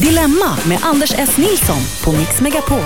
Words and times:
Dilemma 0.00 0.56
med 0.64 0.78
Anders 0.82 1.12
S. 1.18 1.36
Nilsson 1.36 1.76
på 2.04 2.12
Mix 2.12 2.40
Megapol. 2.40 2.78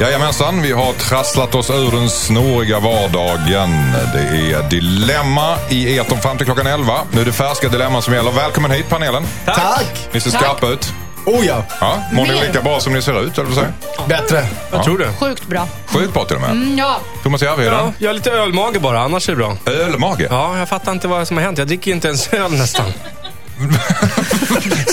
Jajamensan, 0.00 0.62
vi 0.62 0.72
har 0.72 0.92
trasslat 0.92 1.54
oss 1.54 1.70
ur 1.70 1.90
den 1.90 2.10
snåriga 2.10 2.80
vardagen. 2.80 3.92
Det 4.14 4.52
är 4.52 4.68
Dilemma 4.70 5.56
i 5.68 5.98
etern 5.98 6.20
fram 6.20 6.36
till 6.36 6.46
klockan 6.46 6.66
11. 6.66 7.00
Nu 7.12 7.20
är 7.20 7.24
det 7.24 7.32
färska 7.32 7.68
Dilemman 7.68 8.02
som 8.02 8.14
gäller. 8.14 8.30
Välkommen 8.30 8.70
hit 8.70 8.88
panelen. 8.88 9.22
Tack! 9.44 10.08
Ni 10.12 10.20
ser 10.20 10.30
skarpa 10.30 10.66
ut. 10.68 10.92
Oh 11.26 11.46
ja, 11.46 11.64
Ja, 11.80 12.02
mår 12.12 12.26
ni 12.26 12.40
lika 12.46 12.62
bra 12.62 12.80
som 12.80 12.92
ni 12.92 13.02
ser 13.02 13.20
ut, 13.26 13.38
eller 13.38 13.50
säger 13.50 13.72
bättre. 14.08 14.46
Jag 14.72 14.84
tror 14.84 14.98
det. 14.98 15.12
Sjukt 15.20 15.46
bra. 15.46 15.68
Sjukt 15.86 16.12
bra 16.14 16.24
till 16.24 16.36
och 16.36 16.42
med. 16.42 16.50
Mm, 16.50 16.78
ja. 16.78 17.00
Thomas 17.22 17.42
Järvheden, 17.42 17.74
Ja, 17.74 17.92
jag 17.98 18.08
har 18.08 18.14
lite 18.14 18.30
ölmage 18.30 18.80
bara, 18.80 19.00
annars 19.00 19.28
är 19.28 19.32
det 19.32 19.36
bra. 19.36 19.56
ölmage. 19.66 20.26
Ja, 20.30 20.58
jag 20.58 20.68
fattar 20.68 20.92
inte 20.92 21.08
vad 21.08 21.28
som 21.28 21.36
har 21.36 21.44
hänt. 21.44 21.58
Jag 21.58 21.66
dricker 21.66 21.90
inte 21.90 22.08
ens 22.08 22.28
öl 22.32 22.52
nästan. 22.52 22.92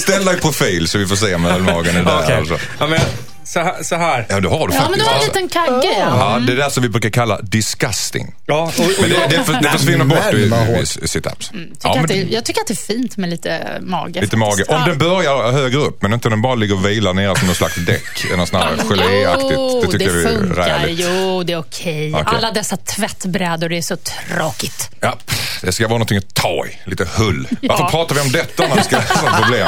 Ställ 0.02 0.26
dig 0.26 0.38
profil 0.38 0.88
så 0.88 0.98
vi 0.98 1.08
får 1.08 1.16
se 1.16 1.38
med 1.38 1.52
ölmagen 1.52 1.96
är 1.96 2.04
där. 2.04 2.20
Okej. 2.24 2.36
Alltså. 2.36 2.58
Ja, 2.80 2.88
men 2.88 3.00
så 3.46 3.60
här. 3.60 3.84
Så 3.84 3.96
här. 3.96 4.26
Ja, 4.30 4.40
det 4.40 4.50
har 4.50 4.68
du 4.68 4.74
ja, 4.74 4.80
men 4.80 5.00
faktiskt. 5.00 5.06
du 5.06 5.12
har 5.12 5.20
en 5.20 5.26
liten 5.26 5.50
kagge. 5.50 5.96
Ja. 6.00 6.34
Ja, 6.34 6.40
det 6.40 6.54
är 6.54 6.58
det 6.58 6.72
som 6.72 6.84
vi 6.84 6.90
brukar 6.90 7.10
kalla 7.10 7.42
disgusting. 7.42 8.36
Ja, 8.46 8.62
och, 8.78 8.80
och 8.80 8.92
Men 9.02 9.10
det, 9.10 9.28
det, 9.38 9.44
för, 9.44 9.54
det 9.62 9.70
försvinner 9.78 10.06
bort 10.06 10.20
men 10.32 10.40
i, 10.42 10.48
vad 10.48 10.60
i, 10.70 10.72
hårt. 10.76 10.98
i 11.04 11.08
situps. 11.08 11.50
Tycker 11.50 11.68
Ja, 11.84 11.96
men 11.96 12.08
det, 12.08 12.16
jag 12.16 12.46
tycker 12.46 12.62
att 12.62 12.68
det 12.68 12.74
är 12.74 12.94
fint 12.94 13.18
med 13.18 13.30
lite 13.30 13.78
mage. 13.82 14.22
Lite 14.22 14.38
mage. 14.38 14.64
Om 14.68 14.76
Ja. 14.80 14.86
den 14.88 14.98
börjar 14.98 15.52
högre 15.52 15.78
upp, 15.78 16.02
men 16.02 16.14
inte 16.14 16.30
den 16.30 16.42
bara 16.42 16.56
ligger 16.56 16.76
och 16.76 16.86
vilar 16.86 17.14
nere 17.14 17.36
som 17.36 17.48
någon 17.48 17.56
slags 17.56 17.76
däck. 17.76 18.38
Något 18.38 18.50
sånt 18.50 18.64
här 18.64 18.78
geléaktigt. 18.90 19.52
Jo, 19.56 19.82
Det 19.86 19.92
tycker 19.92 20.06
det 20.24 20.30
funkar. 20.30 20.64
räligt. 20.80 21.00
Jo, 21.10 21.44
det 21.44 21.54
är 21.54 21.58
okej. 21.60 22.14
Okej. 22.14 22.24
Alla 22.26 22.52
dessa 22.52 22.78
tvättbrädor, 22.78 23.70
det 23.70 23.78
är 23.78 23.82
så 23.82 23.98
tråkigt. 23.98 24.90
Ja, 25.00 25.18
det 25.62 25.72
ska 25.72 25.84
vara 25.84 25.94
någonting 25.94 26.18
att 26.18 26.34
ta 26.34 26.66
i. 26.66 26.90
Lite 26.90 27.06
hull. 27.18 27.48
Ja. 27.62 27.76
Varför 27.80 27.98
pratar 27.98 28.16
vi 28.16 28.22
om 28.22 28.32
detta 28.32 28.68
när 28.68 28.76
vi 28.76 28.84
ska 28.84 28.98
ha 28.98 29.42
problem? 29.42 29.68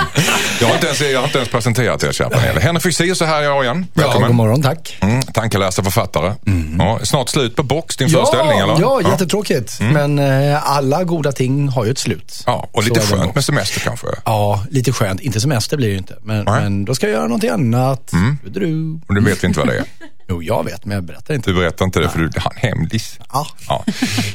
Jag 0.62 0.68
har 0.68 0.74
inte 0.76 0.86
ens, 0.88 1.02
jag 1.02 1.20
har 1.20 1.26
inte 1.26 1.38
ens 1.38 1.50
presenterat 1.52 2.04
er 2.04 2.12
kära 2.12 2.30
panel. 2.30 2.58
Henrik 2.58 2.84
Fexeus 2.84 3.22
är 3.22 3.26
här 3.26 3.42
jag 3.42 3.64
igen. 3.64 3.86
Ja, 3.94 4.02
Välkommen. 4.02 4.28
god 4.28 4.36
morgon, 4.36 4.62
tack. 4.64 4.98
Mm, 5.02 5.22
tankeläsare, 5.22 5.84
författare. 5.84 6.34
Ja, 6.78 7.00
snart 7.04 7.30
slut 7.30 7.56
på 7.56 7.64
box, 7.64 7.98
din 7.98 8.10
föreställning 8.10 8.60
eller? 8.60 8.80
ja, 8.80 9.02
jättetråkigt. 9.02 9.78
Men 9.80 10.20
eh, 10.20 10.70
alla 10.72 11.04
goda 11.04 11.32
ting 11.32 11.68
har 11.70 11.86
ju 11.86 11.92
ett 11.92 11.98
slut. 11.98 12.44
Ja, 12.46 12.70
och 12.72 12.84
lite 12.84 13.00
skönt 13.02 13.36
med 13.36 13.46
semester 13.46 13.80
kanske. 13.80 14.08
Ja, 14.26 14.66
lite 14.70 14.92
skönt. 14.94 15.22
Inte 15.22 15.42
semester 15.42 15.78
blir 15.78 15.88
det 15.88 15.92
ju 15.92 15.98
inte. 15.98 16.16
Men, 16.24 16.44
men 16.44 16.86
då 16.86 16.96
ska 16.96 17.06
jag 17.08 17.14
göra 17.14 17.24
någonting 17.28 17.50
annat. 17.50 18.12
Du. 18.46 19.00
Och 19.08 19.16
du 19.16 19.22
vet 19.22 19.44
vi 19.44 19.48
inte 19.48 19.60
vad 19.60 19.68
det 19.70 19.78
är. 19.78 19.84
Jo, 20.32 20.44
jag 20.44 20.64
vet, 20.66 20.86
men 20.86 20.96
jag 20.96 21.04
berättar 21.04 21.34
inte. 21.34 21.50
Du 21.52 21.56
berättar 21.56 21.86
inte 21.86 22.00
det 22.00 22.10
för 22.10 22.20
du 22.20 22.30
har 22.40 22.52
en 22.56 22.58
hemlis. 22.70 23.20
Ja. 23.34 23.48
Ja. 23.68 23.86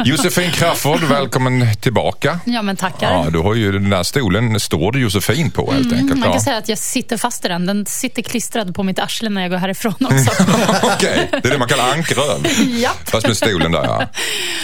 Josefin 0.04 0.50
Crafoord, 0.50 1.00
välkommen 1.02 1.76
tillbaka. 1.80 2.40
Ja, 2.44 2.62
men 2.62 2.76
tackar. 2.76 3.12
Ja, 3.12 3.30
du 3.30 3.38
har 3.38 3.54
ju 3.54 3.72
den 3.72 3.90
där 3.90 4.02
stolen, 4.02 4.60
står 4.60 4.92
det 4.92 4.98
Josefin 4.98 5.50
på 5.50 5.72
helt 5.72 5.84
enkelt. 5.92 6.02
Mm, 6.02 6.18
Man 6.20 6.28
Ja. 6.28 6.32
kan 6.32 6.40
säga 6.40 6.56
att 6.56 6.68
jag 6.68 6.78
sitter 6.78 7.16
fast 7.16 7.44
i 7.44 7.48
den. 7.48 7.66
Den 7.66 7.86
sitter 7.86 8.22
klistrad 8.22 8.74
på 8.74 8.82
mitt 8.82 8.98
arsle 8.98 9.28
när 9.30 9.42
jag 9.42 9.50
går 9.50 9.58
härifrån 9.58 9.94
också. 10.00 10.42
Okej, 10.82 11.28
det 11.30 11.44
är 11.48 11.50
det 11.50 11.58
man 11.58 11.68
kallar 11.68 11.92
ankröv. 11.92 12.46
Japp. 12.80 13.08
Fast 13.08 13.26
med 13.26 13.36
stolen 13.36 13.72
där 13.72 13.84
ja. 13.84 14.02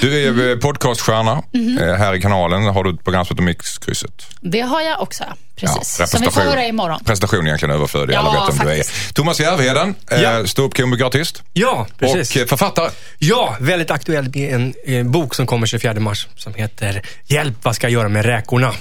Du 0.00 0.24
är 0.44 0.50
eh, 0.50 0.56
podcaststjärna 0.56 1.42
eh, 1.80 1.94
här 1.98 2.14
i 2.14 2.20
kanalen. 2.20 2.64
Har 2.64 2.84
du 2.84 2.90
ett 2.94 3.04
program 3.04 3.24
som 3.24 3.34
heter 3.36 3.44
Mixkrysset? 3.44 4.26
Det 4.40 4.60
har 4.60 4.80
jag 4.80 5.00
också, 5.02 5.24
precis. 5.60 5.96
Ja, 6.00 6.06
Som 6.06 6.20
vi 6.20 6.30
får 6.30 6.40
höra 6.40 6.64
imorgon. 6.66 7.00
Prestation 7.04 7.40
är 7.40 7.44
egentligen 7.46 7.74
överflödig, 7.74 8.14
alla 8.14 8.34
Ja, 8.34 8.46
vet 8.46 8.60
vem 8.60 8.66
du 8.66 8.72
är. 8.72 8.76
faktiskt. 8.78 9.14
Thomas 9.14 9.40
Järvheden, 9.40 9.94
eh, 10.10 10.22
Ja. 10.22 10.46
ståuppkomiker, 10.46 11.04
artist 11.04 11.42
ja, 11.52 11.86
precis. 11.98 12.36
och 12.36 12.42
eh, 12.42 12.46
författare. 12.46 12.90
Ja, 13.18 13.56
väldigt 13.60 13.90
aktuell 13.90 14.24
med 14.34 14.54
en, 14.54 14.74
en 14.86 15.10
bok 15.10 15.34
som 15.34 15.46
kommer 15.46 15.66
24 15.66 15.94
mars 15.94 16.28
som 16.36 16.54
heter 16.54 17.02
Hjälp, 17.26 17.56
vad 17.62 17.74
ska 17.76 17.84
jag 17.86 17.92
göra 17.92 18.08
med 18.08 18.24
räkorna? 18.24 18.74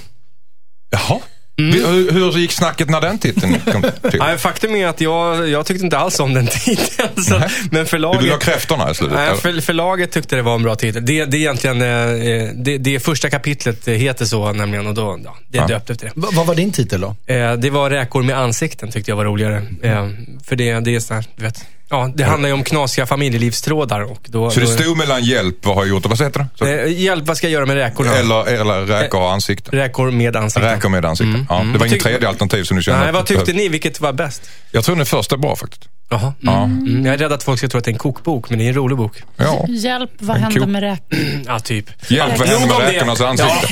Jaha. 0.89 1.19
Vi- 1.59 1.85
Hur, 1.87 2.11
hur 2.11 2.31
gick 2.31 2.51
snacket 2.51 2.89
när 2.89 3.01
den 3.01 3.19
titeln 3.19 3.55
kom 3.71 3.81
till? 4.11 4.21
Faktum 4.37 4.75
är 4.75 4.87
att 4.87 5.01
jag, 5.01 5.49
jag 5.49 5.65
tyckte 5.65 5.83
inte 5.85 5.97
alls 5.97 6.19
om 6.19 6.33
den 6.33 6.47
titeln. 6.47 7.23
Så, 7.23 7.41
men 7.71 7.79
Du 7.83 7.85
förlaget... 7.85 8.23
vill 8.23 8.31
ha 8.31 8.37
kräftorna 8.37 8.91
i 8.91 8.95
slutet? 8.95 9.17
Nej, 9.17 9.35
för, 9.37 9.61
förlaget 9.61 10.11
tyckte 10.11 10.35
det 10.35 10.41
var 10.41 10.55
en 10.55 10.63
bra 10.63 10.75
titel. 10.75 11.05
Det, 11.05 11.25
det 11.25 11.37
är 11.37 11.39
egentligen, 11.39 11.81
eh, 11.81 12.49
det, 12.55 12.77
det 12.77 12.99
första 12.99 13.29
kapitlet 13.29 13.87
heter 13.87 14.25
så 14.25 14.51
nämligen 14.53 14.87
och 14.87 14.93
då, 14.93 15.19
ja, 15.25 15.37
det 15.47 15.57
är 15.57 15.61
Ja. 15.61 15.67
döpt 15.67 15.89
efter 15.89 16.05
det. 16.05 16.11
Va- 16.15 16.29
vad 16.33 16.45
var 16.47 16.55
din 16.55 16.71
titel 16.71 17.01
då? 17.01 17.15
Eh, 17.33 17.53
det 17.53 17.69
var 17.69 17.89
räkor 17.89 18.23
med 18.23 18.37
ansikten 18.37 18.91
tyckte 18.91 19.11
jag 19.11 19.15
var 19.15 19.25
roligare. 19.25 19.63
Eh, 19.83 20.09
för 20.45 20.55
det, 20.55 20.79
det 20.79 20.95
är 20.95 20.99
så 20.99 21.13
här, 21.13 21.25
du 21.35 21.43
vet. 21.43 21.65
Ja, 21.89 22.11
det 22.15 22.23
handlar 22.23 22.49
ju 22.49 22.53
om 22.53 22.63
knasiga 22.63 23.05
familjelivstrådar 23.05 24.01
och 24.01 24.21
då... 24.25 24.51
Så 24.51 24.59
det 24.59 24.67
stod 24.67 24.97
mellan 24.97 25.23
hjälp, 25.23 25.65
vad 25.65 25.75
har 25.75 25.83
jag 25.83 25.89
gjort 25.89 26.05
och 26.05 26.11
vad 26.11 26.21
heter 26.21 26.45
det? 26.59 26.83
Eh, 26.83 27.01
hjälp, 27.01 27.27
vad 27.27 27.37
ska 27.37 27.47
jag 27.47 27.51
göra 27.51 27.65
med 27.65 27.75
räkorna? 27.75 28.15
eller, 28.15 28.45
eller 28.45 28.85
räkor 28.85 29.21
och 29.21 29.31
ansikte? 29.31 29.71
Räkor 29.71 30.11
med 30.11 30.35
ansikten. 30.35 30.69
Räkor 30.71 30.89
med 30.89 31.05
ansikte. 31.05 31.45
Ja, 31.49 31.55
det 31.55 31.63
var 31.63 31.75
Mm. 31.75 31.87
Inget 31.87 32.03
tredje 32.03 32.27
alternativ 32.27 32.63
som 32.63 32.77
du 32.77 32.83
kände 32.83 32.99
Nej, 33.03 33.13
vad 33.13 33.25
tyckte 33.25 33.53
ni? 33.53 33.69
Vilket 33.69 34.01
var 34.01 34.13
bäst? 34.13 34.49
Jag 34.71 34.83
tror 34.83 34.95
den 34.95 35.05
första 35.05 35.35
är 35.35 35.39
bra 35.39 35.55
faktiskt. 35.55 35.89
Jaha. 36.11 36.33
Ja. 36.39 36.63
Mm. 36.63 37.05
Jag 37.05 37.13
är 37.13 37.17
rädd 37.17 37.31
att 37.33 37.43
folk 37.43 37.57
ska 37.59 37.67
tro 37.67 37.77
att 37.77 37.83
det 37.85 37.89
är 37.91 37.93
en 37.93 37.97
kokbok, 37.99 38.49
men 38.49 38.59
det 38.59 38.65
är 38.65 38.67
en 38.69 38.73
rolig 38.75 38.97
bok. 38.97 39.17
Ja. 39.37 39.65
Hjälp, 39.69 40.11
vad 40.19 40.37
En 40.37 40.43
händer 40.43 40.59
ko- 40.61 40.67
med 40.67 40.81
räkor? 40.81 41.17
Ja, 41.47 41.59
typ. 41.59 41.85
Hjälp, 42.11 42.39
vad 42.39 42.47
händer 42.47 42.67
med 42.79 42.87
räkornas 42.93 43.21
ansikte? 43.21 43.67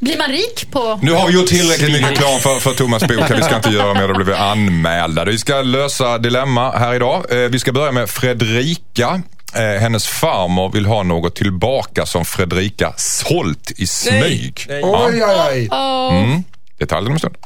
Blir 0.00 0.18
man 0.18 0.28
rik 0.28 0.66
på... 0.70 0.98
Nu 1.02 1.12
har 1.12 1.26
vi 1.28 1.34
gjort 1.34 1.46
tillräckligt 1.46 1.92
mycket 1.92 2.10
reklam 2.10 2.40
för, 2.40 2.58
för 2.60 2.72
Thomas 2.74 3.02
bok. 3.02 3.20
här. 3.20 3.36
Vi 3.36 3.42
ska 3.42 3.56
inte 3.56 3.70
göra 3.70 3.94
mer, 3.94 4.08
då 4.08 4.14
blir 4.14 4.24
vi 4.26 4.34
anmälda. 4.34 5.24
Vi 5.24 5.38
ska 5.38 5.62
lösa 5.62 6.18
dilemma 6.18 6.70
här 6.70 6.94
idag. 6.94 7.24
Eh, 7.44 7.48
Vi 7.48 7.58
ska 7.58 7.72
börja 7.72 7.92
med 7.92 8.10
Fredrika. 8.10 9.22
Eh, 9.54 9.80
Hennes 9.80 10.06
farmor 10.06 10.72
vill 10.72 10.86
ha 10.86 11.02
något 11.02 11.34
tillbaka 11.36 12.06
som 12.06 12.24
Fredrika 12.24 12.92
sålt 12.96 13.70
i 13.76 13.86
smyg. 13.86 14.66
Nej. 14.68 14.80
Ja. 14.80 15.06
Oj, 15.08 15.22
oj, 15.24 15.36
oj. 15.50 15.68
Mm. 16.18 16.44
Detaljer 16.78 17.08
om 17.08 17.12
en 17.12 17.18
stund. 17.18 17.36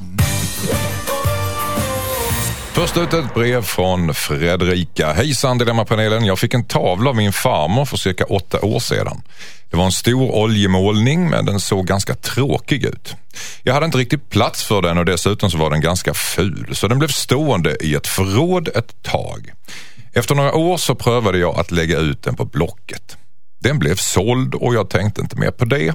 Först 2.74 2.96
ut 2.96 3.14
ett 3.14 3.34
brev 3.34 3.62
från 3.62 4.14
Fredrika. 4.14 5.12
Hejsan 5.12 5.58
Dilemmapanelen. 5.58 6.24
Jag 6.24 6.38
fick 6.38 6.54
en 6.54 6.64
tavla 6.64 7.10
av 7.10 7.16
min 7.16 7.32
farmor 7.32 7.84
för 7.84 7.96
cirka 7.96 8.24
åtta 8.24 8.60
år 8.60 8.80
sedan. 8.80 9.22
Det 9.70 9.76
var 9.76 9.84
en 9.84 9.92
stor 9.92 10.34
oljemålning 10.34 11.30
men 11.30 11.44
den 11.44 11.60
såg 11.60 11.86
ganska 11.86 12.14
tråkig 12.14 12.84
ut. 12.84 13.14
Jag 13.62 13.74
hade 13.74 13.86
inte 13.86 13.98
riktigt 13.98 14.30
plats 14.30 14.64
för 14.64 14.82
den 14.82 14.98
och 14.98 15.04
dessutom 15.04 15.50
så 15.50 15.58
var 15.58 15.70
den 15.70 15.80
ganska 15.80 16.14
ful 16.14 16.70
så 16.72 16.88
den 16.88 16.98
blev 16.98 17.08
stående 17.08 17.76
i 17.80 17.94
ett 17.94 18.06
förråd 18.06 18.68
ett 18.68 19.02
tag. 19.02 19.52
Efter 20.12 20.34
några 20.34 20.54
år 20.54 20.76
så 20.76 20.94
prövade 20.94 21.38
jag 21.38 21.58
att 21.58 21.70
lägga 21.70 21.98
ut 21.98 22.22
den 22.22 22.34
på 22.36 22.44
Blocket. 22.44 23.16
Den 23.64 23.78
blev 23.78 23.96
såld 23.96 24.54
och 24.54 24.74
jag 24.74 24.90
tänkte 24.90 25.20
inte 25.20 25.36
mer 25.36 25.50
på 25.50 25.64
det. 25.64 25.94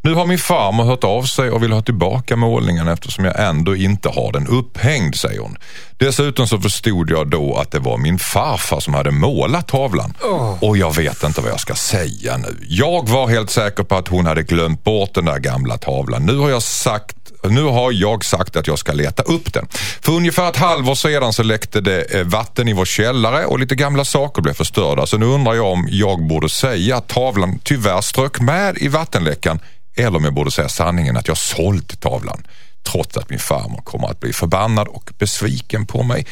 Nu 0.00 0.14
har 0.14 0.26
min 0.26 0.38
farmor 0.38 0.84
hört 0.84 1.04
av 1.04 1.22
sig 1.22 1.50
och 1.50 1.62
vill 1.62 1.72
ha 1.72 1.82
tillbaka 1.82 2.36
målningen 2.36 2.88
eftersom 2.88 3.24
jag 3.24 3.48
ändå 3.48 3.76
inte 3.76 4.08
har 4.08 4.32
den 4.32 4.46
upphängd, 4.46 5.14
säger 5.14 5.40
hon. 5.40 5.56
Dessutom 5.96 6.48
så 6.48 6.60
förstod 6.60 7.10
jag 7.10 7.30
då 7.30 7.56
att 7.56 7.70
det 7.70 7.78
var 7.78 7.98
min 7.98 8.18
farfar 8.18 8.80
som 8.80 8.94
hade 8.94 9.10
målat 9.10 9.68
tavlan. 9.68 10.14
Och 10.60 10.76
jag 10.76 10.96
vet 10.96 11.22
inte 11.22 11.40
vad 11.40 11.50
jag 11.50 11.60
ska 11.60 11.74
säga 11.74 12.36
nu. 12.36 12.56
Jag 12.68 13.08
var 13.08 13.28
helt 13.28 13.50
säker 13.50 13.82
på 13.82 13.96
att 13.96 14.08
hon 14.08 14.26
hade 14.26 14.42
glömt 14.42 14.84
bort 14.84 15.14
den 15.14 15.24
där 15.24 15.38
gamla 15.38 15.78
tavlan. 15.78 16.26
Nu 16.26 16.36
har 16.36 16.50
jag 16.50 16.62
sagt 16.62 17.15
nu 17.44 17.62
har 17.62 17.92
jag 17.92 18.24
sagt 18.24 18.56
att 18.56 18.66
jag 18.66 18.78
ska 18.78 18.92
leta 18.92 19.22
upp 19.22 19.52
den. 19.52 19.68
För 20.00 20.12
ungefär 20.12 20.48
ett 20.48 20.56
halvår 20.56 20.94
sedan 20.94 21.32
så 21.32 21.42
läckte 21.42 21.80
det 21.80 22.14
eh, 22.14 22.24
vatten 22.24 22.68
i 22.68 22.72
vår 22.72 22.84
källare 22.84 23.46
och 23.46 23.58
lite 23.58 23.74
gamla 23.74 24.04
saker 24.04 24.42
blev 24.42 24.54
förstörda. 24.54 25.06
Så 25.06 25.18
nu 25.18 25.26
undrar 25.26 25.54
jag 25.54 25.66
om 25.66 25.88
jag 25.90 26.26
borde 26.26 26.48
säga 26.48 26.96
att 26.96 27.08
tavlan 27.08 27.58
tyvärr 27.62 28.00
strök 28.00 28.40
med 28.40 28.78
i 28.78 28.88
vattenläckan 28.88 29.60
eller 29.96 30.18
om 30.18 30.24
jag 30.24 30.34
borde 30.34 30.50
säga 30.50 30.68
sanningen 30.68 31.16
att 31.16 31.28
jag 31.28 31.36
sålt 31.36 32.00
tavlan. 32.00 32.46
Trots 32.92 33.16
att 33.16 33.30
min 33.30 33.38
farmor 33.38 33.82
kommer 33.82 34.08
att 34.08 34.20
bli 34.20 34.32
förbannad 34.32 34.88
och 34.88 35.10
besviken 35.18 35.86
på 35.86 36.02
mig. 36.02 36.26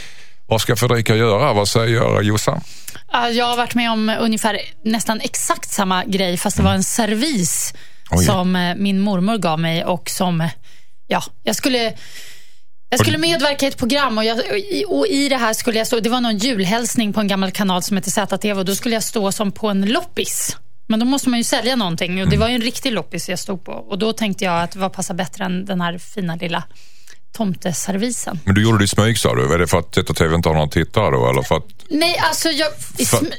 Vad 0.47 0.61
ska 0.61 0.77
Fredrika 0.77 1.17
göra? 1.17 1.53
Vad 1.53 1.69
säger 1.69 2.21
Jossan? 2.23 2.61
Ja, 3.13 3.29
Jag 3.29 3.47
har 3.47 3.57
varit 3.57 3.75
med 3.75 3.91
om 3.91 4.17
ungefär 4.21 4.61
nästan 4.85 5.21
exakt 5.21 5.71
samma 5.73 6.05
grej 6.05 6.37
fast 6.37 6.57
det 6.57 6.63
var 6.63 6.75
en 6.75 6.85
servis 6.85 7.75
Oj. 8.11 8.25
som 8.25 8.57
eh, 8.57 8.75
min 8.77 9.01
mormor 9.01 9.39
gav 9.39 9.61
mig 9.61 9.85
och 9.85 10.11
som, 10.11 10.49
ja, 11.07 11.23
jag 11.43 11.57
skulle 11.57 11.95
jag 12.89 13.01
skulle 13.01 13.19
medverka 13.19 13.67
i 13.67 13.69
ett 13.69 13.77
program 13.77 14.19
och, 14.19 14.25
jag, 14.25 14.39
i- 14.59 14.85
och 14.89 15.07
i 15.07 15.29
det 15.29 15.37
här 15.37 15.53
skulle 15.53 15.79
jag 15.79 15.87
stå, 15.87 16.01
det 16.01 16.09
var 16.11 16.21
någon 16.21 16.39
julhälsning 16.39 17.13
på 17.13 17.21
en 17.21 17.29
gammal 17.29 17.51
kanal 17.51 17.83
som 17.83 17.97
heter 17.97 18.11
ZTV 18.11 18.53
och 18.59 18.65
då 18.65 18.75
skulle 18.75 18.95
jag 18.95 19.03
stå 19.03 19.33
som 19.33 19.53
på 19.53 19.69
en 19.69 19.87
loppis. 19.87 20.57
Men 20.89 21.01
då 21.01 21.07
måste 21.07 21.29
man 21.29 21.39
ju 21.39 21.45
sälja 21.45 21.77
någonting 21.77 22.23
och 22.23 22.29
det 22.31 22.37
var 22.37 22.49
ju 22.49 22.55
en 22.55 22.61
riktig 22.61 22.93
loppis 22.93 23.29
jag 23.29 23.39
stod 23.39 23.65
på. 23.65 23.73
Och 23.73 23.99
då 23.99 24.13
tänkte 24.13 24.45
jag 24.45 24.63
att 24.63 24.77
vad 24.77 24.93
passar 24.93 25.15
bättre 25.15 25.45
än 25.45 25.65
den 25.65 25.81
här 25.81 25.99
fina 25.99 26.37
lilla 26.37 26.63
tomteservisen. 27.37 28.41
Men 28.45 28.55
du 28.55 28.63
gjorde 28.63 28.79
det 28.79 28.85
i 28.85 28.89
smyg 28.89 29.19
sa 29.19 29.35
du. 29.35 29.55
Är 29.55 29.59
det 29.59 29.67
för 29.67 29.79
att 29.79 29.95
ZTV 29.95 30.35
inte 30.35 30.49
har 30.49 30.57
någon 30.57 30.71
tittare 30.71 31.11
då? 31.11 31.31
Eller 31.31 31.43
för 31.43 31.57
att, 31.57 31.65
Nej, 31.91 32.19
alltså 32.19 32.49
jag... 32.49 32.69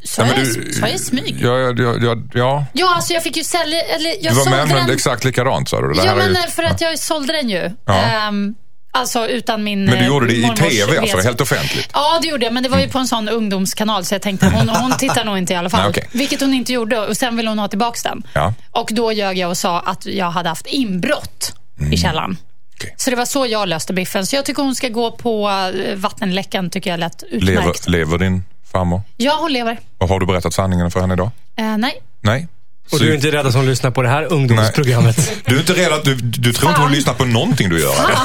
Sa, 0.03 0.25
jag, 0.25 0.93
i 0.95 0.97
smyg? 0.99 1.37
Ja, 1.41 1.57
ja, 1.59 1.73
ja, 1.77 2.15
ja, 2.33 2.65
ja. 2.73 2.95
Alltså 2.95 3.13
jag 3.13 3.23
fick 3.23 3.37
ju 3.37 3.43
sälja... 3.43 3.81
Eller 3.81 4.09
jag 4.21 4.33
Du 4.33 4.39
var 4.39 4.49
med 4.49 4.67
men 4.67 4.75
den. 4.87 4.95
exakt 4.95 5.23
likadant 5.23 5.69
sa 5.69 5.81
du. 5.81 5.93
Det 5.93 6.05
Ja, 6.05 6.15
men 6.15 6.29
ju- 6.29 6.49
för 6.49 6.63
att 6.63 6.81
jag 6.81 6.99
sålde 6.99 7.33
den 7.33 7.49
ju. 7.49 7.71
Ja. 7.85 7.93
Ehm, 7.93 8.55
alltså 8.91 9.27
utan 9.27 9.63
min 9.63 9.85
Men 9.85 9.93
du 9.93 9.99
eh, 10.01 10.07
gjorde 10.07 10.27
det 10.27 10.33
i 10.35 10.49
tv, 10.55 10.97
alltså 10.97 11.17
helt 11.17 11.41
offentligt? 11.41 11.89
Ja, 11.93 12.19
det 12.21 12.27
gjorde 12.27 12.45
jag. 12.45 12.53
Men 12.53 12.63
det 12.63 12.69
var 12.69 12.79
ju 12.79 12.89
på 12.89 12.97
en 12.99 13.07
sån 13.07 13.29
ungdomskanal 13.29 14.05
så 14.05 14.13
jag 14.15 14.21
tänkte 14.21 14.45
hon, 14.45 14.69
hon 14.69 14.97
tittar 14.97 15.25
nog 15.25 15.37
inte 15.37 15.53
i 15.53 15.55
alla 15.55 15.69
fall. 15.69 15.79
Nej, 15.81 15.89
okej. 15.89 16.09
Vilket 16.11 16.41
hon 16.41 16.53
inte 16.53 16.73
gjorde 16.73 16.99
och 17.07 17.17
sen 17.17 17.37
ville 17.37 17.49
hon 17.49 17.59
ha 17.59 17.67
tillbaka 17.67 17.99
den. 18.09 18.23
Ja. 18.33 18.53
Och 18.71 18.89
då 18.91 19.11
ljög 19.11 19.37
jag 19.37 19.49
och 19.49 19.57
sa 19.57 19.79
att 19.79 20.05
jag 20.05 20.31
hade 20.31 20.49
haft 20.49 20.65
inbrott 20.67 21.53
Mm. 21.79 21.93
i 21.93 21.97
källaren. 21.97 22.37
Okej. 22.75 22.93
Så 22.97 23.09
det 23.09 23.15
var 23.15 23.25
så 23.25 23.45
jag 23.45 23.67
löste 23.67 23.93
biffen. 23.93 24.25
Så 24.25 24.35
jag 24.35 24.45
tycker 24.45 24.63
hon 24.63 24.75
ska 24.75 24.89
gå 24.89 25.11
på 25.11 25.49
eh, 25.49 25.95
vattenläckan, 25.95 26.69
tycker 26.69 26.89
jag 26.89 26.99
lät 26.99 27.23
utmärkt. 27.23 27.87
Lever, 27.87 28.05
lever 28.07 28.17
din 28.17 28.43
farmor? 28.71 29.01
Ja, 29.17 29.37
hon 29.39 29.53
lever. 29.53 29.79
Och 29.97 30.09
har 30.09 30.19
du 30.19 30.25
berättat 30.25 30.53
sanningen 30.53 30.91
för 30.91 30.99
henne 31.01 31.13
idag? 31.13 31.31
Eh, 31.57 31.77
nej. 31.77 32.01
Nej? 32.21 32.47
Och 32.91 32.99
du 32.99 33.09
är 33.11 33.15
inte 33.15 33.31
rädd 33.31 33.45
att 33.47 33.53
hon 33.53 33.65
lyssnar 33.65 33.91
på 33.91 34.01
det 34.01 34.09
här 34.09 34.33
ungdomsprogrammet? 34.33 35.31
Du 35.45 35.55
är 35.55 35.59
inte 35.59 35.73
rädd 35.73 35.93
att 35.93 36.03
du, 36.03 36.15
du 36.15 36.53
tror 36.53 36.69
inte 36.69 36.81
hon 36.81 36.89
Fan. 36.89 36.95
lyssnar 36.95 37.13
på 37.13 37.25
någonting 37.25 37.69
du 37.69 37.81
gör? 37.81 37.93
eller? 37.93 38.15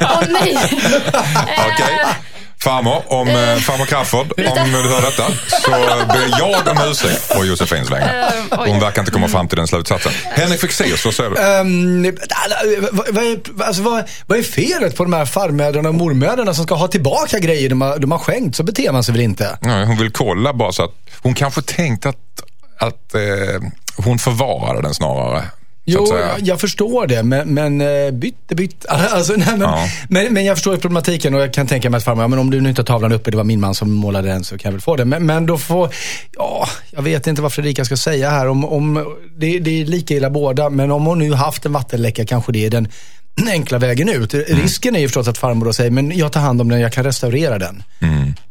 Åh 0.00 0.22
nej! 0.28 0.58
Okej. 1.58 1.98
Farmor, 2.64 3.02
om, 3.06 3.28
eh, 3.28 3.56
farmor 3.56 3.86
Crafoord, 3.86 4.32
om 4.36 4.72
du 4.72 4.88
hör 4.88 5.02
detta 5.02 5.26
så 5.48 5.70
ber 6.06 6.38
jag 6.38 6.68
om 6.68 6.90
ursäkt 6.90 7.34
på 7.34 7.44
Josefins 7.44 7.90
vägnar. 7.90 8.32
Eh. 8.50 8.58
Hon 8.66 8.80
verkar 8.80 9.02
inte 9.02 9.12
komma 9.12 9.28
fram 9.28 9.48
till 9.48 9.56
den 9.58 9.66
slutsatsen. 9.66 10.12
Henrik 10.24 10.60
Fexeus, 10.60 11.04
vad 11.04 11.14
säger 11.14 11.30
du? 11.30 11.36
Vad, 12.92 13.14
vad, 13.14 13.24
är, 13.24 13.38
alltså, 13.66 13.82
vad, 13.82 14.04
vad 14.26 14.38
är 14.38 14.42
felet 14.42 14.96
på 14.96 15.04
de 15.04 15.12
här 15.12 15.24
farmödrarna 15.24 15.88
och 15.88 15.94
mormödrarna 15.94 16.54
som 16.54 16.64
ska 16.64 16.74
ha 16.74 16.88
tillbaka 16.88 17.38
grejer 17.38 17.68
de 17.68 17.80
har, 17.80 17.98
de 17.98 18.12
har 18.12 18.18
skänkt? 18.18 18.56
Så 18.56 18.62
beter 18.62 18.92
man 18.92 19.04
sig 19.04 19.12
väl 19.12 19.22
inte? 19.22 19.58
Nej, 19.60 19.86
hon 19.86 19.96
vill 19.96 20.10
kolla 20.12 20.52
bara 20.52 20.72
så 20.72 20.84
att 20.84 20.94
hon 21.22 21.34
kanske 21.34 21.62
tänkt 21.62 22.06
att, 22.06 22.16
att 22.78 23.14
eh, 23.14 23.20
hon 23.96 24.18
förvarade 24.18 24.82
den 24.82 24.94
snarare. 24.94 25.44
Jo, 25.86 26.06
jag, 26.10 26.40
jag 26.40 26.60
förstår 26.60 27.06
det, 27.06 27.22
men, 27.22 27.54
men 27.54 27.80
eh, 27.80 28.10
bytte, 28.10 28.54
bytte. 28.54 28.88
Alltså, 28.90 29.32
nej, 29.36 29.48
men, 29.50 29.60
Ja. 29.60 29.78
men, 30.08 30.34
men 30.34 30.44
jag 30.44 30.56
förstår 30.56 30.76
problematiken 30.76 31.34
och 31.34 31.40
jag 31.40 31.52
kan 31.52 31.66
tänka 31.66 31.90
mig 31.90 31.98
att 31.98 32.04
farmor, 32.04 32.24
ja, 32.24 32.28
men 32.28 32.38
om 32.38 32.50
du 32.50 32.60
nu 32.60 32.68
inte 32.68 32.82
har 32.82 32.86
tavlan 32.86 33.12
uppe, 33.12 33.30
det 33.30 33.36
var 33.36 33.44
min 33.44 33.60
man 33.60 33.74
som 33.74 33.92
målade 33.92 34.28
den, 34.28 34.44
så 34.44 34.58
kan 34.58 34.68
jag 34.68 34.72
väl 34.72 34.80
få 34.80 34.96
det. 34.96 35.04
Men, 35.04 35.26
men 35.26 35.46
då 35.46 35.58
får, 35.58 35.94
ja, 36.36 36.68
jag 36.90 37.02
vet 37.02 37.26
inte 37.26 37.42
vad 37.42 37.52
Fredrika 37.52 37.84
ska 37.84 37.96
säga 37.96 38.30
här. 38.30 38.48
Om, 38.48 38.64
om, 38.64 39.16
det, 39.36 39.58
det 39.58 39.80
är 39.80 39.84
lika 39.86 40.14
illa 40.14 40.30
båda, 40.30 40.70
men 40.70 40.90
om 40.90 41.06
hon 41.06 41.18
nu 41.18 41.32
haft 41.32 41.66
en 41.66 41.72
vattenläcka 41.72 42.26
kanske 42.26 42.52
det 42.52 42.66
är 42.66 42.70
den 42.70 42.88
enkla 43.48 43.78
vägen 43.78 44.08
ut. 44.08 44.34
Mm. 44.34 44.44
Risken 44.46 44.96
är 44.96 45.00
ju 45.00 45.08
förstås 45.08 45.28
att 45.28 45.38
farmor 45.38 45.66
då 45.66 45.72
säger, 45.72 45.90
men 45.90 46.18
jag 46.18 46.32
tar 46.32 46.40
hand 46.40 46.60
om 46.60 46.68
den, 46.68 46.80
jag 46.80 46.92
kan 46.92 47.04
restaurera 47.04 47.58
den. 47.58 47.82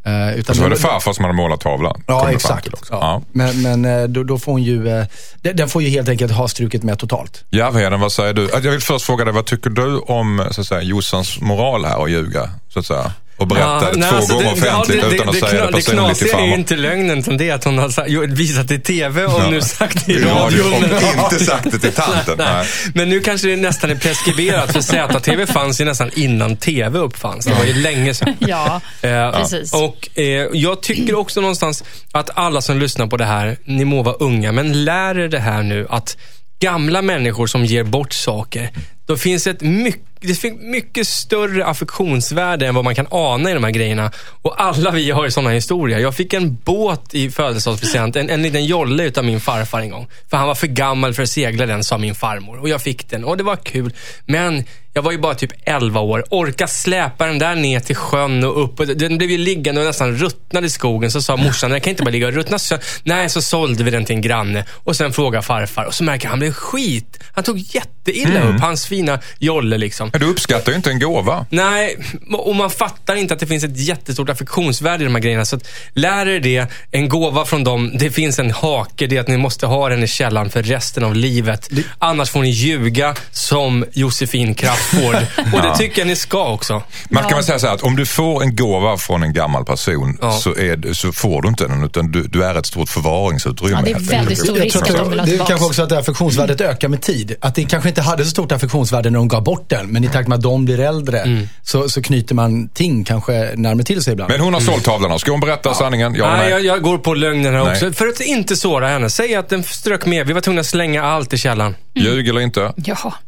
Eh, 0.05 0.39
utan 0.39 0.51
Och 0.51 0.55
så 0.55 0.61
var 0.61 0.69
det 0.69 0.75
farfar 0.75 1.13
som 1.13 1.23
hade 1.23 1.35
målat 1.35 1.59
tavlan. 1.59 2.03
Ja, 2.07 2.31
exakt. 2.31 2.67
Ja. 2.71 2.79
Ja. 2.91 3.21
Men, 3.31 3.61
men 3.61 3.85
eh, 3.85 4.03
då, 4.07 4.23
då 4.23 4.39
får 4.39 4.51
hon 4.51 4.63
ju, 4.63 4.87
eh, 4.87 5.05
den, 5.41 5.55
den 5.55 5.69
får 5.69 5.83
ju 5.83 5.89
helt 5.89 6.09
enkelt 6.09 6.31
ha 6.31 6.47
struket 6.47 6.83
med 6.83 6.99
totalt. 6.99 7.43
Järvheden, 7.49 7.99
vad 7.99 8.11
säger 8.11 8.33
du? 8.33 8.49
Jag 8.53 8.61
vill 8.61 8.81
först 8.81 9.05
fråga 9.05 9.25
dig, 9.25 9.33
vad 9.33 9.45
tycker 9.45 9.69
du 9.69 9.97
om 9.97 10.47
så 10.51 10.61
att 10.61 10.67
säga, 10.67 10.81
Jossans 10.81 11.41
moral 11.41 11.85
här 11.85 11.97
och 11.97 12.09
ljuga? 12.09 12.49
Så 12.69 12.79
att 12.79 12.85
säga, 12.85 13.11
och 13.43 13.47
berätta 13.47 13.91
nej, 13.95 14.09
två 14.09 14.15
alltså, 14.15 14.33
gånger 14.33 14.51
offentligt 14.53 15.03
utan 15.13 15.27
att 15.29 15.33
det, 15.35 15.39
säga 15.47 15.65
det 15.65 15.71
personligt 15.71 15.85
till 15.85 15.95
Det 15.95 16.01
knasiga 16.01 16.27
är 16.27 16.31
ju 16.31 16.37
farmor. 16.41 16.57
inte 16.59 16.75
lögnen, 16.75 17.19
utan 17.19 17.37
det 17.37 17.49
är 17.49 17.53
att 17.53 17.63
hon 17.63 17.77
har 17.77 17.89
sa- 17.89 18.05
jo, 18.07 18.25
visat 18.29 18.67
det 18.67 18.75
i 18.75 18.79
TV 18.79 19.25
och 19.25 19.41
Ja. 19.41 19.49
nu 19.49 19.61
sagt 19.61 20.05
det 20.05 20.11
i 20.13 20.15
I 20.15 20.19
radio, 20.23 20.63
radion. 20.63 20.83
och 21.17 21.23
inte 21.33 21.45
sagt 21.45 21.71
det 21.71 21.79
till 21.79 21.91
tanten. 21.91 22.35
Nej. 22.37 22.47
Nej. 22.53 22.65
Men 22.95 23.09
nu 23.09 23.19
kanske 23.19 23.47
det 23.47 23.55
nästan 23.55 23.89
är 23.89 23.95
preskriberat, 23.95 24.73
för 24.73 24.81
ZTV 24.81 25.45
fanns 25.45 25.81
ju 25.81 25.85
nästan 25.85 26.11
innan 26.15 26.57
TV 26.57 26.99
uppfanns. 26.99 27.45
Det 27.45 27.53
var 27.53 27.65
ju 27.65 27.73
länge 27.73 28.13
sedan. 28.13 28.33
Ja, 28.39 28.81
Eh, 29.01 29.31
precis. 29.31 29.73
Och 29.73 30.19
eh, 30.19 30.23
Jag 30.53 30.81
tycker 30.81 31.15
också 31.15 31.41
någonstans 31.41 31.83
att 32.11 32.29
alla 32.33 32.61
som 32.61 32.79
lyssnar 32.79 33.07
på 33.07 33.17
det 33.17 33.25
här, 33.25 33.57
ni 33.65 33.85
må 33.85 34.03
vara 34.03 34.15
unga, 34.15 34.51
men 34.51 34.85
lär 34.85 35.19
er 35.19 35.27
det 35.27 35.39
här 35.39 35.63
nu 35.63 35.87
att 35.89 36.17
gamla 36.61 37.01
människor 37.01 37.47
som 37.47 37.65
ger 37.65 37.83
bort 37.83 38.13
saker, 38.13 38.69
då 39.07 39.17
finns 39.17 39.47
ett 39.47 39.61
mycket 39.61 40.01
det 40.27 40.35
finns 40.35 40.61
mycket 40.61 41.07
större 41.07 41.65
affektionsvärde 41.65 42.67
än 42.67 42.75
vad 42.75 42.83
man 42.83 42.95
kan 42.95 43.07
ana 43.09 43.51
i 43.51 43.53
de 43.53 43.63
här 43.63 43.71
grejerna. 43.71 44.11
Och 44.41 44.61
alla 44.61 44.91
vi 44.91 45.11
har 45.11 45.23
ju 45.23 45.31
sådana 45.31 45.49
historier. 45.49 45.99
Jag 45.99 46.15
fick 46.15 46.33
en 46.33 46.55
båt 46.55 47.13
i 47.13 47.29
födelsedagspresent, 47.29 48.15
en, 48.15 48.29
en 48.29 48.41
liten 48.41 48.65
jolle 48.65 49.03
utav 49.03 49.25
min 49.25 49.39
farfar 49.39 49.79
en 49.79 49.89
gång. 49.89 50.07
För 50.29 50.37
han 50.37 50.47
var 50.47 50.55
för 50.55 50.67
gammal 50.67 51.13
för 51.13 51.23
att 51.23 51.29
segla 51.29 51.65
den, 51.65 51.83
sa 51.83 51.97
min 51.97 52.15
farmor. 52.15 52.59
Och 52.59 52.69
jag 52.69 52.81
fick 52.81 53.09
den 53.09 53.23
och 53.23 53.37
det 53.37 53.43
var 53.43 53.55
kul. 53.55 53.93
Men 54.25 54.63
jag 54.93 55.01
var 55.01 55.11
ju 55.11 55.17
bara 55.17 55.35
typ 55.35 55.51
11 55.65 55.99
år. 55.99 56.23
Orka 56.29 56.67
släpa 56.67 57.27
den 57.27 57.39
där 57.39 57.55
ner 57.55 57.79
till 57.79 57.95
sjön 57.95 58.43
och 58.43 58.63
upp. 58.63 58.97
Den 58.97 59.17
blev 59.17 59.31
ju 59.31 59.37
liggande 59.37 59.81
och 59.81 59.87
nästan 59.87 60.17
ruttnade 60.17 60.67
i 60.67 60.69
skogen. 60.69 61.11
Så 61.11 61.21
sa 61.21 61.37
morsan, 61.37 61.71
den 61.71 61.81
kan 61.81 61.91
inte 61.91 62.03
bara 62.03 62.09
ligga 62.09 62.27
och 62.27 62.33
ruttna 62.33 62.59
sö-" 62.59 62.79
Nej, 63.03 63.29
så 63.29 63.41
sålde 63.41 63.83
vi 63.83 63.91
den 63.91 64.05
till 64.05 64.15
en 64.15 64.21
granne. 64.21 64.65
Och 64.71 64.95
sen 64.95 65.13
frågade 65.13 65.45
farfar 65.45 65.85
och 65.85 65.93
så 65.93 66.03
märker 66.03 66.27
han 66.27 66.39
blev 66.39 66.53
skit. 66.53 67.19
Han 67.31 67.43
tog 67.43 67.57
jätteilla 67.59 68.43
upp, 68.43 68.61
hans 68.61 68.85
fina 68.85 69.19
jolle 69.39 69.77
liksom. 69.77 70.09
Men 70.11 70.21
du 70.21 70.27
uppskattar 70.27 70.71
ju 70.71 70.75
inte 70.75 70.89
en 70.89 70.99
gåva. 70.99 71.45
Nej, 71.49 71.97
och 72.31 72.55
man 72.55 72.69
fattar 72.69 73.15
inte 73.15 73.33
att 73.33 73.39
det 73.39 73.47
finns 73.47 73.63
ett 73.63 73.77
jättestort 73.77 74.29
affektionsvärde 74.29 75.03
i 75.03 75.05
de 75.05 75.15
här 75.15 75.21
grejerna. 75.21 75.45
Så 75.45 75.55
att, 75.55 75.67
lär 75.93 76.27
er 76.27 76.39
det. 76.39 76.67
En 76.91 77.09
gåva 77.09 77.45
från 77.45 77.63
dem. 77.63 77.91
Det 77.99 78.11
finns 78.11 78.39
en 78.39 78.51
hake. 78.51 79.07
Det 79.07 79.17
är 79.17 79.21
att 79.21 79.27
ni 79.27 79.37
måste 79.37 79.65
ha 79.65 79.89
den 79.89 80.03
i 80.03 80.07
källaren 80.07 80.49
för 80.49 80.63
resten 80.63 81.03
av 81.03 81.15
livet. 81.15 81.69
Annars 81.99 82.29
får 82.29 82.41
ni 82.41 82.49
ljuga 82.49 83.15
som 83.31 83.85
Josefin 83.93 84.55
Crafoord. 84.91 85.15
Och 85.53 85.61
det 85.61 85.75
tycker 85.77 85.99
jag 86.01 86.07
ni 86.07 86.15
ska 86.15 86.45
också. 86.51 86.83
Man 87.09 87.23
kan 87.23 87.33
väl 87.33 87.43
säga 87.43 87.59
så 87.59 87.67
här 87.67 87.73
att 87.73 87.81
om 87.83 87.95
du 87.95 88.05
får 88.05 88.43
en 88.43 88.55
gåva 88.55 88.97
från 88.97 89.23
en 89.23 89.33
gammal 89.33 89.65
person 89.65 90.17
Ja. 90.21 90.31
så, 90.31 90.49
är, 90.55 90.93
så 90.93 91.11
får 91.11 91.41
du 91.41 91.47
inte 91.49 91.67
den 91.67 91.83
utan 91.83 92.11
du, 92.11 92.23
du 92.23 92.43
är 92.43 92.55
ett 92.55 92.65
stort 92.65 92.89
förvaringsutrymme. 92.89 93.77
Ja, 93.77 93.81
det 93.85 93.91
är 93.91 93.99
väldigt 94.17 94.39
stor 94.39 94.55
risk 94.55 94.75
att 94.75 94.87
de 94.97 95.09
vill 95.09 95.19
ha 95.19 95.25
det 95.25 95.33
är 95.35 95.45
kanske 95.45 95.65
också 95.65 95.83
att 95.83 95.89
det 95.89 95.95
här 95.95 96.01
affektionsvärdet 96.01 96.61
ökar 96.61 96.87
med 96.87 97.01
tid. 97.01 97.35
Att 97.39 97.55
det 97.55 97.63
kanske 97.63 97.89
inte 97.89 98.01
hade 98.01 98.23
så 98.23 98.29
stort 98.29 98.51
affektionsvärde 98.51 99.09
när 99.09 99.19
de 99.19 99.27
gav 99.27 99.43
bort 99.43 99.69
den. 99.69 99.87
Men 99.87 100.03
i 100.03 100.07
takt 100.07 100.27
med 100.27 100.35
att 100.35 100.41
de 100.43 100.65
blir 100.65 100.79
äldre 100.79 101.19
Mm. 101.23 101.47
så, 101.63 101.89
så 101.89 102.01
knyter 102.01 102.35
man 102.35 102.67
ting 102.67 103.03
kanske 103.03 103.51
närmare 103.55 103.83
till 103.85 104.03
sig 104.03 104.13
ibland. 104.13 104.31
Men 104.31 104.41
hon 104.41 104.53
har 104.53 104.61
sålt 104.61 104.83
tavlorna. 104.83 105.19
Ska 105.19 105.31
hon 105.31 105.39
berätta 105.39 105.73
sanningen? 105.73 106.15
Ja 106.15 106.27
Nej, 106.27 106.37
nej? 106.39 106.49
jag, 106.49 106.65
jag 106.65 106.81
går 106.81 106.97
på 106.97 107.13
lögnen 107.13 107.53
här 107.53 107.63
Nej. 107.63 107.71
också. 107.71 107.93
För 107.93 108.07
att 108.07 108.19
inte 108.21 108.55
såra 108.55 108.87
henne. 108.87 109.09
Säg 109.09 109.35
att 109.35 109.49
den 109.49 109.63
strök 109.63 110.05
med. 110.05 110.27
Vi 110.27 110.33
var 110.33 110.41
tvungna 110.41 110.59
att 110.61 110.67
slänga 110.67 111.03
allt 111.03 111.33
i 111.33 111.37
källaren. 111.37 111.75
Ljug 111.95 112.27
eller 112.27 112.41
inte? 112.41 112.73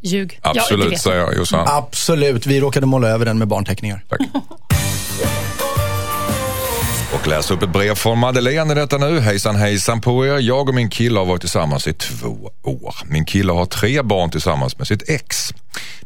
Ljug. 0.00 0.38
ja, 0.42 0.52
det 0.52 0.60
Absolut, 0.60 0.92
vet 0.92 1.00
säger 1.00 1.18
jag 1.18 1.34
Jossan. 1.52 1.68
Absolut, 1.68 2.46
vi 2.46 2.60
råkade 2.60 2.86
måla 2.86 3.08
över 3.08 3.24
den 3.24 3.38
med 3.38 3.48
barnteckningar. 3.48 4.04
Tack. 4.08 4.20
Och 7.14 7.26
läsa 7.26 7.54
upp 7.54 7.62
ett 7.62 7.70
brev 7.72 7.94
från 7.94 8.18
Madeleine 8.18 8.72
i 8.72 8.74
detta 8.74 8.98
nu. 8.98 9.20
Hejsan 9.20 9.56
hejsan 9.56 10.00
på 10.00 10.26
er. 10.26 10.38
Jag 10.38 10.68
och 10.68 10.74
min 10.74 10.90
kille 10.90 11.18
har 11.18 11.26
varit 11.26 11.40
tillsammans 11.40 11.86
i 11.86 11.92
två 11.92 12.50
år. 12.62 12.94
Min 13.04 13.24
kille 13.24 13.52
har 13.52 13.66
tre 13.66 14.02
barn 14.02 14.30
tillsammans 14.30 14.78
med 14.78 14.86
sitt 14.86 15.08
ex. 15.08 15.52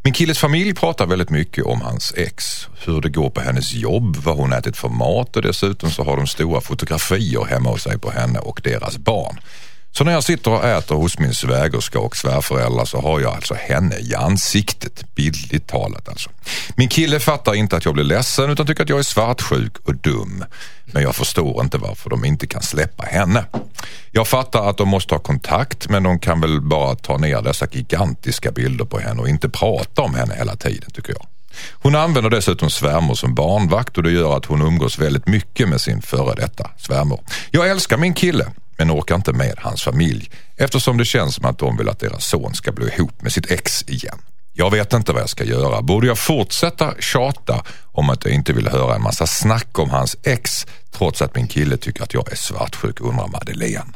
Min 0.02 0.12
killes 0.12 0.38
familj 0.38 0.74
pratar 0.74 1.06
väldigt 1.06 1.30
mycket 1.30 1.64
om 1.64 1.80
hans 1.80 2.14
ex. 2.16 2.68
Hur 2.84 3.00
det 3.00 3.08
går 3.08 3.30
på 3.30 3.40
hennes 3.40 3.72
jobb, 3.72 4.16
vad 4.16 4.36
hon 4.36 4.52
ätit 4.52 4.76
för 4.76 4.88
mat 4.88 5.36
och 5.36 5.42
dessutom 5.42 5.90
så 5.90 6.04
har 6.04 6.16
de 6.16 6.26
stora 6.26 6.60
fotografier 6.60 7.44
hemma 7.44 7.70
hos 7.70 7.82
sig 7.82 7.98
på 7.98 8.10
henne 8.10 8.38
och 8.38 8.60
deras 8.64 8.98
barn. 8.98 9.40
Så 9.92 10.04
när 10.04 10.12
jag 10.12 10.24
sitter 10.24 10.50
och 10.50 10.64
äter 10.64 10.94
hos 10.94 11.18
min 11.18 11.34
svägerska 11.34 11.98
och 11.98 12.16
svärföräldrar 12.16 12.84
så 12.84 13.00
har 13.00 13.20
jag 13.20 13.34
alltså 13.34 13.54
henne 13.54 13.98
i 13.98 14.14
ansiktet, 14.14 15.14
bildligt 15.14 15.66
talat 15.66 16.08
alltså. 16.08 16.30
Min 16.76 16.88
kille 16.88 17.20
fattar 17.20 17.54
inte 17.54 17.76
att 17.76 17.84
jag 17.84 17.94
blir 17.94 18.04
ledsen 18.04 18.50
utan 18.50 18.66
tycker 18.66 18.82
att 18.82 18.88
jag 18.88 18.98
är 18.98 19.02
svartsjuk 19.02 19.78
och 19.84 19.94
dum. 19.94 20.44
Men 20.84 21.02
jag 21.02 21.14
förstår 21.14 21.62
inte 21.62 21.78
varför 21.78 22.10
de 22.10 22.24
inte 22.24 22.46
kan 22.46 22.62
släppa 22.62 23.02
henne. 23.02 23.44
Jag 24.10 24.28
fattar 24.28 24.70
att 24.70 24.76
de 24.76 24.88
måste 24.88 25.14
ha 25.14 25.18
kontakt 25.20 25.88
men 25.88 26.02
de 26.02 26.18
kan 26.18 26.40
väl 26.40 26.60
bara 26.60 26.94
ta 26.94 27.16
ner 27.16 27.42
dessa 27.42 27.66
gigantiska 27.72 28.52
bilder 28.52 28.84
på 28.84 28.98
henne 28.98 29.20
och 29.20 29.28
inte 29.28 29.48
prata 29.48 30.02
om 30.02 30.14
henne 30.14 30.34
hela 30.34 30.56
tiden 30.56 30.90
tycker 30.90 31.12
jag. 31.12 31.26
Hon 31.72 31.94
använder 31.94 32.30
dessutom 32.30 32.70
svärmor 32.70 33.14
som 33.14 33.34
barnvakt 33.34 33.96
och 33.96 34.02
det 34.02 34.10
gör 34.10 34.36
att 34.36 34.44
hon 34.44 34.62
umgås 34.62 34.98
väldigt 34.98 35.26
mycket 35.26 35.68
med 35.68 35.80
sin 35.80 36.02
före 36.02 36.34
detta 36.34 36.70
svärmor. 36.78 37.20
Jag 37.50 37.70
älskar 37.70 37.96
min 37.96 38.14
kille 38.14 38.46
men 38.80 38.90
orkar 38.90 39.14
inte 39.14 39.32
med 39.32 39.54
hans 39.58 39.82
familj 39.82 40.30
eftersom 40.56 40.96
det 40.98 41.04
känns 41.04 41.34
som 41.34 41.44
att 41.44 41.58
de 41.58 41.76
vill 41.76 41.88
att 41.88 41.98
deras 41.98 42.26
son 42.26 42.54
ska 42.54 42.72
bli 42.72 42.88
ihop 42.88 43.22
med 43.22 43.32
sitt 43.32 43.50
ex 43.50 43.82
igen. 43.86 44.18
Jag 44.52 44.70
vet 44.70 44.92
inte 44.92 45.12
vad 45.12 45.22
jag 45.22 45.28
ska 45.28 45.44
göra. 45.44 45.82
Borde 45.82 46.06
jag 46.06 46.18
fortsätta 46.18 46.94
tjata 46.98 47.64
om 47.84 48.10
att 48.10 48.24
jag 48.24 48.34
inte 48.34 48.52
vill 48.52 48.68
höra 48.68 48.94
en 48.94 49.02
massa 49.02 49.26
snack 49.26 49.78
om 49.78 49.90
hans 49.90 50.16
ex 50.22 50.66
trots 50.90 51.22
att 51.22 51.34
min 51.34 51.46
kille 51.46 51.76
tycker 51.76 52.02
att 52.02 52.14
jag 52.14 52.32
är 52.32 52.36
svartsjuk 52.36 53.00
undrar 53.00 53.26
Madeleine. 53.28 53.92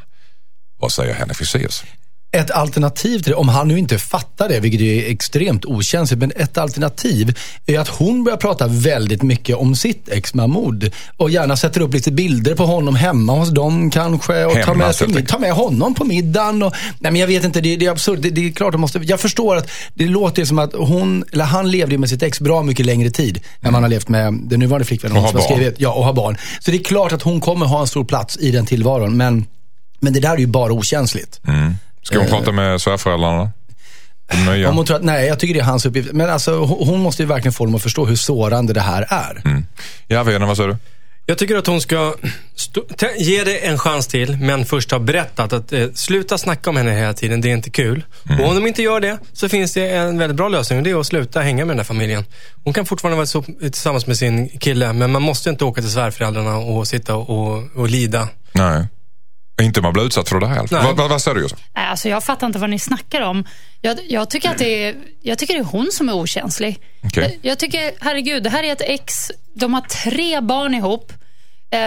Vad 0.79 0.91
säger 0.91 1.13
Henrik 1.13 1.37
Fexeus? 1.37 1.83
Ett 2.31 2.51
alternativ 2.51 3.19
till 3.19 3.31
det, 3.31 3.37
om 3.37 3.49
han 3.49 3.67
nu 3.67 3.79
inte 3.79 3.97
fattar 3.97 4.49
det, 4.49 4.59
vilket 4.59 4.81
är 4.81 5.11
extremt 5.11 5.65
okänsligt, 5.65 6.19
men 6.19 6.31
ett 6.35 6.57
alternativ 6.57 7.37
är 7.65 7.79
att 7.79 7.87
hon 7.87 8.23
börjar 8.23 8.37
prata 8.37 8.67
väldigt 8.67 9.21
mycket 9.21 9.55
om 9.55 9.75
sitt 9.75 10.09
ex 10.09 10.33
Mahmoud 10.33 10.93
och 11.17 11.29
gärna 11.29 11.57
sätter 11.57 11.81
upp 11.81 11.93
lite 11.93 12.11
bilder 12.11 12.55
på 12.55 12.65
honom 12.65 12.95
hemma 12.95 13.33
hos 13.33 13.49
dem 13.49 13.91
kanske 13.91 14.45
och 14.45 14.61
tar 14.63 14.75
med, 14.75 14.95
sin, 14.95 15.25
tar 15.25 15.39
med 15.39 15.51
honom 15.51 15.93
på 15.93 16.05
middagen. 16.05 16.63
Och, 16.63 16.73
nej 16.99 17.11
men 17.11 17.21
jag 17.21 17.27
vet 17.27 17.43
inte, 17.43 17.61
det, 17.61 17.75
det 17.75 17.85
är 17.85 17.91
absurt. 17.91 18.19
Det, 18.21 18.29
det 18.29 18.47
är 18.47 18.51
klart 18.51 18.75
måste, 18.75 18.99
jag 18.99 19.19
förstår 19.19 19.55
att 19.55 19.71
det 19.93 20.07
låter 20.07 20.45
som 20.45 20.59
att 20.59 20.73
hon, 20.73 21.23
eller 21.31 21.45
han 21.45 21.71
levde 21.71 21.97
med 21.97 22.09
sitt 22.09 22.23
ex 22.23 22.39
bra 22.39 22.63
mycket 22.63 22.85
längre 22.85 23.09
tid 23.09 23.39
än 23.61 23.71
man 23.71 23.83
har 23.83 23.89
levt 23.89 24.09
med 24.09 24.33
den 24.33 24.59
nuvarande 24.59 24.85
flickvännen. 24.85 25.17
Och 25.17 25.23
har 25.23 25.33
barn. 25.33 25.43
skrivit, 25.43 25.75
ja, 25.77 25.93
och 25.93 26.05
har 26.05 26.13
barn. 26.13 26.37
Så 26.59 26.71
det 26.71 26.77
är 26.77 26.83
klart 26.83 27.11
att 27.13 27.21
hon 27.21 27.41
kommer 27.41 27.65
ha 27.65 27.81
en 27.81 27.87
stor 27.87 28.03
plats 28.03 28.37
i 28.37 28.51
den 28.51 28.65
tillvaron, 28.65 29.17
men, 29.17 29.45
men 29.99 30.13
det 30.13 30.19
där 30.19 30.33
är 30.33 30.37
ju 30.37 30.47
bara 30.47 30.73
okänsligt. 30.73 31.39
Ska 32.05 32.19
hon 32.19 32.27
prata 32.27 32.51
med 32.51 32.81
svärföräldrarna? 32.81 33.51
Om 34.69 34.75
hon 34.75 34.85
tror 34.85 34.97
att, 34.97 35.03
nej, 35.03 35.27
jag 35.27 35.39
tycker 35.39 35.53
det 35.53 35.59
är 35.59 35.63
hans 35.63 35.85
uppgift. 35.85 36.11
Men 36.13 36.29
alltså, 36.29 36.57
hon 36.65 36.99
måste 36.99 37.21
ju 37.21 37.27
verkligen 37.27 37.53
få 37.53 37.65
dem 37.65 37.75
att 37.75 37.83
förstå 37.83 38.05
hur 38.05 38.15
sårande 38.15 38.73
det 38.73 38.81
här 38.81 39.05
är. 39.09 39.41
Jag 40.07 40.23
vet 40.23 40.35
inte, 40.35 40.45
vad 40.45 40.57
säger 40.57 40.69
du? 40.69 40.77
Jag 41.27 41.37
tycker 41.37 41.55
att 41.55 41.67
hon 41.67 41.81
ska 41.81 42.13
ge 43.17 43.43
det 43.43 43.57
en 43.57 43.77
chans 43.79 44.07
till, 44.07 44.37
men 44.37 44.65
först 44.65 44.91
ha 44.91 44.99
berättat 44.99 45.53
att 45.53 45.73
eh, 45.73 45.87
sluta 45.93 46.37
snacka 46.37 46.69
om 46.69 46.77
henne 46.77 46.91
hela 46.91 47.13
tiden, 47.13 47.41
det 47.41 47.49
är 47.49 47.53
inte 47.53 47.69
kul. 47.69 48.03
Och 48.39 48.49
om 48.49 48.55
de 48.55 48.67
inte 48.67 48.81
gör 48.83 48.99
det, 48.99 49.17
så 49.33 49.49
finns 49.49 49.73
det 49.73 49.89
en 49.89 50.17
väldigt 50.17 50.37
bra 50.37 50.49
lösning 50.49 50.79
och 50.79 50.83
det 50.83 50.91
är 50.91 50.99
att 50.99 51.07
sluta 51.07 51.41
hänga 51.41 51.65
med 51.65 51.73
den 51.73 51.79
här 51.79 51.83
familjen. 51.85 52.25
Hon 52.63 52.73
kan 52.73 52.85
fortfarande 52.85 53.15
vara 53.15 53.25
så, 53.25 53.41
tillsammans 53.59 54.07
med 54.07 54.17
sin 54.17 54.49
kille, 54.49 54.93
men 54.93 55.11
man 55.11 55.21
måste 55.21 55.49
inte 55.49 55.65
åka 55.65 55.81
till 55.81 55.91
svärföräldrarna 55.91 56.57
och 56.57 56.87
sitta 56.87 57.15
och, 57.15 57.63
och 57.75 57.89
lida. 57.89 58.29
Nej. 58.51 58.87
Inte 59.61 59.81
man 59.81 59.93
blir 59.93 60.05
utsatt 60.05 60.29
för 60.29 60.39
det 60.39 60.47
här. 60.47 60.67
Nej. 60.71 60.83
Vad, 60.83 60.97
vad, 60.97 61.09
vad 61.09 61.21
säger 61.21 61.35
du 61.35 61.41
Jossan? 61.41 61.59
Nej, 61.75 61.87
Alltså 61.87 62.09
jag 62.09 62.23
fattar 62.23 62.47
inte 62.47 62.59
vad 62.59 62.69
ni 62.69 62.79
snackar 62.79 63.21
om. 63.21 63.45
Jag, 63.81 63.99
jag, 64.09 64.29
tycker 64.29 64.49
att 64.49 64.57
det 64.57 64.83
är, 64.83 64.95
jag 65.21 65.37
tycker 65.37 65.53
det 65.53 65.59
är 65.59 65.63
hon 65.63 65.89
som 65.91 66.09
är 66.09 66.13
okänslig. 66.13 66.79
Okej. 67.03 67.39
Jag, 67.41 67.51
jag 67.51 67.59
tycker, 67.59 67.91
herregud, 67.99 68.43
det 68.43 68.49
här 68.49 68.63
är 68.63 68.71
ett 68.71 68.81
ex. 68.81 69.31
De 69.53 69.73
har 69.73 69.81
tre 69.81 70.41
barn 70.41 70.73
ihop. 70.73 71.13
Eh, 71.69 71.79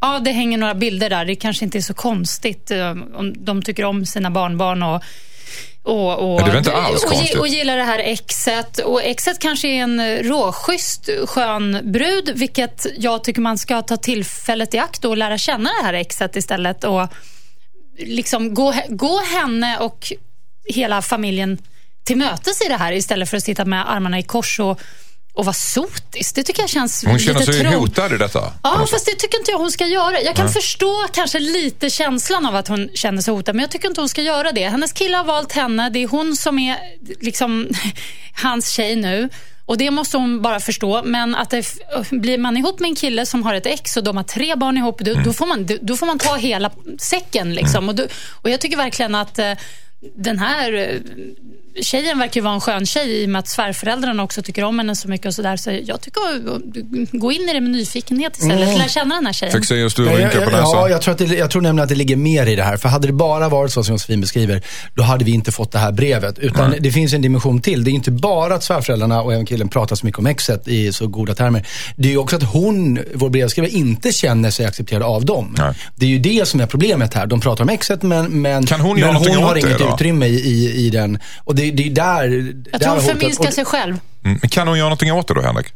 ja, 0.00 0.20
det 0.24 0.30
hänger 0.30 0.58
några 0.58 0.74
bilder 0.74 1.10
där. 1.10 1.24
Det 1.24 1.36
kanske 1.36 1.64
inte 1.64 1.78
är 1.78 1.82
så 1.82 1.94
konstigt 1.94 2.70
eh, 2.70 2.90
om 2.90 3.44
de 3.44 3.62
tycker 3.62 3.84
om 3.84 4.06
sina 4.06 4.30
barnbarn 4.30 4.82
och 4.82 5.02
och, 5.82 6.34
och, 6.34 6.44
det 6.44 6.50
är 6.50 6.58
inte 6.58 6.72
alls 6.72 7.04
och, 7.04 7.10
konstigt. 7.10 7.38
och 7.38 7.48
gillar 7.48 7.76
det 7.76 7.84
här 7.84 7.98
exet. 7.98 8.78
Och 8.78 9.02
exet 9.02 9.38
kanske 9.38 9.68
är 9.68 9.82
en 9.82 10.22
råschysst, 10.22 11.10
skön 11.26 11.80
brud, 11.92 12.32
vilket 12.34 12.86
jag 12.96 13.24
tycker 13.24 13.40
man 13.40 13.58
ska 13.58 13.82
ta 13.82 13.96
tillfället 13.96 14.74
i 14.74 14.78
akt 14.78 15.04
och 15.04 15.16
lära 15.16 15.38
känna 15.38 15.70
det 15.80 15.86
här 15.86 15.94
exet 15.94 16.36
istället. 16.36 16.84
Och 16.84 17.08
liksom 17.98 18.54
gå, 18.54 18.74
gå 18.88 19.20
henne 19.20 19.78
och 19.78 20.12
hela 20.64 21.02
familjen 21.02 21.58
till 22.04 22.16
mötes 22.16 22.62
i 22.66 22.68
det 22.68 22.76
här 22.76 22.92
istället 22.92 23.30
för 23.30 23.36
att 23.36 23.42
sitta 23.42 23.64
med 23.64 23.90
armarna 23.90 24.18
i 24.18 24.22
kors 24.22 24.60
och, 24.60 24.80
och 25.34 25.44
vara 25.44 25.54
sotis. 25.54 26.32
Det 26.32 26.42
tycker 26.42 26.62
jag 26.62 26.70
känns 26.70 27.04
Hon 27.04 27.18
känner 27.18 27.40
sig 27.40 27.64
hotad 27.64 28.12
i 28.12 28.18
detta. 28.18 28.52
Ja, 28.62 28.86
fast 28.90 29.06
det 29.06 29.12
tycker 29.12 29.38
inte 29.38 29.50
jag 29.50 29.58
hon 29.58 29.70
ska 29.70 29.86
göra. 29.86 30.20
Jag 30.20 30.36
kan 30.36 30.48
förstå 30.48 31.06
kanske 31.12 31.38
lite 31.38 31.90
känslan 31.90 32.46
av 32.46 32.56
att 32.56 32.68
hon 32.68 32.88
känner 32.94 33.22
sig 33.22 33.34
hotad, 33.34 33.54
men 33.54 33.62
jag 33.62 33.70
tycker 33.70 33.88
inte 33.88 34.00
hon 34.00 34.08
ska 34.08 34.22
göra 34.22 34.52
det. 34.52 34.68
Hennes 34.68 34.92
kille 34.92 35.16
har 35.16 35.24
valt 35.24 35.52
henne. 35.52 35.90
Det 35.90 36.02
är 36.02 36.08
hon 36.08 36.36
som 36.36 36.58
är 36.58 36.78
liksom 37.20 37.68
hans 38.42 38.70
tjej 38.70 38.96
nu. 38.96 39.28
Och 39.66 39.78
Det 39.78 39.90
måste 39.90 40.16
hon 40.16 40.42
bara 40.42 40.60
förstå. 40.60 41.02
Men 41.04 41.34
att 41.34 41.50
det, 41.50 41.66
blir 42.10 42.38
man 42.38 42.56
ihop 42.56 42.80
med 42.80 42.88
en 42.88 42.94
kille 42.94 43.26
som 43.26 43.42
har 43.42 43.54
ett 43.54 43.66
ex 43.66 43.96
och 43.96 44.04
de 44.04 44.16
har 44.16 44.24
tre 44.24 44.54
barn 44.54 44.76
ihop, 44.76 44.98
då, 44.98 45.14
då, 45.14 45.32
får, 45.32 45.46
man, 45.46 45.68
då 45.82 45.96
får 45.96 46.06
man 46.06 46.18
ta 46.18 46.36
hela 46.36 46.70
säcken. 46.98 47.54
Liksom. 47.54 47.88
Och, 47.88 47.94
då, 47.94 48.06
och 48.42 48.50
Jag 48.50 48.60
tycker 48.60 48.76
verkligen 48.76 49.14
att 49.14 49.38
eh, 49.38 49.52
den 50.16 50.38
här 50.38 50.72
eh, 50.72 51.00
tjejen 51.82 52.18
verkar 52.18 52.40
ju 52.40 52.44
vara 52.44 52.54
en 52.54 52.60
skön 52.60 52.86
tjej 52.86 53.22
i 53.22 53.26
och 53.26 53.30
med 53.30 53.38
att 53.38 53.48
svärföräldrarna 53.48 54.22
också 54.22 54.42
tycker 54.42 54.64
om 54.64 54.78
henne 54.78 54.96
så 54.96 55.08
mycket. 55.08 55.26
och 55.26 55.34
Så, 55.34 55.42
där. 55.42 55.56
så 55.56 55.70
Jag 55.84 56.00
tycker 56.00 56.20
att 56.20 57.10
gå 57.12 57.32
in 57.32 57.48
i 57.48 57.52
det 57.52 57.60
med 57.60 57.70
nyfikenhet 57.70 58.36
istället. 58.36 58.78
Lär 58.78 58.88
känna 58.88 59.14
den 59.14 59.26
här 59.26 59.32
tjejen. 59.32 59.52
Fexeus, 59.52 59.94
du 59.94 60.04
Ja, 60.04 60.18
rynkar 60.18 60.40
på 60.44 60.50
näsan. 60.50 60.60
ja, 60.72 60.88
jag 60.88 61.02
tror, 61.02 61.12
att 61.12 61.18
det, 61.18 61.24
jag 61.24 61.50
tror 61.50 61.62
nämligen 61.62 61.82
att 61.82 61.88
det 61.88 61.94
ligger 61.94 62.16
mer 62.16 62.46
i 62.46 62.56
det 62.56 62.62
här. 62.62 62.76
För 62.76 62.88
hade 62.88 63.06
det 63.06 63.12
bara 63.12 63.48
varit 63.48 63.72
så 63.72 63.84
som 63.84 63.94
Josefin 63.94 64.20
beskriver, 64.20 64.62
då 64.94 65.02
hade 65.02 65.24
vi 65.24 65.32
inte 65.32 65.52
fått 65.52 65.72
det 65.72 65.78
här 65.78 65.92
brevet. 65.92 66.38
Utan 66.38 66.74
det 66.80 66.90
finns 66.92 67.12
en 67.12 67.22
dimension 67.22 67.60
till. 67.60 67.84
Det 67.84 67.90
är 67.90 67.92
inte 67.92 68.10
bara 68.10 68.54
att 68.54 68.64
svärföräldrarna 68.64 69.22
och 69.22 69.32
även 69.32 69.46
killen 69.46 69.68
pratar 69.68 69.96
så 69.96 70.06
mycket 70.06 70.18
om 70.18 70.26
exet 70.26 70.68
i 70.68 70.92
så 70.92 71.06
goda 71.06 71.34
termer. 71.34 71.66
Det 71.96 72.08
är 72.08 72.12
ju 72.12 72.18
också 72.18 72.36
att 72.36 72.42
hon, 72.42 72.98
vår 73.14 73.30
brevskrivare, 73.30 73.70
inte 73.70 74.12
känner 74.12 74.50
sig 74.50 74.66
accepterad 74.66 75.02
av 75.02 75.24
dem. 75.24 75.54
Nej. 75.58 75.74
Det 75.96 76.06
är 76.06 76.10
ju 76.10 76.18
det 76.18 76.48
som 76.48 76.60
är 76.60 76.66
problemet 76.66 77.14
här. 77.14 77.26
De 77.26 77.40
pratar 77.40 77.64
om 77.64 77.68
exet 77.70 78.02
men, 78.02 78.42
men, 78.42 78.66
Kan 78.66 78.80
hon 78.80 79.00
men 79.00 79.14
hon 79.16 79.36
har 79.42 79.54
det 79.54 79.60
inget 79.60 79.80
utrymme 79.94 80.26
i, 80.26 80.34
i, 80.34 80.86
i 80.86 80.90
den. 80.90 81.18
Och 81.44 81.54
det, 81.54 81.63
det 81.70 81.86
är 81.86 81.90
där, 81.90 82.24
Jag 82.72 82.80
där 82.80 82.88
hon 82.88 83.00
förminskar 83.00 83.50
sig 83.50 83.64
själv. 83.64 83.96
Mm. 84.24 84.38
Men 84.42 84.50
Kan 84.50 84.68
hon 84.68 84.78
göra 84.78 84.88
någonting 84.88 85.12
åt 85.12 85.28
det 85.28 85.34
då, 85.34 85.40
Henrik? 85.40 85.66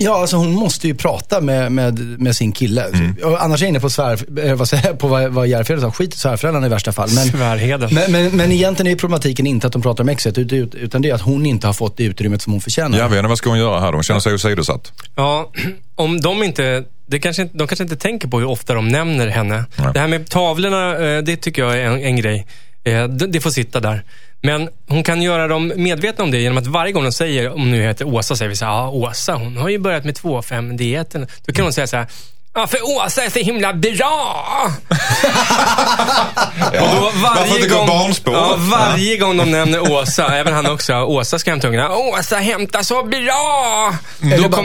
Ja, 0.00 0.20
alltså 0.20 0.36
hon 0.36 0.52
måste 0.52 0.86
ju 0.86 0.94
prata 0.94 1.40
med, 1.40 1.72
med, 1.72 1.98
med 1.98 2.36
sin 2.36 2.52
kille. 2.52 2.84
Mm. 2.84 3.14
Annars 3.38 3.60
är 3.62 3.64
jag 3.66 3.68
inne 3.68 3.80
på, 3.80 3.90
svär, 3.90 4.18
eh, 4.46 4.54
vad, 4.54 4.68
säger 4.68 4.92
på 4.94 5.08
vad, 5.08 5.28
vad 5.32 5.48
Järfred 5.48 5.80
sa. 5.80 5.92
Skit 5.92 6.14
i 6.14 6.18
svärföräldrarna 6.18 6.66
i 6.66 6.70
värsta 6.70 6.92
fall. 6.92 7.08
Men, 7.14 7.24
Svärheden. 7.26 7.94
men, 7.94 8.12
men, 8.12 8.36
men 8.36 8.52
egentligen 8.52 8.92
är 8.92 8.96
problematiken 8.96 9.46
inte 9.46 9.66
att 9.66 9.72
de 9.72 9.82
pratar 9.82 10.04
om 10.04 10.08
exet, 10.08 10.38
ut- 10.38 10.52
ut- 10.52 10.74
utan 10.74 11.02
det 11.02 11.10
är 11.10 11.14
att 11.14 11.20
hon 11.20 11.46
inte 11.46 11.66
har 11.66 11.74
fått 11.74 11.96
det 11.96 12.04
utrymmet 12.04 12.42
som 12.42 12.52
hon 12.52 12.60
förtjänar. 12.60 12.98
Jag 12.98 13.08
vet 13.08 13.18
inte, 13.18 13.28
vad 13.28 13.38
ska 13.38 13.50
hon 13.50 13.58
göra 13.58 13.80
här 13.80 13.86
då? 13.92 13.96
Hon 13.96 14.02
känner 14.02 14.20
sig 14.20 14.34
åsidosatt. 14.34 14.92
Ja, 15.16 15.52
om 15.94 16.20
de 16.20 16.42
inte... 16.42 16.84
Det 17.06 17.18
kanske, 17.18 17.42
inte- 17.42 17.58
de 17.58 17.66
kanske 17.68 17.82
inte 17.82 17.96
tänker 17.96 18.28
på 18.28 18.38
hur 18.38 18.48
ofta 18.48 18.74
de 18.74 18.88
nämner 18.88 19.26
henne. 19.28 19.64
Nej. 19.76 19.90
Det 19.94 20.00
här 20.00 20.08
med 20.08 20.28
tavlorna, 20.30 20.96
eh, 20.98 21.22
det 21.22 21.36
tycker 21.36 21.62
jag 21.62 21.78
är 21.78 21.84
en, 21.84 21.98
en 22.02 22.16
grej. 22.16 22.46
Eh, 22.84 23.04
Det, 23.08 23.26
det 23.26 23.40
får 23.40 23.50
sitta 23.50 23.80
där. 23.80 24.02
Men 24.42 24.68
hon 24.88 25.04
kan 25.04 25.22
göra 25.22 25.48
dem 25.48 25.72
medvetna 25.76 26.24
om 26.24 26.30
det 26.30 26.38
genom 26.38 26.58
att 26.58 26.66
varje 26.66 26.92
gång 26.92 27.04
de 27.04 27.12
säger, 27.12 27.52
om 27.52 27.70
nu 27.70 27.82
heter 27.82 28.06
Åsa, 28.06 28.36
säger 28.36 28.48
vi 28.48 28.56
så 28.56 28.64
här, 28.64 28.72
ja 28.72 28.88
Åsa, 28.88 29.34
hon 29.34 29.56
har 29.56 29.68
ju 29.68 29.78
börjat 29.78 30.04
med 30.04 30.14
2,5-dieten. 30.14 31.26
Då 31.46 31.52
kan 31.52 31.64
hon 31.64 31.72
säga 31.72 31.86
så 31.86 31.96
här, 31.96 32.06
Ja, 32.58 32.66
för 32.66 32.78
Åsa 32.96 33.24
är 33.24 33.30
så 33.30 33.38
himla 33.38 33.72
bra! 33.72 34.46
Ja, 36.72 36.82
Och 36.82 36.88
då 36.96 37.10
varför 37.14 37.56
inte 37.56 37.68
gå 37.68 37.86
barnspår? 37.86 38.34
ja, 38.34 38.54
varje 38.58 39.16
gång 39.16 39.36
de 39.36 39.50
nämner 39.50 39.80
Åsa, 39.92 40.36
även 40.36 40.54
han 40.54 40.66
också, 40.66 40.94
Åsa 40.94 41.38
ska 41.38 41.50
hämta 41.50 41.68
ungarna. 41.68 41.96
Åsa 41.96 42.36
hämtar 42.36 42.82
så 42.82 43.02
bra! 43.02 43.94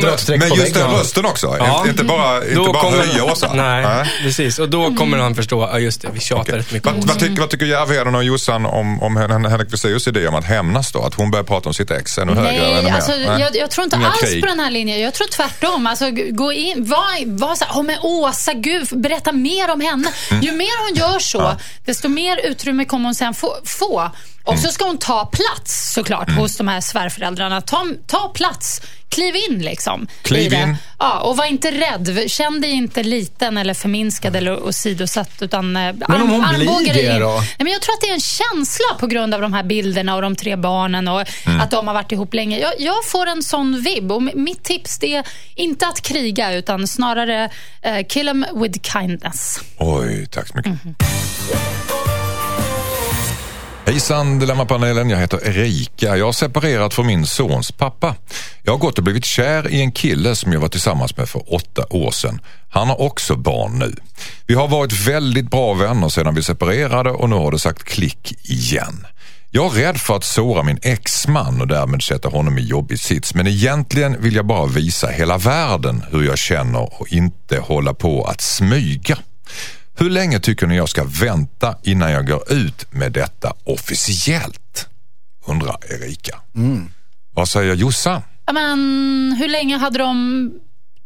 Dra 0.01 0.13
ett 0.13 0.19
streck 0.19 0.39
Men 0.39 0.53
just 0.53 0.73
den 0.73 0.91
rösten 0.91 1.25
också. 1.25 1.55
Ja. 1.59 1.85
Inte 1.88 2.03
bara, 2.03 2.38
inte 2.43 2.55
Då 2.55 2.73
bara 2.73 2.83
kommer- 2.83 2.97
höja 2.97 3.23
Åsa. 3.23 3.53
Nej, 3.53 4.05
precis. 4.23 4.59
Och 4.59 4.69
då 4.69 4.95
kommer 4.95 5.17
han 5.17 5.35
förstå, 5.35 5.69
ja 5.73 5.79
just 5.79 6.01
det, 6.01 6.07
vi 6.13 6.19
tjatar 6.19 6.41
Okej. 6.43 6.55
rätt 6.59 6.71
mycket 6.71 6.91
Vad, 6.91 7.03
vad, 7.07 7.19
tycker, 7.19 7.39
vad 7.41 7.50
tycker 7.50 7.65
Järvheden 7.65 8.15
och 8.15 8.23
Jossan 8.23 8.65
om, 8.65 9.03
om 9.03 9.17
Hen- 9.17 9.45
Henrik 9.45 9.69
Fexeus 9.71 10.07
idé 10.07 10.27
om 10.27 10.35
att 10.35 10.45
hämnas 10.45 10.91
då? 10.91 11.01
Att 11.03 11.13
hon 11.13 11.31
börjar 11.31 11.43
prata 11.43 11.69
om 11.69 11.73
sitt 11.73 11.91
ex 11.91 12.17
ännu 12.17 12.33
högre? 12.33 12.50
ännu 12.51 12.81
Nej, 12.81 12.91
alltså, 12.91 13.12
Nej. 13.12 13.41
jag, 13.41 13.55
jag 13.55 13.71
tror 13.71 13.83
inte 13.83 13.95
alls 13.97 14.19
krig. 14.21 14.41
på 14.41 14.47
den 14.47 14.59
här 14.59 14.71
linjen. 14.71 15.00
Jag 15.01 15.13
tror 15.13 15.27
tvärtom. 15.27 15.88
Alltså, 15.88 16.05
gå 16.31 16.51
in, 16.51 16.85
var, 16.89 17.38
var 17.39 17.55
så 17.55 17.65
här, 17.65 17.73
oh, 17.83 17.87
men 17.87 17.99
Åsa, 18.01 18.53
gud, 18.53 18.87
berätta 19.01 19.31
mer 19.31 19.71
om 19.71 19.81
henne. 19.81 20.13
Ju 20.41 20.51
mer 20.51 20.89
hon 20.89 20.97
gör 20.97 21.19
så, 21.19 21.55
desto 21.85 22.09
mer 22.09 22.37
utrymme 22.37 22.85
kommer 22.85 23.05
hon 23.05 23.15
sen 23.15 23.33
få. 23.33 23.55
få. 23.65 24.11
Och 24.43 24.53
Mm. 24.53 24.63
så 24.63 24.71
ska 24.71 24.85
hon 24.85 24.97
ta 24.97 25.25
plats 25.25 25.93
såklart 25.93 26.29
hos 26.31 26.57
de 26.57 26.67
här 26.67 26.81
svärföräldrarna. 26.81 27.62
Ta, 27.62 27.85
ta 28.07 28.27
plats. 28.35 28.81
Kliv 29.09 29.35
in 29.50 29.59
liksom. 29.59 30.07
Kliv 30.21 30.53
in. 30.53 30.75
Ja, 31.00 31.19
och 31.19 31.38
var 31.38 31.45
inte 31.45 31.71
rädd. 31.71 32.31
Känn 32.31 32.62
dig 32.62 32.71
inte 32.71 33.03
liten 33.03 33.57
eller 33.57 33.73
förminskad 33.73 34.35
eller 34.35 34.63
åsidosatt. 34.63 35.29
Utan, 35.41 35.71
men 35.71 36.03
om 36.09 36.29
hon 36.29 36.45
blir 36.59 36.93
det 36.93 37.19
då? 37.19 37.29
Nej, 37.38 37.55
men 37.57 37.67
jag 37.67 37.81
tror 37.81 37.93
att 37.93 38.01
det 38.01 38.09
är 38.09 38.13
en 38.13 38.19
känsla 38.19 38.85
på 39.00 39.07
grund 39.07 39.33
av 39.33 39.41
de 39.41 39.53
här 39.53 39.63
bilderna 39.63 40.15
och 40.15 40.21
de 40.21 40.35
tre 40.35 40.55
barnen 40.55 41.07
och 41.07 41.23
Mm. 41.45 41.62
att 41.62 41.71
de 41.71 41.88
har 41.88 41.93
varit 41.93 42.12
ihop 42.12 42.33
länge. 42.33 42.59
Jag, 42.59 42.71
jag 42.79 43.05
får 43.05 43.25
en 43.27 43.43
sån 43.43 43.81
vibb 43.81 44.12
och 44.12 44.23
mitt 44.23 44.63
tips 44.63 45.03
är 45.03 45.23
inte 45.55 45.88
att 45.88 46.01
kriga 46.01 46.53
utan 46.53 46.88
snarare 46.88 47.50
eh, 47.81 48.05
kill 48.09 48.25
them 48.27 48.45
with 48.55 48.79
kindness. 48.93 49.59
Oj, 49.77 50.25
tack 50.31 50.47
så 50.47 50.53
mycket. 50.57 50.71
Mhm. 50.85 50.95
Hejsan 53.85 54.39
Dilemmapanelen, 54.39 55.09
jag 55.09 55.17
heter 55.17 55.47
Erika. 55.47 56.17
Jag 56.17 56.25
har 56.25 56.31
separerat 56.33 56.93
från 56.93 57.07
min 57.07 57.25
sons 57.25 57.71
pappa. 57.71 58.15
Jag 58.63 58.73
har 58.73 58.77
gått 58.77 58.97
och 58.97 59.03
blivit 59.03 59.25
kär 59.25 59.69
i 59.69 59.81
en 59.81 59.91
kille 59.91 60.35
som 60.35 60.53
jag 60.53 60.59
var 60.59 60.67
tillsammans 60.67 61.17
med 61.17 61.29
för 61.29 61.53
åtta 61.53 61.85
år 61.89 62.11
sedan. 62.11 62.41
Han 62.69 62.87
har 62.87 63.01
också 63.01 63.35
barn 63.35 63.79
nu. 63.79 63.95
Vi 64.47 64.53
har 64.53 64.67
varit 64.67 65.07
väldigt 65.07 65.51
bra 65.51 65.73
vänner 65.73 66.09
sedan 66.09 66.35
vi 66.35 66.43
separerade 66.43 67.11
och 67.11 67.29
nu 67.29 67.35
har 67.35 67.51
det 67.51 67.59
sagt 67.59 67.83
klick 67.83 68.49
igen. 68.49 69.05
Jag 69.51 69.65
är 69.65 69.69
rädd 69.69 69.97
för 69.97 70.15
att 70.15 70.23
såra 70.23 70.63
min 70.63 70.79
exman 70.81 71.61
och 71.61 71.67
därmed 71.67 72.01
sätta 72.01 72.29
honom 72.29 72.57
i 72.57 72.61
jobbig 72.61 72.99
sits 72.99 73.35
men 73.35 73.47
egentligen 73.47 74.21
vill 74.21 74.35
jag 74.35 74.45
bara 74.45 74.65
visa 74.65 75.07
hela 75.07 75.37
världen 75.37 76.03
hur 76.11 76.23
jag 76.23 76.37
känner 76.37 77.01
och 77.01 77.13
inte 77.13 77.59
hålla 77.59 77.93
på 77.93 78.23
att 78.23 78.41
smyga. 78.41 79.17
Hur 79.97 80.09
länge 80.09 80.39
tycker 80.39 80.67
ni 80.67 80.75
jag 80.75 80.89
ska 80.89 81.03
vänta 81.21 81.75
innan 81.83 82.12
jag 82.12 82.27
går 82.27 82.51
ut 82.51 82.93
med 82.93 83.12
detta 83.12 83.53
officiellt? 83.63 84.88
Undrar 85.45 85.77
Erika. 85.89 86.39
Vad 87.33 87.50
säger 87.50 87.75
Jossan? 87.75 88.21
Men, 88.53 89.35
hur 89.39 89.47
länge 89.47 89.77
hade 89.77 90.00
de 90.00 90.51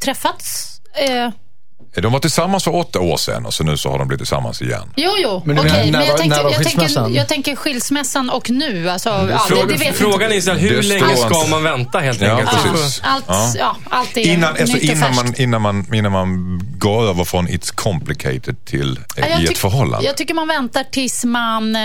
träffats? 0.03 0.82
Eh, 1.10 1.29
De 2.01 2.12
var 2.13 2.20
tillsammans 2.20 2.63
för 2.63 2.75
åtta 2.75 3.00
år 3.00 3.18
sedan 3.18 3.46
och 3.46 3.54
så 3.54 3.63
nu 3.63 3.77
så 3.77 3.89
har 3.92 4.00
de 4.00 4.08
blivit 4.08 4.20
tillsammans 4.20 4.62
igen. 4.62 4.94
jo, 4.96 5.12
jo. 5.18 5.42
Men 5.46 5.60
okej. 5.60 5.72
när 5.72 5.92
men 5.92 6.01
jag 6.06 6.12
var- 6.12 6.18
tänker, 6.18 6.36
när 6.38 6.44
var 6.44 6.51
jag, 6.51 6.63
tänker, 6.63 6.80
skilsmässan? 6.80 7.13
jag 7.13 7.27
tänker 7.27 7.56
skilsmässan 7.56 8.30
och 8.30 8.50
nu. 8.50 8.89
Alltså, 8.89 9.10
ja, 9.10 9.24
det, 9.25 9.39
Fråga, 9.48 9.66
det 9.66 9.77
vet 9.77 9.96
frågan 9.96 10.22
inte. 10.22 10.25
är 10.36 10.38
istället, 10.38 10.62
hur 10.62 10.75
Det 10.82 10.88
länge 10.88 11.16
ska 11.16 11.38
inte. 11.39 11.50
man 11.50 11.63
vänta 11.63 12.00
helt 12.00 12.22
Ja, 12.22 12.32
enkelt? 12.39 12.63
precis. 12.74 13.01
Allt, 13.04 13.25
Ja. 13.27 13.54
ja, 13.60 13.75
allt 13.89 14.18
är 14.18 14.22
Innan, 14.22 14.50
alltså, 14.50 14.63
nytt 14.66 14.75
och 14.75 14.84
innan, 14.96 15.16
man, 15.16 15.34
innan, 15.38 15.62
man, 15.62 15.94
innan 15.94 16.12
man 16.12 16.60
går 16.77 17.04
över 17.10 17.24
från 17.24 17.48
it's 17.48 17.75
complicated 17.75 18.66
till 18.66 19.00
Ja, 19.16 19.24
eh, 19.24 19.32
jag 19.32 19.42
i 19.42 19.44
ett 19.46 19.50
tyck- 19.51 19.58
förhållande. 19.58 20.06
Jag 20.08 20.18
tycker 20.18 20.34
man 20.34 20.48
väntar 20.48 20.84
tills 20.84 21.24
man 21.25 21.75
eh, 21.75 21.82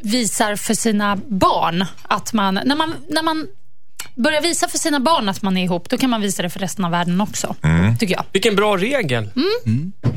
visar 0.00 0.56
för 0.56 0.74
sina 0.74 1.16
barn 1.16 1.84
att 2.02 2.32
man... 2.32 2.60
När 2.64 2.76
man, 2.76 2.94
när 3.10 3.22
man 3.22 3.46
börjar 4.16 4.42
visa 4.42 4.68
för 4.68 4.78
sina 4.78 5.00
barn 5.00 5.28
att 5.28 5.42
man 5.42 5.56
är 5.56 5.64
ihop, 5.64 5.88
då 5.90 5.98
kan 5.98 6.10
man 6.10 6.20
visa 6.20 6.42
det 6.42 6.50
för 6.50 6.60
resten 6.60 6.84
av 6.84 6.90
världen 6.90 7.20
också. 7.20 7.56
Mm. 7.62 7.98
Tycker 7.98 8.14
jag. 8.14 8.24
Vilken 8.32 8.56
bra 8.56 8.76
regel. 8.76 9.24
är 9.24 9.30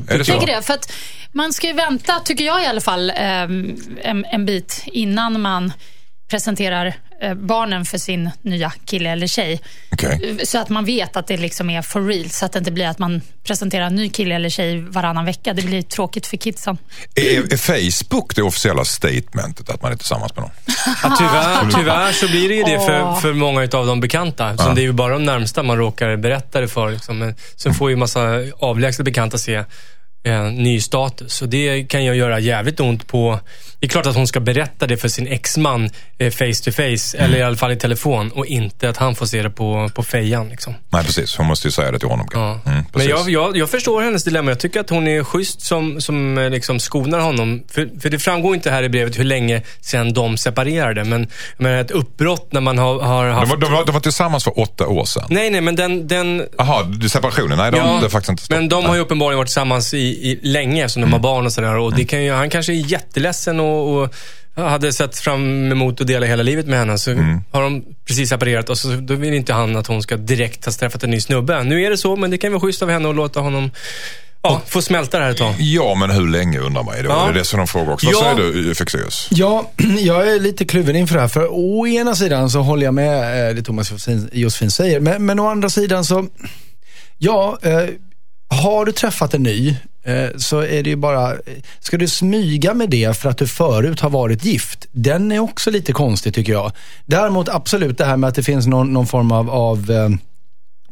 det 0.06 0.14
Jag 0.16 0.26
så? 0.26 0.32
tycker 0.32 0.46
det, 0.56 0.62
för 0.62 0.74
att 0.74 0.92
man 1.32 1.52
ska 1.52 1.66
ju 1.66 1.72
vänta, 1.72 2.20
tycker 2.24 2.44
jag 2.44 2.62
i 2.62 2.66
alla 2.66 2.80
fall, 2.80 3.10
eh, 3.10 3.16
en, 3.16 4.24
en 4.32 4.46
bit 4.46 4.82
innan 4.86 5.40
man 5.40 5.72
presenterar 6.30 6.94
barnen 7.34 7.84
för 7.84 7.98
sin 7.98 8.30
nya 8.42 8.72
kille 8.84 9.10
eller 9.10 9.26
tjej. 9.26 9.60
Okej. 9.92 10.38
Så 10.44 10.58
att 10.58 10.68
man 10.68 10.84
vet 10.84 11.16
att 11.16 11.26
det 11.26 11.36
liksom 11.36 11.70
är 11.70 11.82
for 11.82 12.06
real. 12.06 12.30
Så 12.30 12.44
att 12.44 12.52
det 12.52 12.58
inte 12.58 12.70
blir 12.70 12.86
att 12.86 12.98
man 12.98 13.20
presenterar 13.44 13.86
en 13.86 13.94
ny 13.94 14.08
kille 14.08 14.34
eller 14.34 14.48
tjej 14.48 14.80
varannan 14.80 15.24
vecka. 15.24 15.52
Det 15.52 15.62
blir 15.62 15.82
tråkigt 15.82 16.26
för 16.26 16.36
kidsen. 16.36 16.78
Är, 17.14 17.52
är 17.52 17.56
Facebook 17.56 18.36
det 18.36 18.42
officiella 18.42 18.84
statementet 18.84 19.70
att 19.70 19.82
man 19.82 19.92
är 19.92 19.96
tillsammans 19.96 20.36
med 20.36 20.42
någon? 20.42 20.50
Ja, 21.02 21.16
tyvärr, 21.18 21.70
tyvärr 21.78 22.12
så 22.12 22.28
blir 22.28 22.48
det 22.48 22.54
ju 22.54 22.62
det 22.62 22.78
för, 22.86 23.14
för 23.20 23.32
många 23.32 23.62
av 23.62 23.86
de 23.86 24.00
bekanta. 24.00 24.56
Så 24.56 24.70
Det 24.74 24.80
är 24.80 24.82
ju 24.82 24.92
bara 24.92 25.12
de 25.12 25.24
närmsta 25.24 25.62
man 25.62 25.76
råkar 25.76 26.16
berätta 26.16 26.60
det 26.60 26.68
för. 26.68 26.90
Liksom. 26.90 27.18
Men 27.18 27.34
sen 27.56 27.74
får 27.74 27.90
ju 27.90 27.96
massa 27.96 28.20
avlägsna 28.58 29.04
bekanta 29.04 29.38
se 29.38 29.64
en 30.22 30.54
ny 30.54 30.80
status. 30.80 31.42
Och 31.42 31.48
det 31.48 31.84
kan 31.84 32.04
ju 32.04 32.14
göra 32.14 32.38
jävligt 32.38 32.80
ont 32.80 33.06
på... 33.06 33.40
Det 33.80 33.86
är 33.86 33.90
klart 33.90 34.06
att 34.06 34.14
hon 34.16 34.26
ska 34.26 34.40
berätta 34.40 34.86
det 34.86 34.96
för 34.96 35.08
sin 35.08 35.26
exman 35.26 35.90
eh, 36.18 36.30
face 36.32 36.64
to 36.64 36.70
face, 36.70 37.18
eller 37.18 37.38
i 37.38 37.42
alla 37.42 37.56
fall 37.56 37.72
i 37.72 37.76
telefon. 37.76 38.30
Och 38.30 38.46
inte 38.46 38.88
att 38.88 38.96
han 38.96 39.14
får 39.14 39.26
se 39.26 39.42
det 39.42 39.50
på, 39.50 39.90
på 39.94 40.02
fejan. 40.02 40.48
Liksom. 40.48 40.74
Nej, 40.90 41.04
precis. 41.04 41.36
Hon 41.36 41.46
måste 41.46 41.68
ju 41.68 41.72
säga 41.72 41.90
det 41.92 41.98
till 41.98 42.08
honom. 42.08 42.28
Ja. 42.32 42.60
Mm, 42.66 42.84
Men 42.94 43.06
jag, 43.06 43.30
jag, 43.30 43.56
jag 43.56 43.70
förstår 43.70 44.02
hennes 44.02 44.24
dilemma. 44.24 44.50
Jag 44.50 44.60
tycker 44.60 44.80
att 44.80 44.90
hon 44.90 45.08
är 45.08 45.24
schysst 45.24 45.60
som, 45.60 46.00
som 46.00 46.38
eh, 46.38 46.50
liksom 46.50 46.80
skonar 46.80 47.20
honom. 47.20 47.62
För, 47.70 48.00
för 48.00 48.08
det 48.10 48.18
framgår 48.18 48.54
inte 48.54 48.70
här 48.70 48.82
i 48.82 48.88
brevet 48.88 49.18
hur 49.18 49.24
länge 49.24 49.62
sedan 49.80 50.12
de 50.12 50.36
separerade. 50.36 51.04
Men, 51.04 51.26
men 51.56 51.78
ett 51.78 51.90
uppbrott 51.90 52.52
när 52.52 52.60
man 52.60 52.78
har, 52.78 53.00
har 53.00 53.26
de, 53.26 53.32
haft... 53.34 53.50
var, 53.50 53.56
de, 53.56 53.72
var, 53.72 53.84
de 53.84 53.92
var 53.92 54.00
tillsammans 54.00 54.44
för 54.44 54.58
åtta 54.60 54.86
år 54.86 55.04
sedan. 55.04 55.24
Nej, 55.28 55.50
nej, 55.50 55.60
men 55.60 55.76
den... 55.76 56.08
den 56.08 56.46
Jaha, 56.58 56.82
det- 56.82 57.08
separationen? 57.08 57.58
Nej, 57.58 57.70
de, 57.70 57.76
det 57.76 57.82
har 57.82 58.08
faktiskt 58.08 58.30
inte 58.30 58.42
stått. 58.42 58.56
men 58.56 58.68
de 58.68 58.84
har 58.84 58.94
ju 58.94 59.00
uppenbarligen 59.00 59.38
varit 59.38 59.48
tillsammans 59.48 59.94
i, 59.94 60.09
i 60.10 60.38
länge, 60.42 60.88
som 60.88 61.02
Mm. 61.02 61.10
de 61.10 61.12
har 61.16 61.22
barn 61.22 61.46
och 61.46 61.52
sådär. 61.52 61.76
Och 61.76 61.94
det 61.96 62.04
kan 62.04 62.24
ju, 62.24 62.32
han 62.32 62.50
kanske 62.50 62.72
är 62.72 62.76
jätteledsen 62.92 63.60
och, 63.60 64.02
och 64.02 64.14
hade 64.56 64.92
sett 64.92 65.18
fram 65.18 65.72
emot 65.72 66.00
att 66.00 66.06
dela 66.06 66.26
hela 66.26 66.42
livet 66.42 66.66
med 66.66 66.78
henne. 66.78 66.98
Så 66.98 67.10
Mm. 67.10 67.40
har 67.50 67.62
de 67.62 67.84
precis 68.06 68.28
separerat 68.28 68.70
och 68.70 68.78
så, 68.78 68.88
då 68.88 69.14
vill 69.14 69.34
inte 69.34 69.52
han 69.52 69.76
att 69.76 69.86
hon 69.86 70.02
ska 70.02 70.16
direkt 70.16 70.64
ha 70.64 70.72
träffat 70.72 71.02
en 71.04 71.10
ny 71.10 71.20
snubbe. 71.20 71.64
Nu 71.64 71.82
är 71.84 71.90
det 71.90 71.96
så, 71.98 72.16
men 72.16 72.30
det 72.30 72.38
kan 72.38 72.52
vara 72.52 72.60
schysst 72.60 72.82
av 72.82 72.90
henne 72.90 73.08
att 73.08 73.16
låta 73.16 73.40
honom 73.40 73.70
ja, 74.42 74.62
få 74.66 74.82
smälta 74.82 75.18
det 75.18 75.24
här 75.24 75.30
ett 75.30 75.36
tag. 75.38 75.54
Ja, 75.58 75.94
men 75.94 76.10
hur 76.10 76.28
länge 76.28 76.58
undrar 76.58 76.82
man 76.82 76.96
ju 76.96 77.02
då? 77.02 77.08
Ja. 77.08 77.24
Det 77.24 77.30
är 77.30 77.34
det 77.34 77.44
som 77.44 77.58
de 77.58 77.66
frågar 77.66 77.92
också. 77.92 78.06
Vad 78.06 78.14
Ja. 78.14 78.36
säger 78.36 78.52
du, 78.52 78.74
Fexeus? 78.74 79.28
Ja, 79.30 79.70
jag 79.98 80.28
är 80.34 80.40
lite 80.40 80.64
kluven 80.64 80.96
inför 80.96 81.14
det 81.14 81.20
här. 81.20 81.28
För 81.28 81.48
å 81.52 81.86
ena 81.86 82.14
sidan 82.14 82.50
så 82.50 82.60
håller 82.60 82.84
jag 82.84 82.94
med 82.94 83.48
eh, 83.48 83.54
det 83.54 83.62
Thomas 83.62 83.92
Josefin, 84.32 84.70
säger. 84.70 85.00
Men, 85.00 85.26
men 85.26 85.40
å 85.40 85.48
andra 85.48 85.70
sidan 85.70 86.04
så, 86.04 86.26
ja, 87.18 87.58
eh, 87.62 87.84
har 88.48 88.84
du 88.84 88.92
träffat 88.92 89.34
en 89.34 89.42
ny 89.42 89.76
Eh, 90.02 90.28
så 90.36 90.60
är 90.60 90.82
det 90.82 90.90
ju 90.90 90.96
bara, 90.96 91.34
ska 91.80 91.96
du 91.96 92.08
smyga 92.08 92.74
med 92.74 92.90
det 92.90 93.16
för 93.16 93.28
att 93.30 93.38
du 93.38 93.46
förut 93.46 94.00
har 94.00 94.10
varit 94.10 94.44
gift? 94.44 94.86
Den 94.92 95.32
är 95.32 95.38
också 95.38 95.70
lite 95.70 95.92
konstig 95.92 96.34
tycker 96.34 96.52
jag. 96.52 96.72
Däremot 97.06 97.48
absolut 97.48 97.98
det 97.98 98.04
här 98.04 98.16
med 98.16 98.28
att 98.28 98.34
det 98.34 98.42
finns 98.42 98.66
någon, 98.66 98.92
någon 98.92 99.06
form 99.06 99.32
av, 99.32 99.50
av 99.50 99.90
eh, 99.90 100.08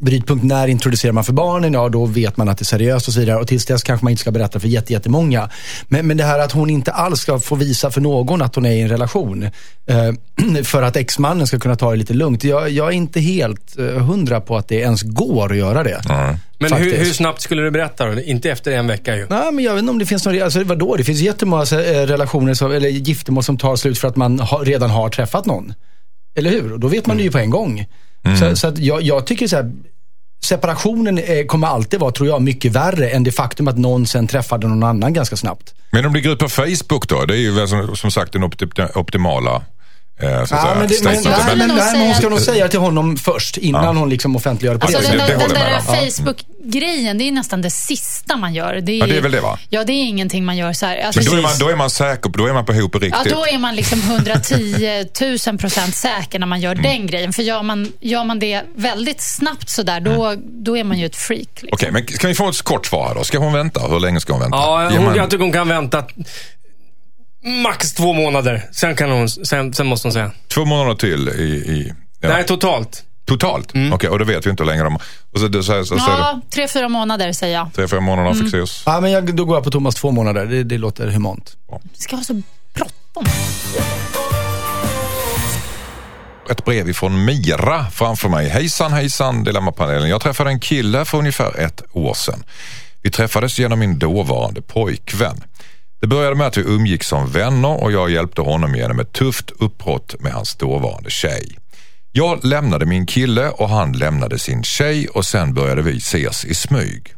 brytpunkt. 0.01 0.45
När 0.45 0.69
introducerar 0.69 1.13
man 1.13 1.25
för 1.25 1.33
barnen? 1.33 1.73
Ja, 1.73 1.89
då 1.89 2.07
vet 2.07 2.37
man 2.37 2.49
att 2.49 2.59
det 2.59 2.63
är 2.63 2.65
seriöst 2.65 3.09
och 3.09 3.15
så 3.15 3.21
vidare. 3.21 3.37
Och 3.37 3.47
tills 3.49 3.67
dess 3.67 3.83
kanske 3.83 4.05
man 4.05 4.11
inte 4.11 4.21
ska 4.21 4.31
berätta 4.31 4.61
för 4.61 4.69
jätte- 4.69 4.93
jättemånga. 4.93 5.51
Men, 5.89 6.07
men 6.07 6.17
det 6.17 6.25
här 6.25 6.39
att 6.39 6.53
hon 6.53 6.71
inte 6.71 6.93
alls 6.93 7.21
ska 7.21 7.39
få 7.39 7.55
visa 7.55 7.91
för 7.91 8.01
någon 8.01 8.43
att 8.43 8.55
hon 8.55 8.67
är 8.67 8.73
i 8.73 8.81
en 8.81 8.89
relation. 8.89 9.43
Eh, 9.87 10.13
för 10.65 10.83
att 10.83 10.97
exmannen 10.97 11.47
ska 11.47 11.59
kunna 11.59 11.77
ta 11.77 11.91
det 11.91 11.97
lite 11.97 12.15
lugnt. 12.15 12.45
Jag, 12.45 12.71
jag 12.71 12.89
är 12.89 12.93
inte 12.93 13.21
helt 13.21 13.79
eh, 13.79 13.85
hundra 13.85 14.41
på 14.41 14.57
att 14.57 14.69
det 14.69 14.77
ens 14.77 15.03
går 15.03 15.53
att 15.53 15.59
göra 15.59 15.83
det. 15.85 16.01
Nej. 16.09 16.37
Men 16.61 16.73
hur, 16.73 16.97
hur 16.97 17.13
snabbt 17.13 17.41
skulle 17.41 17.63
du 17.63 17.71
berätta 17.71 18.07
då? 18.07 18.21
Inte 18.21 18.51
efter 18.51 18.73
en 18.73 18.87
vecka 18.87 19.17
ju. 19.17 19.27
Nej, 19.31 19.53
men 19.53 19.65
jag 19.65 19.73
vet 19.75 19.79
inte 19.81 19.91
om 19.91 19.99
det 19.99 20.07
finns 20.07 20.27
någon, 20.27 20.43
alltså 20.43 20.65
vadå? 20.65 20.97
Det 20.97 21.05
finns 21.05 21.21
jättemånga 21.21 21.63
eh, 21.63 22.07
relationer, 22.07 22.55
som, 22.55 22.73
eller 22.73 22.89
giftermål 22.89 23.45
som 23.45 23.57
tar 23.59 23.77
slut 23.77 23.99
för 23.99 24.09
att 24.09 24.17
man 24.17 24.41
har, 24.41 24.65
redan 24.65 24.91
har 24.91 25.09
träffat 25.09 25.47
någon. 25.47 25.75
Eller 26.39 26.51
hur? 26.51 26.73
Och 26.73 26.81
då 26.81 26.89
vet 26.89 27.07
man 27.07 27.17
det 27.17 27.23
ju 27.23 27.31
på 27.31 27.39
en 27.39 27.51
gång. 27.51 27.87
Så, 28.39 28.57
så 28.57 28.67
att 28.67 28.79
jag, 28.79 29.03
jag 29.03 29.27
tycker 29.27 29.49
så 29.49 29.57
här, 29.57 29.73
separationen 30.45 31.19
eh, 31.19 31.45
kommer 31.47 31.67
alltid 31.67 32.01
vara, 32.01 32.13
tror 32.13 32.29
jag, 32.29 32.43
mycket 32.43 32.73
värre 32.73 33.11
än 33.11 33.25
det 33.25 33.33
faktum 33.33 33.69
att 33.69 33.79
någon 33.79 34.07
sen 34.07 34.27
träffade 34.27 34.69
någon 34.69 34.83
annan 34.83 35.13
ganska 35.13 35.37
snabbt. 35.37 35.75
Men 35.91 36.07
om 36.07 36.13
det 36.13 36.21
blir 36.21 36.33
ut 36.33 36.39
på 36.39 36.49
Facebook 36.49 37.09
då? 37.09 37.25
Det 37.25 37.35
är 37.35 37.39
ju 37.39 37.67
som, 37.67 37.97
som 37.97 38.11
sagt 38.11 38.33
den 38.33 38.45
opti- 38.45 38.99
optimala 38.99 39.63
eh, 40.21 40.29
så 40.29 40.37
att 40.37 40.51
Ja, 40.51 40.63
säga, 40.63 40.75
men, 40.75 40.89
det, 40.89 41.05
men, 41.05 41.17
statementet. 41.17 41.47
nej, 41.47 41.57
men, 41.57 41.69
nog 41.69 41.77
nej, 41.77 41.93
men 41.93 42.01
hon 42.03 42.15
ska 42.15 42.21
säga- 42.21 42.31
nog 42.31 42.41
säga 42.41 42.69
till 42.69 42.79
honom 42.81 43.17
först, 43.17 43.57
innan 43.57 43.97
hon 43.97 44.11
liksom 44.11 44.37
offentliggör 44.37 44.75
det 44.75 44.81
på 44.81 44.87
Alltså 44.87 45.01
det 45.03 45.09
den 45.09 45.19
det 45.19 45.27
där, 45.27 45.39
den 45.39 45.49
där. 45.55 45.81
Facebook-grejen, 46.11 47.19
det 47.19 47.25
är 47.29 47.33
nästan 47.33 47.63
det 47.63 47.71
sista 47.71 48.37
man 48.37 48.55
gör. 48.55 48.75
Det 48.81 48.93
är, 48.93 48.99
Ja, 48.99 49.07
det 49.07 49.17
är 49.17 49.21
väl 49.21 49.33
det, 49.33 49.41
va? 49.41 49.59
Ja, 49.71 49.85
det 49.85 49.93
är 49.93 50.05
ingenting 50.05 50.45
man 50.45 50.57
gör 50.57 50.73
så 50.73 50.87
här. 50.87 50.99
Alltså, 50.99 51.21
Men 51.21 51.31
då 51.31 51.37
är, 51.39 51.43
man, 51.43 51.53
då 51.61 51.69
är 51.69 51.77
man 51.77 51.91
säker, 51.91 52.31
då 52.31 52.47
är 52.47 52.53
man 52.53 52.65
på 52.67 52.73
ihop 52.73 52.93
på 52.93 52.99
Ja, 52.99 53.03
riktigt. 53.03 53.33
då 53.33 53.47
är 53.47 53.59
man 53.59 53.75
liksom 53.77 54.01
110 54.01 55.05
000 55.49 55.59
procent 55.59 55.95
säker 55.95 56.39
när 56.39 56.47
man 56.47 56.61
gör 56.61 56.75
den 56.75 57.07
grejen. 57.07 57.33
För 57.33 57.43
gör 57.43 57.63
man, 57.63 57.93
gör 58.01 58.25
man 58.25 58.39
det 58.39 58.63
väldigt 58.77 59.21
snabbt 59.21 59.69
sådär, 59.71 60.01
då, 60.01 60.35
då 60.65 60.77
är 60.77 60.85
man 60.85 60.99
ju 60.99 61.07
ett 61.07 61.17
freak. 61.17 61.49
Liksom. 61.55 61.69
Okej, 61.73 61.91
men 61.91 62.07
kan 62.07 62.29
vi 62.29 62.35
få 62.35 62.49
ett 62.49 62.63
kort 62.63 62.87
svar 62.87 63.09
här 63.09 63.15
då? 63.15 63.25
Ska 63.25 63.39
hon 63.39 63.53
vänta? 63.53 63.81
Hur 63.81 64.01
länge 64.01 64.21
ska 64.21 64.33
hon 64.33 64.41
vänta? 64.43 64.57
Ja, 64.59 64.91
hon, 64.93 65.05
mig- 65.05 65.17
jag 65.17 65.31
tycker 65.31 65.43
hon 65.45 65.53
kan 65.53 65.69
vänta 65.69 66.05
max 67.45 67.93
två 67.93 68.13
månader. 68.13 68.69
Sen, 68.73 68.97
kan 68.97 69.11
hon, 69.11 69.29
sen, 69.29 69.75
sen 69.75 69.87
måste 69.87 70.09
hon 70.09 70.13
säga. 70.13 70.31
Två 70.49 70.65
månader 70.65 70.95
till 70.95 71.29
i... 71.29 71.43
i 71.43 71.93
ja. 72.21 72.29
Nej, 72.29 72.45
totalt. 72.45 73.05
Totalt? 73.25 73.73
Okej, 73.93 74.11
och 74.11 74.19
då 74.19 74.25
vet 74.25 74.47
vi 74.47 74.51
inte 74.51 74.63
hur 74.63 74.71
länge 74.71 74.83
de... 74.83 74.95
Och 75.33 75.41
så, 75.41 75.53
så, 75.53 75.63
så, 75.63 75.85
så, 75.85 75.99
så, 75.99 76.11
Ja, 76.11 76.41
tre, 76.51 76.69
fyra 76.69 76.89
månader 76.89 77.33
säger 77.33 77.55
jag. 77.55 77.71
Tre, 77.75 77.89
fyra 77.89 78.01
månader 78.01 78.31
mm. 78.31 78.43
Fexeus. 78.43 78.83
Ja, 78.87 79.01
men 79.01 79.11
jag, 79.11 79.35
då 79.37 79.45
går 79.45 79.57
jag 79.57 79.65
på 79.65 79.71
Thomas 79.71 79.95
två 79.95 80.11
månader. 80.11 80.47
Det, 80.47 80.65
det 80.65 80.79
låter 80.79 81.07
humant. 81.07 81.57
Det 81.83 82.01
ska 82.01 82.17
vara 82.17 82.25
så 82.25 82.43
bråttom. 82.75 83.25
Ett 86.51 86.65
brev 86.65 86.89
ifrån 86.89 87.25
Mira 87.25 87.91
framför 87.91 88.29
mig. 88.29 88.49
Hejsan, 88.49 88.93
hejsan 88.93 89.45
Dilemmapanelen. 89.45 90.09
Jag 90.09 90.21
träffade 90.21 90.51
en 90.51 90.61
kille 90.61 91.05
för 91.05 91.19
ungefär 91.19 91.61
ett 91.61 91.83
år 91.93 92.15
sedan. 92.15 92.43
Vi 93.03 93.11
träffades 93.11 93.59
genom 93.59 93.79
min 93.79 93.99
dåvarande 93.99 94.63
pojkvän. 94.63 95.45
Det 96.01 96.07
började 96.07 96.37
med 96.37 96.47
att 96.47 96.57
vi 96.57 96.63
umgicks 96.63 97.09
som 97.09 97.31
vänner 97.31 97.83
och 97.83 97.93
jag 97.93 98.11
hjälpte 98.11 98.41
honom 98.41 98.75
genom 98.75 99.01
ett 99.01 99.13
tufft 99.13 99.51
uppbrott 99.51 100.15
med 100.21 100.33
hans 100.33 100.57
dåvarande 100.57 101.11
tjej. 101.11 101.59
Jag 102.13 102.45
lämnade 102.45 102.87
min 102.87 103.07
kille 103.07 103.49
och 103.49 103.69
han 103.69 103.93
lämnade 103.93 104.39
sin 104.39 104.63
tjej 104.63 105.09
och 105.09 105.25
sen 105.25 105.55
började 105.55 105.83
vi 105.83 105.97
ses 105.97 106.45
i 106.45 106.55
smyg. 106.55 107.15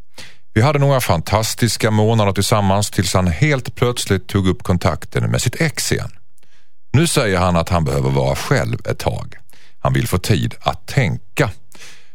Vi 0.53 0.61
hade 0.61 0.79
några 0.79 1.01
fantastiska 1.01 1.91
månader 1.91 2.31
tillsammans 2.31 2.91
tills 2.91 3.13
han 3.13 3.27
helt 3.27 3.75
plötsligt 3.75 4.27
tog 4.27 4.47
upp 4.47 4.63
kontakten 4.63 5.31
med 5.31 5.41
sitt 5.41 5.61
ex 5.61 5.91
igen. 5.91 6.11
Nu 6.93 7.07
säger 7.07 7.37
han 7.37 7.55
att 7.55 7.69
han 7.69 7.85
behöver 7.85 8.09
vara 8.09 8.35
själv 8.35 8.77
ett 8.89 8.99
tag. 8.99 9.35
Han 9.79 9.93
vill 9.93 10.07
få 10.07 10.17
tid 10.17 10.55
att 10.59 10.87
tänka. 10.87 11.49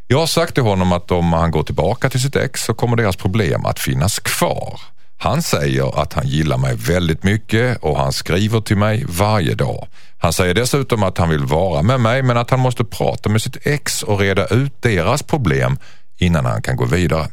Jag 0.07 0.19
har 0.19 0.27
sagt 0.27 0.55
till 0.55 0.63
honom 0.63 0.93
att 0.93 1.11
om 1.11 1.33
han 1.33 1.51
går 1.51 1.63
tillbaka 1.63 2.11
till 2.11 2.23
sitt 2.23 2.37
ex 2.37 2.65
så 2.65 2.75
kommer 2.75 2.97
deras 2.97 3.17
problem 3.17 3.67
att 3.67 3.79
finnas 3.79 4.19
kvar. 4.19 4.81
Han 5.19 5.43
säger 5.43 6.03
att 6.03 6.13
han 6.13 6.27
gillar 6.27 6.59
mig 6.59 6.77
väldigt 6.77 7.23
mycket 7.23 7.79
och 7.83 7.99
han 7.99 8.13
skriver 8.13 8.61
till 8.61 8.77
mig 8.77 9.05
varje 9.09 9.55
dag. 9.55 9.89
Han 10.19 10.33
säger 10.33 10.55
dessutom 10.55 11.03
att 11.03 11.19
han 11.19 11.29
vill 11.29 11.45
vara 11.45 11.83
med 11.83 12.01
mig 12.01 12.23
men 12.23 12.37
att 12.37 12.51
han 12.51 12.61
måste 12.61 12.85
prata 12.85 13.29
med 13.29 13.43
sitt 13.43 13.67
ex 13.67 14.03
och 14.03 14.21
reda 14.21 14.47
ut 14.47 14.83
deras 14.83 15.23
problem 15.23 15.79
innan 16.19 16.45
han 16.45 16.63
kan 16.63 16.77
gå 16.77 16.85
vidare. 16.85 17.29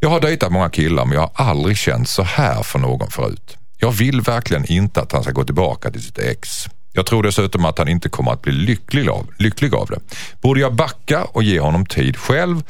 Jag 0.00 0.08
har 0.08 0.20
dejtat 0.20 0.52
många 0.52 0.68
killar 0.68 1.04
men 1.04 1.14
jag 1.14 1.30
har 1.34 1.46
aldrig 1.46 1.76
känt 1.76 2.08
så 2.08 2.22
här 2.22 2.62
för 2.62 2.78
någon 2.78 3.10
förut. 3.10 3.56
Jag 3.78 3.90
vill 3.90 4.20
verkligen 4.20 4.72
inte 4.72 5.00
att 5.00 5.12
han 5.12 5.22
ska 5.22 5.32
gå 5.32 5.44
tillbaka 5.44 5.90
till 5.90 6.02
sitt 6.02 6.18
ex. 6.18 6.68
Jag 6.92 7.06
tror 7.06 7.22
dessutom 7.22 7.64
att 7.64 7.78
han 7.78 7.88
inte 7.88 8.08
kommer 8.08 8.32
att 8.32 8.42
bli 8.42 8.52
lycklig 8.52 9.08
av, 9.08 9.26
lycklig 9.38 9.74
av 9.74 9.86
det. 9.86 10.00
Borde 10.40 10.60
jag 10.60 10.74
backa 10.74 11.24
och 11.24 11.42
ge 11.42 11.60
honom 11.60 11.86
tid 11.86 12.16
själv 12.16 12.62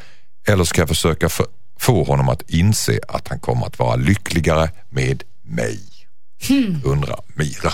eller 0.47 0.63
ska 0.63 0.81
jag 0.81 0.87
försöka 0.87 1.29
få 1.29 1.45
få 1.79 2.03
honom 2.03 2.29
att 2.29 2.49
inse 2.49 2.99
att 3.07 3.27
han 3.27 3.39
kommer 3.39 3.65
att 3.65 3.79
vara 3.79 3.95
lyckligare 3.95 4.69
med 4.89 5.23
mig? 5.41 5.79
Undrar 6.83 7.19
Mira. 7.33 7.73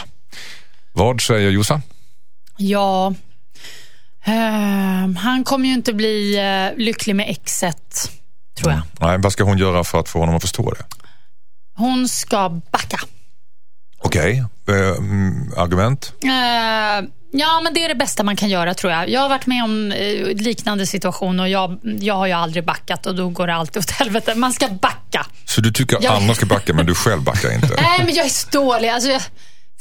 Vad 0.94 1.22
säger 1.22 1.50
Jossan? 1.50 1.82
Ja, 2.58 3.13
ehm, 4.26 5.16
han 5.16 5.44
kommer 5.44 5.68
ju 5.68 5.74
inte 5.74 5.94
bli 5.94 6.38
eh, 6.38 6.78
lycklig 6.84 7.16
med 7.16 7.30
exet, 7.30 8.12
tror 8.58 8.72
jag. 8.72 8.82
Nej, 9.00 9.18
vad 9.18 9.34
ska 9.34 9.44
hon 9.44 9.58
göra 9.58 9.84
för 9.84 10.00
att 10.00 10.10
få 10.10 10.20
honom 10.20 10.36
att 10.36 10.42
förstå 10.42 10.72
det? 10.72 10.86
Hon 11.76 12.10
ska 12.10 12.50
backa. 12.50 13.00
Okej, 14.04 14.44
eh, 14.68 14.76
mm, 14.98 15.54
argument? 15.58 16.13
Eh, 16.24 16.30
ja, 17.32 17.62
men 17.63 17.74
det 17.74 17.84
är 17.84 17.88
det 17.89 17.96
bästa 17.96 18.24
man 18.24 18.36
kan 18.36 18.50
göra 18.50 18.74
tror 18.74 18.94
jag. 18.94 19.10
Jag 19.10 19.22
har 19.22 19.30
varit 19.30 19.46
med 19.46 19.63
om 19.63 19.92
eh, 19.92 20.26
liknande 20.28 20.86
situation 20.86 21.39
och 21.39 21.50
jag, 21.50 21.80
jag 21.84 22.13
har 22.16 22.28
ju 22.28 22.34
aldrig 22.34 22.66
backat 22.66 23.06
och 23.06 23.16
då 23.16 23.30
går 23.30 23.48
det 23.48 23.54
alltid 23.56 23.78
åt 23.84 23.92
helvete. 24.00 24.36
Man 24.36 24.54
ska 24.54 24.68
backa. 24.68 25.26
Så 25.46 25.62
du 25.62 25.72
tycker 25.72 25.98
Jag- 26.02 26.16
andra 26.16 26.34
ska 26.36 26.46
backa 26.46 26.74
men 26.74 26.86
du 26.86 26.96
själv 26.96 27.22
backar 27.24 27.54
inte? 27.56 27.68
Nej, 27.82 28.00
men 28.06 28.13
jag 28.16 28.26
är 28.26 28.30
så 28.30 28.48
dålig. 28.52 28.89
Alltså, 28.89 29.10
jag 29.10 29.22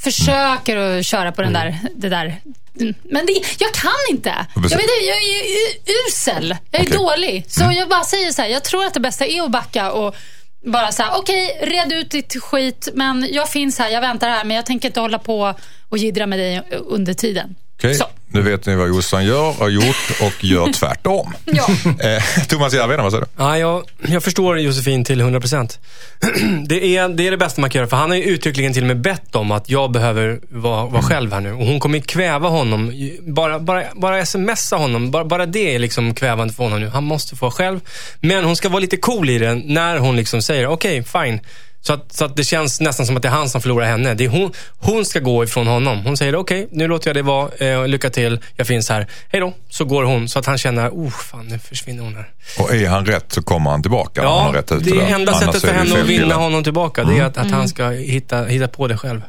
försöker 0.03 0.77
att 0.77 1.05
köra 1.05 1.31
på 1.31 1.41
den 1.41 1.53
där, 1.53 1.79
det 1.95 2.09
där. 2.09 2.39
Mm. 2.79 2.93
Men 3.11 3.25
det, 3.25 3.33
jag 3.59 3.71
kan 3.73 3.91
inte. 4.09 4.33
Jag, 4.55 4.61
vet, 4.61 4.71
jag 4.71 5.17
är 5.17 6.07
usel. 6.09 6.55
Jag 6.71 6.81
är 6.81 6.85
Okej. 6.87 6.97
dålig. 6.97 7.45
Så 7.47 7.71
jag 7.77 7.89
bara 7.89 8.03
säger 8.03 8.31
så 8.31 8.41
här, 8.41 8.49
jag 8.49 8.63
tror 8.63 8.85
att 8.85 8.93
det 8.93 8.99
bästa 8.99 9.25
är 9.25 9.41
att 9.41 9.51
backa 9.51 9.91
och 9.91 10.15
bara 10.63 10.91
så 10.91 11.03
här, 11.03 11.19
okej, 11.19 11.59
red 11.61 11.93
ut 11.93 12.11
ditt 12.11 12.41
skit, 12.41 12.89
men 12.93 13.27
jag 13.31 13.49
finns 13.49 13.79
här, 13.79 13.89
jag 13.89 14.01
väntar 14.01 14.29
här, 14.29 14.43
men 14.43 14.55
jag 14.55 14.65
tänker 14.65 14.87
inte 14.87 14.99
hålla 14.99 15.19
på 15.19 15.53
och 15.89 15.97
jiddra 15.97 16.27
med 16.27 16.39
dig 16.39 16.61
under 16.71 17.13
tiden. 17.13 17.55
Okej, 17.77 17.95
Så. 17.95 18.05
Nu 18.33 18.41
vet 18.41 18.65
ni 18.65 18.75
vad 18.75 18.87
Jossan 18.87 19.25
gör, 19.25 19.51
har 19.51 19.69
gjort 19.69 20.21
och 20.21 20.43
gör 20.43 20.73
tvärtom. 20.73 21.33
Ja. 21.45 21.67
Eh, 21.99 22.23
Thomas 22.47 22.73
Järvheden, 22.73 23.03
vad 23.03 23.11
säger 23.11 23.25
du? 23.25 23.43
Ja, 23.43 23.57
jag, 23.57 23.83
jag 24.07 24.23
förstår 24.23 24.59
Josefin 24.59 25.03
till 25.03 25.21
100 25.21 25.39
procent. 25.39 25.79
Det 26.67 26.97
är, 26.97 27.09
det 27.09 27.27
är 27.27 27.31
det 27.31 27.37
bästa 27.37 27.61
man 27.61 27.69
kan 27.69 27.79
göra. 27.79 27.89
För 27.89 27.97
han 27.97 28.09
har 28.09 28.17
ju 28.17 28.23
uttryckligen 28.23 28.73
till 28.73 28.83
och 28.83 28.87
med 28.87 29.01
bett 29.01 29.35
om 29.35 29.51
att 29.51 29.69
jag 29.69 29.91
behöver 29.91 30.39
vara, 30.49 30.85
vara 30.85 31.01
själv 31.01 31.33
här 31.33 31.41
nu. 31.41 31.53
Och 31.53 31.65
hon 31.65 31.79
kommer 31.79 31.99
kväva 31.99 32.49
honom. 32.49 32.93
Bara, 33.21 33.59
bara, 33.59 33.83
bara 33.95 34.25
smsa 34.25 34.75
honom. 34.75 35.11
Bara, 35.11 35.25
bara 35.25 35.45
det 35.45 35.75
är 35.75 35.79
liksom 35.79 36.15
kvävande 36.15 36.53
för 36.53 36.63
honom 36.63 36.79
nu. 36.79 36.87
Han 36.87 37.03
måste 37.03 37.35
få 37.35 37.45
vara 37.45 37.51
själv. 37.51 37.79
Men 38.19 38.43
hon 38.43 38.55
ska 38.55 38.69
vara 38.69 38.79
lite 38.79 38.97
cool 38.97 39.29
i 39.29 39.37
det 39.37 39.55
när 39.55 39.97
hon 39.97 40.15
liksom 40.15 40.41
säger 40.41 40.67
okej, 40.67 40.99
okay, 40.99 41.25
fine. 41.25 41.39
Så 41.85 41.93
att, 41.93 42.13
så 42.13 42.25
att 42.25 42.35
det 42.35 42.43
känns 42.43 42.81
nästan 42.81 43.05
som 43.05 43.15
att 43.15 43.21
det 43.21 43.27
är 43.27 43.31
han 43.31 43.49
som 43.49 43.61
förlorar 43.61 43.85
henne. 43.85 44.13
Det 44.13 44.25
är 44.25 44.29
hon, 44.29 44.51
hon 44.77 45.05
ska 45.05 45.19
gå 45.19 45.43
ifrån 45.43 45.67
honom. 45.67 46.05
Hon 46.05 46.17
säger 46.17 46.35
okej, 46.35 46.63
okay, 46.63 46.77
nu 46.77 46.87
låter 46.87 47.09
jag 47.09 47.15
det 47.15 47.21
vara. 47.21 47.49
Eh, 47.57 47.87
lycka 47.87 48.09
till, 48.09 48.39
jag 48.55 48.67
finns 48.67 48.89
här. 48.89 49.07
Hej 49.27 49.41
då. 49.41 49.53
Så 49.69 49.85
går 49.85 50.03
hon. 50.03 50.29
Så 50.29 50.39
att 50.39 50.45
han 50.45 50.57
känner, 50.57 50.89
oh 50.89 51.09
fan 51.09 51.47
nu 51.47 51.59
försvinner 51.59 52.03
hon 52.03 52.15
här. 52.15 52.29
Och 52.59 52.75
är 52.75 52.89
han 52.89 53.05
rätt 53.05 53.31
så 53.31 53.41
kommer 53.41 53.71
han 53.71 53.81
tillbaka. 53.81 54.23
Ja, 54.23 54.37
han 54.37 54.45
har 54.45 54.53
rätt 54.53 54.71
ut 54.71 54.83
det 54.83 54.91
är 54.91 55.15
enda 55.15 55.33
sättet 55.33 55.61
för 55.61 55.67
det 55.67 55.73
henne 55.73 56.01
att 56.01 56.07
vinna 56.07 56.35
honom 56.35 56.63
tillbaka. 56.63 57.03
Det 57.03 57.17
är 57.17 57.23
att, 57.23 57.37
att 57.37 57.51
han 57.51 57.69
ska 57.69 57.89
hitta, 57.89 58.43
hitta 58.43 58.67
på 58.67 58.87
det 58.87 58.97
själv. 58.97 59.21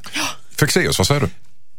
Fexeus, 0.61 0.99
vad 0.99 1.07
säger 1.07 1.21
du? 1.21 1.29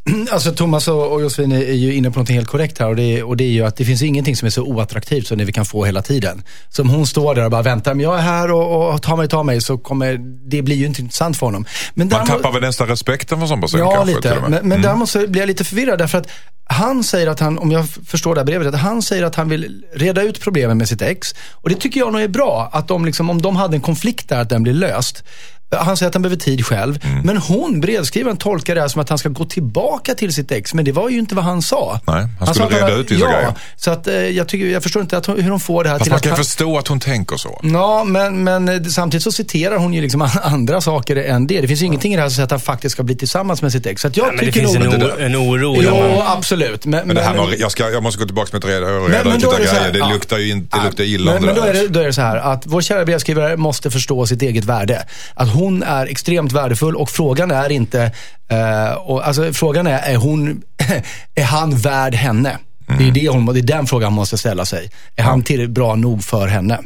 Alltså 0.32 0.52
Thomas 0.52 0.88
och 0.88 1.22
Josefin 1.22 1.52
är 1.52 1.74
ju 1.74 1.94
inne 1.94 2.12
på 2.12 2.20
något 2.20 2.30
helt 2.30 2.48
korrekt 2.48 2.80
här 2.80 2.88
och 2.88 2.96
det, 2.96 3.24
och 3.24 3.38
det 3.38 3.44
är 3.44 3.50
ju 3.50 3.65
att 3.65 3.76
det 3.76 3.86
finns 3.86 4.02
ingenting 4.02 4.36
som 4.36 4.46
är 4.46 4.50
så 4.50 4.62
oattraktivt 4.63 5.28
som 5.28 5.38
det 5.38 5.46
vi 5.46 5.52
kan 5.54 5.65
få 5.65 5.86
hela 5.86 6.02
tiden. 6.02 6.44
Som 6.70 6.89
hon 6.89 7.08
står 7.08 7.36
där 7.36 7.46
och 7.46 7.52
bara 7.52 7.62
väntar, 7.62 7.94
men 7.94 8.04
jag 8.04 8.18
är 8.18 8.22
här 8.22 8.52
och, 8.52 8.94
och 8.94 9.02
ta 9.02 9.15
mig, 9.15 9.28
ta 9.28 9.44
mig, 9.44 9.62
så 9.62 9.78
kommer, 9.78 10.18
det 10.50 10.62
blir 10.62 10.76
ju 10.76 10.86
inte 10.86 11.02
intressant 11.02 11.38
för 11.38 11.46
honom. 11.46 11.65
Men 11.94 12.08
Man 12.08 12.10
däremot- 12.20 12.28
tappar 12.44 12.52
väl 12.54 12.62
nästan 12.62 12.88
respekten 12.88 13.38
för 13.38 13.44
en 13.44 13.48
sån 13.50 13.62
person 13.62 13.80
Ja, 13.80 13.96
kanske? 13.96 14.22
till 14.22 14.30
lite. 14.32 14.50
Men, 14.50 14.68
men 14.70 14.82
däremot 14.82 15.10
så 15.10 15.28
blir 15.28 15.41
jag 15.41 15.48
lite 15.48 15.63
förvirrad 15.63 16.00
därför 16.00 16.18
att 16.18 16.28
han 16.68 17.04
säger 17.04 17.28
att 17.28 17.39
han, 17.39 17.58
om 17.58 17.72
jag 17.72 17.86
förstår 17.89 18.36
det 18.36 18.41
här 18.41 18.46
brevet, 18.46 18.68
att 18.74 18.80
han 18.80 19.02
säger 19.02 19.24
att 19.24 19.36
han 19.36 19.50
vill 19.50 19.86
reda 19.96 20.22
ut 20.22 20.41
problemen 20.41 20.78
med 20.78 20.89
sitt 20.89 21.02
ex. 21.02 21.36
Och 21.52 21.70
det 21.70 21.76
tycker 21.76 22.00
jag 22.00 22.13
nog 22.13 22.22
är 22.22 22.28
bra, 22.28 22.70
att 22.74 22.88
de 22.88 23.06
liksom, 23.06 23.30
om 23.30 23.41
de 23.41 23.56
hade 23.56 23.76
en 23.78 23.82
konflikt 23.82 24.30
där, 24.30 24.41
att 24.41 24.50
den 24.50 24.63
blir 24.63 24.74
löst. 24.74 25.24
Han 25.71 25.97
säger 25.97 26.08
att 26.08 26.13
han 26.15 26.21
behöver 26.21 26.38
tid 26.41 26.65
själv. 26.65 26.99
Mm. 27.04 27.21
Men 27.25 27.38
hon, 27.38 27.82
brevskrivaren, 27.82 28.38
tolkar 28.38 28.75
det 28.75 28.82
här 28.82 28.88
som 28.88 29.01
att 29.01 29.10
han 29.10 29.17
ska 29.17 29.30
gå 29.30 29.45
tillbaka 29.45 30.13
till 30.15 30.34
sitt 30.34 30.51
ex. 30.51 30.73
Men 30.73 30.86
det 30.86 30.91
var 30.91 31.10
ju 31.10 31.17
inte 31.19 31.36
vad 31.36 31.43
han 31.45 31.62
sa. 31.62 31.99
Nej, 32.08 32.28
han 32.39 32.47
skulle 32.54 32.69
sa 32.69 32.75
att 32.75 32.82
reda 32.82 32.93
var- 32.93 32.99
ut 33.01 33.12
vissa 33.12 33.25
ja, 33.25 33.32
grejer. 33.32 33.54
Så 33.75 33.91
att, 33.91 34.08
eh, 34.08 34.13
jag, 34.15 34.47
tycker, 34.47 34.65
jag 34.65 34.84
förstår 34.84 35.01
inte 35.01 35.17
att, 35.17 35.25
hon- 35.25 35.41
hur 35.41 35.49
de 35.49 35.60
får 35.60 35.84
det 35.84 35.89
här 35.89 35.97
Fast 35.97 36.04
till 36.04 36.12
man 36.12 36.17
att 36.17 36.23
kan 36.23 36.32
han, 36.32 36.38
förstå 36.38 36.78
att 36.78 36.88
hon 36.88 36.99
tänker 36.99 37.38
så. 37.38 37.60
Ja, 37.63 38.04
men, 38.04 38.43
men 38.43 38.69
eh, 38.69 38.84
samtidigt 38.84 39.23
så 39.23 39.32
citerar 39.32 39.78
hon 39.78 39.93
ju 39.93 40.01
liksom 40.01 40.21
andra 40.43 40.82
saker 40.82 41.15
än 41.15 41.47
det. 41.47 41.62
Det 41.62 41.67
finns 41.67 41.82
ju 41.82 41.86
ingenting 41.86 42.13
i 42.13 42.15
det 42.15 42.21
här 42.21 42.30
som 42.30 42.36
säger 42.36 42.45
att 42.45 42.51
han 42.51 42.60
faktiskt 42.60 42.93
ska 42.93 43.04
bli 43.04 43.15
tillsammans 43.15 43.62
med 43.62 43.71
sitt 43.71 43.86
ex. 43.86 44.01
Så 44.01 44.08
att 44.08 44.17
jag 44.17 44.36
Men 44.36 44.45
det 44.45 44.51
finns 44.51 44.73
nog... 44.73 44.84
en, 44.84 44.99
det 44.99 45.06
o, 45.06 45.10
där- 45.17 45.25
en 45.25 45.36
oro. 45.36 45.78
Jo, 45.82 45.91
man- 45.91 46.38
absolut. 46.38 46.86
Men, 46.86 47.08
Men 47.08 47.15
det 47.15 47.21
här 47.21 47.34
med, 47.36 47.60
jag, 47.60 47.71
ska, 47.71 47.89
jag 47.89 48.04
måste 48.04 48.19
gå 48.19 48.25
tillbaka 48.25 48.49
med 48.54 48.63
ett 48.63 48.69
reda, 48.69 48.86
reda 48.88 49.23
men 49.23 49.38
ut 49.38 49.43
då 49.43 49.51
lite 49.51 49.62
det 49.63 49.69
här, 49.69 49.80
grejer. 49.80 49.93
Det 49.93 49.99
ja. 49.99 50.10
luktar 50.13 50.38
ju 50.38 50.49
inte, 50.51 50.78
det 50.78 50.84
luktar 50.84 51.04
illa 51.04 51.34
men, 51.34 51.45
men 51.45 51.56
då 51.56 51.62
är 51.62 51.73
det, 51.73 51.88
då 51.88 51.99
är 51.99 52.06
det 52.06 52.13
så 52.13 52.21
här 52.21 52.38
att 52.38 52.63
vår 52.65 52.82
kära 52.82 53.06
brevskrivare 53.06 53.58
måste 53.58 53.91
förstå 53.91 54.25
sitt 54.28 54.41
eget 54.41 54.65
värde. 54.65 55.06
Att 55.34 55.55
hon 55.56 55.84
är 55.84 56.06
extremt 56.06 56.52
värdefull 56.52 56.96
och 56.96 57.10
frågan 57.10 57.52
är 57.52 57.72
inte, 57.72 58.12
eh, 58.50 58.94
och, 58.94 59.28
alltså 59.28 59.54
frågan 59.54 59.88
är, 59.88 60.00
är, 60.00 60.15
hon, 60.15 60.62
är 61.36 61.44
han 61.44 61.78
värd 61.78 62.15
henne? 62.15 62.58
Mm. 62.88 63.00
Det, 63.00 63.10
är 63.10 63.24
det, 63.24 63.30
hon, 63.30 63.46
det 63.46 63.60
är 63.60 63.62
den 63.62 63.88
frågan 63.88 64.08
hon 64.08 64.15
måste 64.15 64.38
ställa 64.38 64.65
sig. 64.65 64.91
Är 65.15 65.24
han 65.24 65.44
tillräckligt 65.44 65.76
bra 65.76 65.96
nog 65.96 66.24
för 66.24 66.48
henne? 66.48 66.80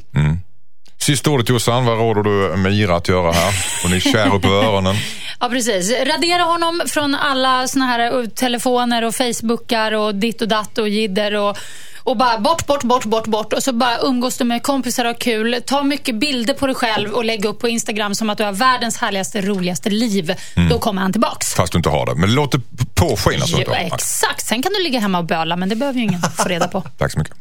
Sista 0.97 1.29
ordet 1.29 1.49
Jossan, 1.49 1.85
vad 1.85 1.97
råder 1.97 2.23
du 2.23 2.57
Mira 2.57 2.95
att 2.95 3.07
göra 3.07 3.31
här? 3.31 3.53
Hon 3.83 3.93
är 3.93 3.99
kär 3.99 4.35
upp 4.35 4.45
öronen. 4.45 4.95
Ja, 5.41 5.49
precis. 5.49 5.91
Radera 5.91 6.43
honom 6.43 6.81
från 6.87 7.15
alla 7.15 7.67
såna 7.67 7.85
här 7.85 8.27
telefoner 8.27 9.03
och 9.03 9.15
Facebookar 9.15 9.91
och 9.91 10.15
ditt 10.15 10.41
och 10.41 10.47
datt 10.47 10.77
och 10.77 10.89
jidder 10.89 11.33
och 11.33 11.57
och 12.03 12.17
bara 12.17 12.37
bort, 12.37 12.65
bort, 12.65 12.83
bort, 12.83 13.05
bort, 13.05 13.27
bort. 13.27 13.53
Och 13.53 13.63
så 13.63 13.73
bara 13.73 13.97
umgås 13.99 14.37
du 14.37 14.43
med 14.43 14.63
kompisar 14.63 15.05
och 15.05 15.19
kul. 15.19 15.61
Ta 15.65 15.83
mycket 15.83 16.15
bilder 16.15 16.53
på 16.53 16.65
dig 16.67 16.75
själv 16.75 17.11
och 17.11 17.25
lägg 17.25 17.45
upp 17.45 17.59
på 17.59 17.67
Instagram 17.67 18.15
som 18.15 18.29
att 18.29 18.37
du 18.37 18.43
har 18.43 18.51
världens 18.51 18.97
härligaste, 18.97 19.41
roligaste 19.41 19.89
liv. 19.89 20.35
Då 20.69 20.79
kommer 20.79 21.01
han 21.01 21.11
tillbaks. 21.11 21.53
Fast 21.53 21.71
du 21.71 21.77
inte 21.77 21.89
har 21.89 22.05
det. 22.05 22.15
Men 22.15 22.33
låt 22.33 22.51
det 22.51 22.61
påskina 22.95 23.45
så 23.47 23.55
att 23.55 23.61
Jo, 23.67 23.73
har 23.73 23.79
exakt. 23.79 24.45
Sen 24.47 24.61
kan 24.63 24.71
du 24.73 24.83
ligga 24.83 24.99
hemma 24.99 25.17
och 25.17 25.25
böla, 25.25 25.55
men 25.55 25.69
det 25.69 25.75
behöver 25.75 25.99
ju 25.99 26.05
ingen 26.05 26.21
få 26.21 26.49
reda 26.49 26.67
på. 26.67 26.81
Tack 26.97 27.11
så 27.11 27.19
mycket. 27.19 27.33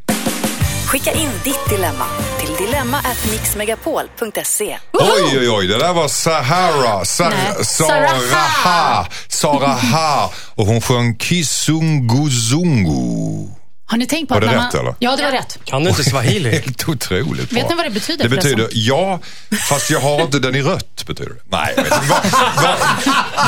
Skicka 0.87 1.13
in 1.13 1.31
ditt 1.45 1.69
dilemma 1.71 2.05
till 2.41 2.67
dilemma@mixmegapol.se. 2.67 4.79
Oj, 4.93 5.39
oj, 5.39 5.51
oj. 5.51 5.67
Det 5.67 5.79
där 5.79 5.93
var 5.93 6.09
Sahara. 6.09 7.05
Sa 7.05 7.29
Nej, 7.29 7.65
Saraha. 7.65 9.07
Saraha. 9.29 10.31
Och 10.55 10.67
hon 10.67 10.81
sjöng 10.81 11.19
Kisunguzungu. 11.19 13.49
Har 13.91 13.99
ni 13.99 14.07
tänkt 14.07 14.29
på 14.29 14.35
Var 14.35 14.43
att 14.43 14.49
det 14.49 14.57
när 14.57 14.65
rätt, 14.65 14.75
man... 14.75 14.81
eller? 14.81 14.95
Ja, 14.99 15.17
det 15.17 15.23
var 15.23 15.33
rätt. 15.33 15.59
Kan 15.65 15.85
du 15.85 15.91
inte 15.91 16.05
swahili? 16.05 16.51
Helt 16.53 16.89
otroligt 16.89 17.51
bra. 17.51 17.61
Vet 17.61 17.71
ni 17.71 17.77
vad 17.77 17.87
det 17.87 17.91
betyder 17.91 18.23
Det 18.25 18.29
betyder, 18.37 18.57
förresten? 18.57 18.81
ja, 18.83 19.21
fast 19.69 19.91
jag 19.91 20.01
har 20.01 20.23
inte 20.23 20.39
den 20.39 20.55
i 20.55 20.63
rött, 20.63 21.05
betyder 21.07 21.31
det. 21.31 21.41
Nej, 21.57 21.75
jag 21.77 21.83
vet 21.85 21.93
inte. 21.93 22.07
Vad, 22.09 22.79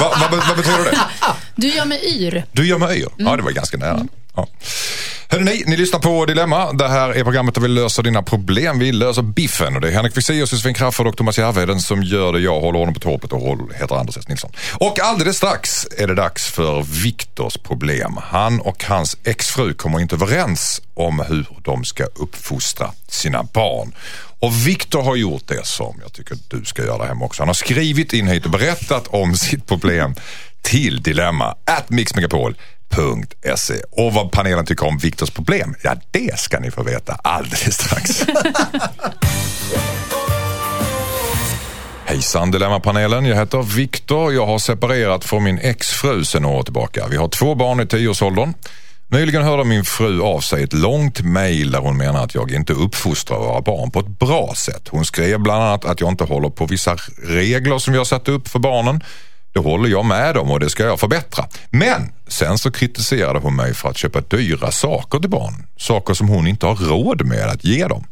vad, 0.01 0.31
vad, 0.31 0.47
vad 0.49 0.57
betyder 0.57 0.85
det? 0.85 0.99
Du 1.57 1.69
gör 1.69 1.85
mig 1.85 2.01
yr. 2.23 2.45
Du 2.53 2.67
gör 2.67 2.79
mig 2.79 2.99
yr. 2.99 3.09
Ja, 3.17 3.37
det 3.37 3.43
var 3.43 3.51
ganska 3.51 3.77
nära. 3.77 4.07
Ja. 4.41 4.49
Hörrni, 5.33 5.63
ni, 5.67 5.77
lyssnar 5.77 6.01
på 6.01 6.27
Dilemma. 6.27 6.73
Det 6.73 6.89
här 6.89 7.11
är 7.11 7.25
programmet 7.25 7.55
där 7.55 7.63
vi 7.63 7.69
löser 7.69 8.03
dina 8.03 8.23
problem. 8.23 8.79
Vi 8.79 8.93
löser 8.93 9.23
biffen. 9.23 9.75
Och 9.75 9.81
det 9.81 9.89
är 9.89 9.93
Henrik 9.93 10.15
Fexeus, 10.15 10.53
Josefin 10.53 10.75
Crafoord 10.75 11.07
och 11.07 11.17
Thomas 11.17 11.39
Järvheden 11.39 11.81
som 11.81 12.03
gör 12.03 12.33
det. 12.33 12.41
Jag 12.41 12.61
håller 12.61 12.79
honom 12.79 12.95
på 12.95 13.01
torpet 13.01 13.33
och 13.33 13.41
håll, 13.41 13.73
heter 13.75 13.95
Anders 13.95 14.17
S. 14.17 14.29
Nilsson. 14.29 14.51
Och 14.75 15.01
alldeles 15.01 15.37
strax 15.37 15.87
är 15.99 16.07
det 16.07 16.15
dags 16.15 16.47
för 16.47 16.83
Viktors 17.03 17.57
problem. 17.57 18.19
Han 18.23 18.61
och 18.61 18.85
hans 18.85 19.17
exfru 19.25 19.75
kommer 19.75 20.01
inte 20.01 20.15
överens 20.15 20.83
om 20.95 21.21
hur 21.29 21.47
de 21.63 21.85
ska 21.85 22.05
uppfostra 22.05 22.91
sina 23.09 23.43
barn. 23.43 23.93
Och 24.41 24.67
Viktor 24.67 25.03
har 25.03 25.17
gjort 25.17 25.49
det 25.49 25.67
som 25.67 26.01
jag 26.03 26.13
tycker 26.13 26.37
du 26.49 26.65
ska 26.65 26.83
göra 26.83 27.07
hemma 27.07 27.25
också. 27.25 27.43
Han 27.43 27.49
har 27.49 27.55
skrivit 27.55 28.13
in 28.13 28.29
hit 28.29 28.45
och 28.45 28.51
berättat 28.51 29.07
om 29.07 29.37
sitt 29.37 29.67
problem 29.67 30.15
till 30.63 31.03
dilemma 31.03 31.55
at 31.65 31.91
Mix 31.91 32.15
Megapol 32.15 32.55
mixmegapol.se. 32.91 33.75
Och 33.91 34.13
vad 34.13 34.33
panelen 34.33 34.67
tycker 34.67 34.87
om 34.87 34.99
Viktors 34.99 35.31
problem, 35.31 35.75
ja 35.83 35.95
det 36.11 36.39
ska 36.39 36.61
ni 36.61 36.71
få 36.71 36.83
veta 36.83 37.15
alldeles 37.15 37.75
strax. 37.75 38.25
Hejsan 42.05 42.51
Dilemmapanelen, 42.51 43.25
jag 43.25 43.37
heter 43.37 43.63
Viktor. 43.63 44.33
Jag 44.33 44.47
har 44.47 44.59
separerat 44.59 45.25
från 45.25 45.45
min 45.45 45.59
exfru 45.59 46.25
sedan 46.25 46.45
år 46.45 46.63
tillbaka. 46.63 47.07
Vi 47.11 47.17
har 47.17 47.29
två 47.29 47.55
barn 47.55 47.81
i 47.81 47.87
tioårsåldern. 47.87 48.55
Nyligen 49.09 49.43
hörde 49.43 49.65
min 49.65 49.85
fru 49.85 50.23
av 50.23 50.41
sig 50.41 50.63
ett 50.63 50.73
långt 50.73 51.21
mejl 51.21 51.71
där 51.71 51.79
hon 51.79 51.97
menar 51.97 52.25
att 52.25 52.35
jag 52.35 52.51
inte 52.51 52.73
uppfostrar 52.73 53.39
våra 53.39 53.61
barn 53.61 53.91
på 53.91 54.01
ett 54.01 54.19
bra 54.19 54.53
sätt. 54.57 54.89
Hon 54.89 55.05
skrev 55.05 55.41
bland 55.41 55.63
annat 55.63 55.85
att 55.85 56.01
jag 56.01 56.11
inte 56.11 56.25
håller 56.25 56.49
på 56.49 56.67
vissa 56.67 56.97
regler 57.23 57.79
som 57.79 57.93
vi 57.93 57.99
har 57.99 58.05
satt 58.05 58.29
upp 58.29 58.49
för 58.49 58.59
barnen. 58.59 59.01
Det 59.53 59.61
håller 59.61 59.89
jag 59.89 60.05
med 60.05 60.37
om 60.37 60.51
och 60.51 60.61
det 60.61 60.71
ska 60.71 60.85
jag 60.85 61.01
förbättra. 61.01 61.45
Men 61.71 62.13
sen 62.29 62.59
så 62.59 62.71
kritiserade 62.71 63.39
hon 63.39 63.57
mig 63.57 63.75
för 63.75 63.89
att 63.89 63.97
köpa 63.97 64.21
dyra 64.21 64.71
saker 64.71 65.19
till 65.19 65.31
barnen. 65.31 65.67
Saker 65.77 66.15
som 66.15 66.29
hon 66.29 66.47
inte 66.47 66.67
har 66.67 66.75
råd 66.75 67.27
med 67.27 67.49
att 67.49 67.65
ge 67.65 67.87
dem. 67.87 68.05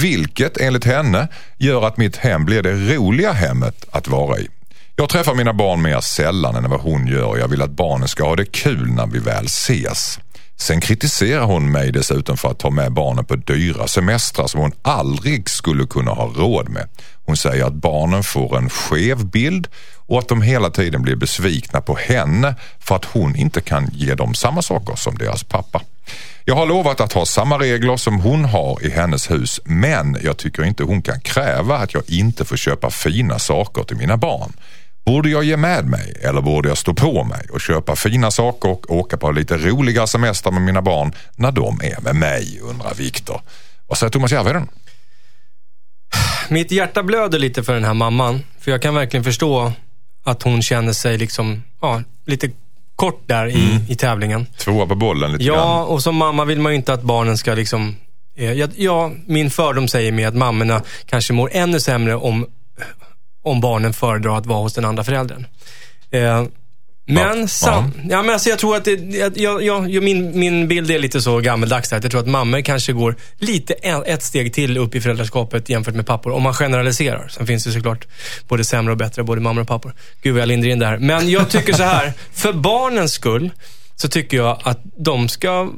Vilket 0.00 0.60
enligt 0.60 0.84
henne 0.84 1.28
gör 1.58 1.86
att 1.86 1.96
mitt 1.96 2.16
hem 2.16 2.44
blir 2.44 2.62
det 2.62 2.96
roliga 2.96 3.32
hemmet 3.32 3.84
att 3.90 4.08
vara 4.08 4.38
i. 4.38 4.48
Jag 4.96 5.08
träffar 5.08 5.34
mina 5.34 5.52
barn 5.52 5.82
mer 5.82 6.00
sällan 6.00 6.56
än 6.56 6.70
vad 6.70 6.80
hon 6.80 7.06
gör 7.06 7.24
och 7.24 7.38
jag 7.38 7.48
vill 7.48 7.62
att 7.62 7.70
barnen 7.70 8.08
ska 8.08 8.24
ha 8.24 8.36
det 8.36 8.44
kul 8.44 8.86
när 8.86 9.06
vi 9.06 9.18
väl 9.18 9.44
ses. 9.44 10.18
Sen 10.58 10.80
kritiserar 10.80 11.44
hon 11.44 11.72
mig 11.72 11.92
dessutom 11.92 12.36
för 12.36 12.50
att 12.50 12.58
ta 12.58 12.70
med 12.70 12.92
barnen 12.92 13.24
på 13.24 13.36
dyra 13.36 13.86
semestrar 13.86 14.46
som 14.46 14.60
hon 14.60 14.72
aldrig 14.82 15.50
skulle 15.50 15.86
kunna 15.86 16.10
ha 16.10 16.26
råd 16.26 16.68
med. 16.68 16.88
Hon 17.26 17.36
säger 17.36 17.64
att 17.64 17.74
barnen 17.74 18.22
får 18.22 18.58
en 18.58 18.70
skev 18.70 19.26
bild 19.26 19.68
och 19.96 20.18
att 20.18 20.28
de 20.28 20.42
hela 20.42 20.70
tiden 20.70 21.02
blir 21.02 21.16
besvikna 21.16 21.80
på 21.80 21.96
henne 21.96 22.54
för 22.78 22.96
att 22.96 23.04
hon 23.04 23.36
inte 23.36 23.60
kan 23.60 23.90
ge 23.92 24.14
dem 24.14 24.34
samma 24.34 24.62
saker 24.62 24.96
som 24.96 25.18
deras 25.18 25.44
pappa. 25.44 25.82
Jag 26.44 26.54
har 26.54 26.66
lovat 26.66 27.00
att 27.00 27.12
ha 27.12 27.26
samma 27.26 27.58
regler 27.58 27.96
som 27.96 28.20
hon 28.20 28.44
har 28.44 28.86
i 28.86 28.90
hennes 28.90 29.30
hus 29.30 29.60
men 29.64 30.18
jag 30.22 30.36
tycker 30.36 30.64
inte 30.64 30.82
hon 30.84 31.02
kan 31.02 31.20
kräva 31.20 31.76
att 31.76 31.94
jag 31.94 32.02
inte 32.06 32.44
får 32.44 32.56
köpa 32.56 32.90
fina 32.90 33.38
saker 33.38 33.82
till 33.82 33.96
mina 33.96 34.16
barn. 34.16 34.52
Borde 35.04 35.28
jag 35.28 35.44
ge 35.44 35.56
med 35.56 35.86
mig 35.86 36.16
eller 36.22 36.40
borde 36.40 36.68
jag 36.68 36.78
stå 36.78 36.94
på 36.94 37.24
mig 37.24 37.46
och 37.52 37.60
köpa 37.60 37.96
fina 37.96 38.30
saker 38.30 38.68
och 38.68 38.90
åka 38.90 39.16
på 39.16 39.30
lite 39.30 39.56
roliga 39.56 40.06
semester 40.06 40.50
med 40.50 40.62
mina 40.62 40.82
barn 40.82 41.12
när 41.36 41.52
de 41.52 41.80
är 41.82 42.00
med 42.00 42.16
mig, 42.16 42.60
undrar 42.62 42.94
Viktor. 42.94 43.40
Vad 43.86 43.98
säger 43.98 44.10
Thomas 44.10 44.32
Järvheden? 44.32 44.68
Mitt 46.48 46.70
hjärta 46.70 47.02
blöder 47.02 47.38
lite 47.38 47.62
för 47.62 47.74
den 47.74 47.84
här 47.84 47.94
mamman. 47.94 48.42
För 48.60 48.70
jag 48.70 48.82
kan 48.82 48.94
verkligen 48.94 49.24
förstå 49.24 49.72
att 50.24 50.42
hon 50.42 50.62
känner 50.62 50.92
sig 50.92 51.18
liksom, 51.18 51.62
ja, 51.80 52.02
lite 52.26 52.50
kort 52.96 53.22
där 53.26 53.46
i, 53.46 53.80
i 53.88 53.94
tävlingen. 53.94 54.46
Tvåa 54.58 54.86
på 54.86 54.94
bollen 54.94 55.32
lite 55.32 55.44
Ja, 55.44 55.54
grann. 55.54 55.86
och 55.86 56.02
som 56.02 56.16
mamma 56.16 56.44
vill 56.44 56.60
man 56.60 56.72
ju 56.72 56.76
inte 56.76 56.92
att 56.92 57.02
barnen 57.02 57.38
ska 57.38 57.54
liksom... 57.54 57.96
Eh, 58.36 58.52
ja, 58.52 58.68
ja, 58.76 59.10
min 59.26 59.50
fördom 59.50 59.88
säger 59.88 60.12
mig 60.12 60.24
att 60.24 60.34
mammorna 60.36 60.82
kanske 61.06 61.32
mår 61.32 61.50
ännu 61.52 61.80
sämre 61.80 62.14
om, 62.16 62.46
om 63.44 63.60
barnen 63.60 63.92
föredrar 63.92 64.38
att 64.38 64.46
vara 64.46 64.58
hos 64.58 64.74
den 64.74 64.84
andra 64.84 65.04
föräldern. 65.04 65.46
Eh, 66.10 66.44
Men, 67.08 67.48
sam, 67.48 67.92
ja. 68.08 68.22
men 68.22 68.32
alltså 68.32 68.48
jag 68.48 68.58
tror 68.58 68.76
att 68.76 68.84
det, 68.84 69.36
jag, 69.36 69.62
jag, 69.62 70.02
min, 70.02 70.38
min 70.38 70.68
bild 70.68 70.90
är 70.90 70.98
lite 70.98 71.20
så 71.20 71.40
gammeldags 71.40 71.92
att 71.92 72.02
Jag 72.02 72.10
tror 72.10 72.20
att 72.20 72.26
mammor 72.26 72.60
kanske 72.60 72.92
går 72.92 73.16
lite 73.38 73.74
ett 74.06 74.22
steg 74.22 74.54
till 74.54 74.78
upp 74.78 74.94
i 74.94 75.00
föräldraskapet 75.00 75.68
jämfört 75.68 75.94
med 75.94 76.06
pappor. 76.06 76.32
Om 76.32 76.42
man 76.42 76.54
generaliserar. 76.54 77.28
Sen 77.28 77.46
finns 77.46 77.64
det 77.64 77.72
såklart 77.72 78.06
både 78.48 78.64
sämre 78.64 78.92
och 78.92 78.98
bättre, 78.98 79.22
både 79.22 79.40
mammor 79.40 79.62
och 79.62 79.68
pappor. 79.68 79.94
Gud 80.22 80.32
vad 80.32 80.42
jag 80.42 80.48
lindrar 80.48 80.70
in 80.70 80.78
det 80.78 80.86
här. 80.86 80.98
Men 80.98 81.30
jag 81.30 81.48
tycker 81.48 81.72
så 81.72 81.82
här, 81.82 82.12
för 82.32 82.52
barnens 82.52 83.12
skull 83.12 83.50
så 83.96 84.08
tycker 84.08 84.36
jag 84.36 84.60
att 84.62 84.80
de 84.96 85.28
ska 85.28 85.70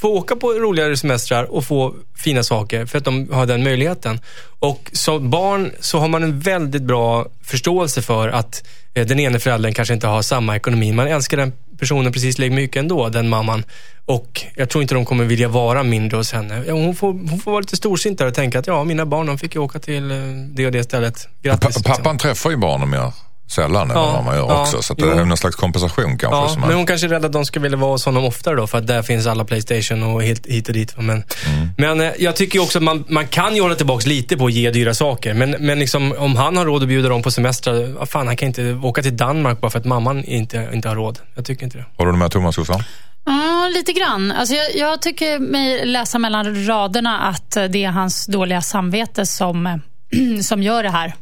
få 0.00 0.08
åka 0.08 0.36
på 0.36 0.52
roligare 0.52 0.96
semestrar 0.96 1.44
och 1.44 1.64
få 1.64 1.94
fina 2.16 2.42
saker 2.42 2.86
för 2.86 2.98
att 2.98 3.04
de 3.04 3.32
har 3.32 3.46
den 3.46 3.64
möjligheten. 3.64 4.20
Och 4.58 4.90
som 4.92 5.30
barn 5.30 5.72
så 5.80 5.98
har 5.98 6.08
man 6.08 6.22
en 6.22 6.40
väldigt 6.40 6.82
bra 6.82 7.26
förståelse 7.44 8.02
för 8.02 8.28
att 8.28 8.62
den 9.04 9.20
ena 9.20 9.38
föräldern 9.38 9.74
kanske 9.74 9.94
inte 9.94 10.06
har 10.06 10.22
samma 10.22 10.56
ekonomi. 10.56 10.92
Man 10.92 11.06
älskar 11.06 11.36
den 11.36 11.52
personen 11.78 12.12
precis 12.12 12.38
lika 12.38 12.54
mycket 12.54 12.80
ändå, 12.80 13.08
den 13.08 13.28
mamman. 13.28 13.64
Och 14.06 14.44
jag 14.54 14.68
tror 14.68 14.82
inte 14.82 14.94
de 14.94 15.04
kommer 15.04 15.24
vilja 15.24 15.48
vara 15.48 15.82
mindre 15.82 16.16
hos 16.16 16.32
henne. 16.32 16.64
Hon 16.70 16.96
får, 16.96 17.12
hon 17.12 17.38
får 17.38 17.50
vara 17.50 17.60
lite 17.60 17.76
storsint 17.76 18.18
där 18.18 18.26
och 18.26 18.34
tänka 18.34 18.58
att 18.58 18.66
ja, 18.66 18.84
mina 18.84 19.06
barn 19.06 19.26
de 19.26 19.38
fick 19.38 19.54
ju 19.54 19.60
åka 19.60 19.78
till 19.78 20.10
eh, 20.10 20.16
det 20.50 20.66
och 20.66 20.72
det 20.72 20.82
stället. 20.82 21.28
Grattis. 21.42 21.60
Pa- 21.60 21.68
liksom. 21.68 21.82
pappan 21.82 22.18
träffar 22.18 22.50
ju 22.50 22.56
barnen 22.56 22.90
mer 22.90 23.12
sällan 23.48 23.90
än 23.90 23.96
Ja, 23.96 24.04
vad 24.06 24.14
mamma 24.14 24.36
gör 24.36 24.48
ja, 24.48 24.60
också. 24.62 24.82
Så 24.82 24.92
att 24.92 24.98
det 24.98 25.04
jo. 25.06 25.12
är 25.12 25.24
någon 25.24 25.36
slags 25.36 25.56
kompensation 25.56 26.18
kanske. 26.18 26.26
Ja, 26.40 26.48
som 26.48 26.60
men 26.60 26.68
man- 26.68 26.76
hon 26.76 26.86
kanske 26.86 27.06
är 27.06 27.08
rädd 27.08 27.24
att 27.24 27.32
de 27.32 27.44
ska 27.44 27.60
vilja 27.60 27.78
vara 27.78 27.90
hos 27.90 28.04
honom 28.04 28.24
oftare 28.24 28.56
då, 28.56 28.66
för 28.66 28.78
att 28.78 28.86
där 28.86 29.02
finns 29.02 29.26
alla 29.26 29.44
Playstation 29.44 30.02
och 30.02 30.22
hit, 30.22 30.46
hit 30.46 30.68
och 30.68 30.74
dit. 30.74 30.94
Men, 30.98 31.08
Mm. 31.46 31.68
men 31.76 32.00
eh, 32.00 32.12
jag 32.18 32.36
tycker 32.36 32.62
också 32.62 32.78
att 32.78 32.82
man, 32.84 33.04
man 33.08 33.26
kan 33.26 33.54
ju 33.54 33.62
hålla 33.62 33.74
tillbaka 33.74 34.08
lite 34.08 34.36
på 34.36 34.46
att 34.46 34.52
ge 34.52 34.70
dyra 34.70 34.94
saker. 34.94 35.34
Men, 35.34 35.50
men 35.50 35.78
liksom, 35.78 36.14
om 36.18 36.36
han 36.36 36.56
har 36.56 36.64
råd 36.64 36.82
att 36.82 36.88
bjuda 36.88 37.08
dem 37.08 37.22
på 37.22 37.30
semestrar, 37.30 37.92
vad 37.98 38.08
fan, 38.08 38.26
han 38.26 38.36
kan 38.36 38.46
inte 38.48 38.72
åka 38.82 39.02
till 39.02 39.16
Danmark 39.16 39.60
bara 39.60 39.70
för 39.70 39.78
att 39.78 39.84
mamman 39.84 40.24
inte, 40.24 40.68
inte 40.74 40.88
har 40.88 40.96
råd. 40.96 41.18
Jag 41.34 41.44
tycker 41.44 41.64
inte 41.64 41.78
det. 41.78 41.84
Håller 41.96 42.12
du 42.12 42.18
med 42.18 42.30
Thomas 42.30 42.58
Jossan? 42.58 42.82
Ja, 43.24 43.70
lite 43.74 43.92
grann. 43.92 44.32
Alltså 44.32 44.54
jag, 44.54 44.76
jag 44.76 45.02
tycker 45.02 45.38
mig 45.38 45.86
läsa 45.86 46.18
mellan 46.18 46.66
raderna 46.66 47.18
att 47.18 47.50
det 47.70 47.84
är 47.84 47.90
hans 47.90 48.26
dåliga 48.26 48.60
samvete 48.62 49.26
som, 49.26 49.80
som 50.42 50.62
gör 50.62 50.82
det 50.82 50.90
här. 50.90 51.14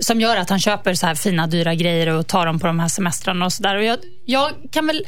Som 0.00 0.20
gör 0.20 0.36
att 0.36 0.50
han 0.50 0.60
köper 0.60 0.94
så 0.94 1.06
här 1.06 1.14
fina, 1.14 1.46
dyra 1.46 1.74
grejer 1.74 2.06
och 2.06 2.26
tar 2.26 2.46
dem 2.46 2.60
på 2.60 2.66
de 2.66 2.80
här 2.80 2.88
semestrarna 2.88 3.44
och 3.44 3.52
sådär. 3.52 3.76
Jag, 3.76 3.98
jag 4.24 4.50
kan 4.70 4.86
väl 4.86 5.06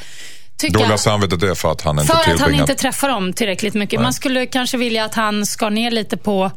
tycka... 0.56 0.78
Dåliga 0.78 0.98
samvetet 0.98 1.42
är 1.42 1.54
för 1.54 1.72
att 1.72 1.82
han 1.82 1.98
inte 1.98 2.12
För 2.12 2.32
att 2.32 2.40
han 2.40 2.54
inte 2.54 2.74
träffar 2.74 3.08
dem 3.08 3.32
tillräckligt 3.32 3.74
mycket. 3.74 4.00
Man 4.00 4.12
skulle 4.12 4.46
kanske 4.46 4.76
vilja 4.76 5.04
att 5.04 5.14
han 5.14 5.46
skar 5.46 5.70
ner 5.70 5.90
lite 5.90 6.16
på 6.16 6.50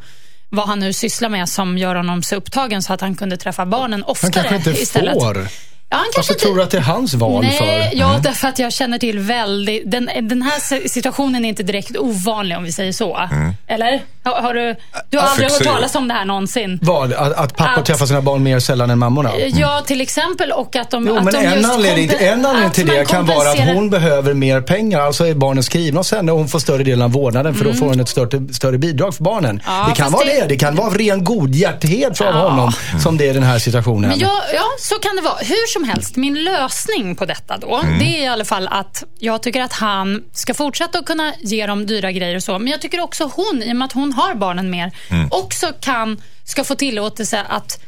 vad 0.50 0.68
han 0.68 0.80
nu 0.80 0.94
sysslar 0.94 1.30
med 1.30 1.50
som 1.50 1.78
gör 1.78 1.96
honom 1.96 2.24
så 2.24 2.36
upptagen 2.36 2.84
så 2.84 2.94
att 2.94 3.02
han 3.02 3.16
kunde 3.16 3.38
träffa 3.38 3.66
barnen 3.66 3.92
Han 3.94 4.04
oftare 4.04 4.32
kanske 4.32 4.56
inte 4.56 4.70
istället. 4.70 5.14
får. 5.14 5.48
Ja, 5.92 5.98
han 5.98 6.06
kanske 6.14 6.20
Varför 6.20 6.34
inte... 6.34 6.46
tror 6.46 6.56
du 6.56 6.64
att 6.64 6.72
det 6.72 6.78
är 6.78 6.82
hans 6.82 7.14
val 7.14 7.44
Nej, 7.44 7.58
för? 7.58 7.98
ja, 8.00 8.20
därför 8.24 8.48
att 8.48 8.60
jag 8.60 8.74
känner 8.74 8.98
till 8.98 9.20
väldigt... 9.20 9.92
Den, 9.92 10.10
den 10.22 10.42
här 10.42 10.60
si- 10.60 10.90
situationen 10.90 11.46
är 11.46 11.50
inte 11.50 11.64
direkt 11.64 11.98
ovanlig 11.98 12.58
om 12.58 12.64
vi 12.64 12.72
säger 12.72 12.92
så. 12.92 13.20
Eller? 13.68 14.02
Har, 14.24 14.42
har 14.42 14.54
du, 14.54 14.76
du 15.10 15.18
har 15.18 15.26
aldrig 15.28 15.52
hört 15.52 15.64
talas 15.64 15.96
om 15.96 16.08
det 16.08 16.14
här 16.14 16.26
någonsin? 16.26 16.80
Vad? 16.82 17.14
Att, 17.14 17.34
att 17.34 17.56
pappor 17.58 17.80
Att- 17.80 17.86
träffar 17.86 18.06
sina 18.06 18.22
barn 18.22 18.44
mer 18.44 18.60
sällan 18.60 18.90
än 18.90 19.00
mammorna? 19.00 19.32
Ja, 19.48 19.82
till 19.86 20.02
exempel. 20.02 20.52
Och 20.52 20.76
att 20.76 20.92
de, 20.92 21.08
Jo, 21.08 21.18
att 21.18 21.24
men 21.24 21.34
de 21.34 21.40
en 21.46 21.66
anledning, 21.66 22.12
en 22.20 22.46
anledning 22.46 22.72
till 22.72 22.88
det 22.88 23.06
kan 23.10 23.26
vara 23.26 23.50
att 23.52 23.60
hon 23.60 23.90
behöver 23.90 24.34
mer 24.34 24.62
pengar. 24.62 25.00
Alltså 25.02 25.28
är 25.28 25.34
barnen 25.34 25.64
skrivna 25.64 26.00
hos 26.00 26.12
henne 26.12 26.32
och 26.32 26.38
hon 26.38 26.48
får 26.48 26.60
större 26.60 26.84
delen 26.84 27.02
av 27.02 27.12
vårdnaden 27.12 27.56
för 27.56 27.66
då 27.66 27.74
får 27.74 27.86
hon 27.86 28.00
ett 28.00 28.10
större, 28.10 28.54
större 28.54 28.78
bidrag 28.78 29.16
för 29.16 29.24
barnen. 29.24 29.50
Mm. 29.50 29.62
Ja, 29.66 29.86
det 29.90 29.96
kan 29.96 30.12
vara 30.12 30.26
det- 30.26 30.42
det. 30.42 30.48
Det 30.48 30.56
kan 30.58 30.76
vara 30.76 30.90
ren 30.90 31.24
godhjärtighet 31.24 32.18
från 32.18 32.28
Ja. 32.28 32.50
honom 32.50 32.72
som 33.04 33.18
det 33.18 33.30
är 33.30 33.34
den 33.34 33.44
här 33.44 33.60
situationen. 33.60 34.10
Men 34.10 34.20
ja, 34.20 34.42
ja, 34.54 34.64
så 34.80 34.96
kan 34.96 35.16
det 35.16 35.22
vara. 35.22 35.36
Hur 35.40 35.68
som 35.80 35.90
helst, 35.90 36.16
min 36.16 36.44
lösning 36.44 37.16
på 37.16 37.26
detta 37.26 37.58
då, 37.58 37.82
det 38.00 38.18
är 38.18 38.24
i 38.24 38.28
alla 38.28 38.46
fall 38.46 38.68
att 38.68 39.04
jag 39.20 39.44
tycker 39.44 39.62
att 39.62 39.74
han 39.74 40.24
ska 40.34 40.54
fortsätta 40.54 41.00
att 41.00 41.06
kunna 41.06 41.34
ge 41.40 41.68
dem 41.68 41.86
dyra 41.86 42.12
grejer 42.12 42.36
och 42.36 42.44
så. 42.44 42.60
Men 42.60 42.68
jag 42.68 42.82
tycker 42.82 43.00
också 43.00 43.32
hon, 43.36 43.64
i 43.64 43.72
och 43.72 43.76
med 43.76 43.86
att 43.86 43.92
hon 43.92 44.14
har 44.14 44.36
barnen 44.36 44.70
mer, 44.70 44.92
också 45.32 45.74
kan, 45.80 46.22
ska 46.44 46.64
få 46.64 46.76
tillåtelse 46.76 47.46
att 47.50 47.80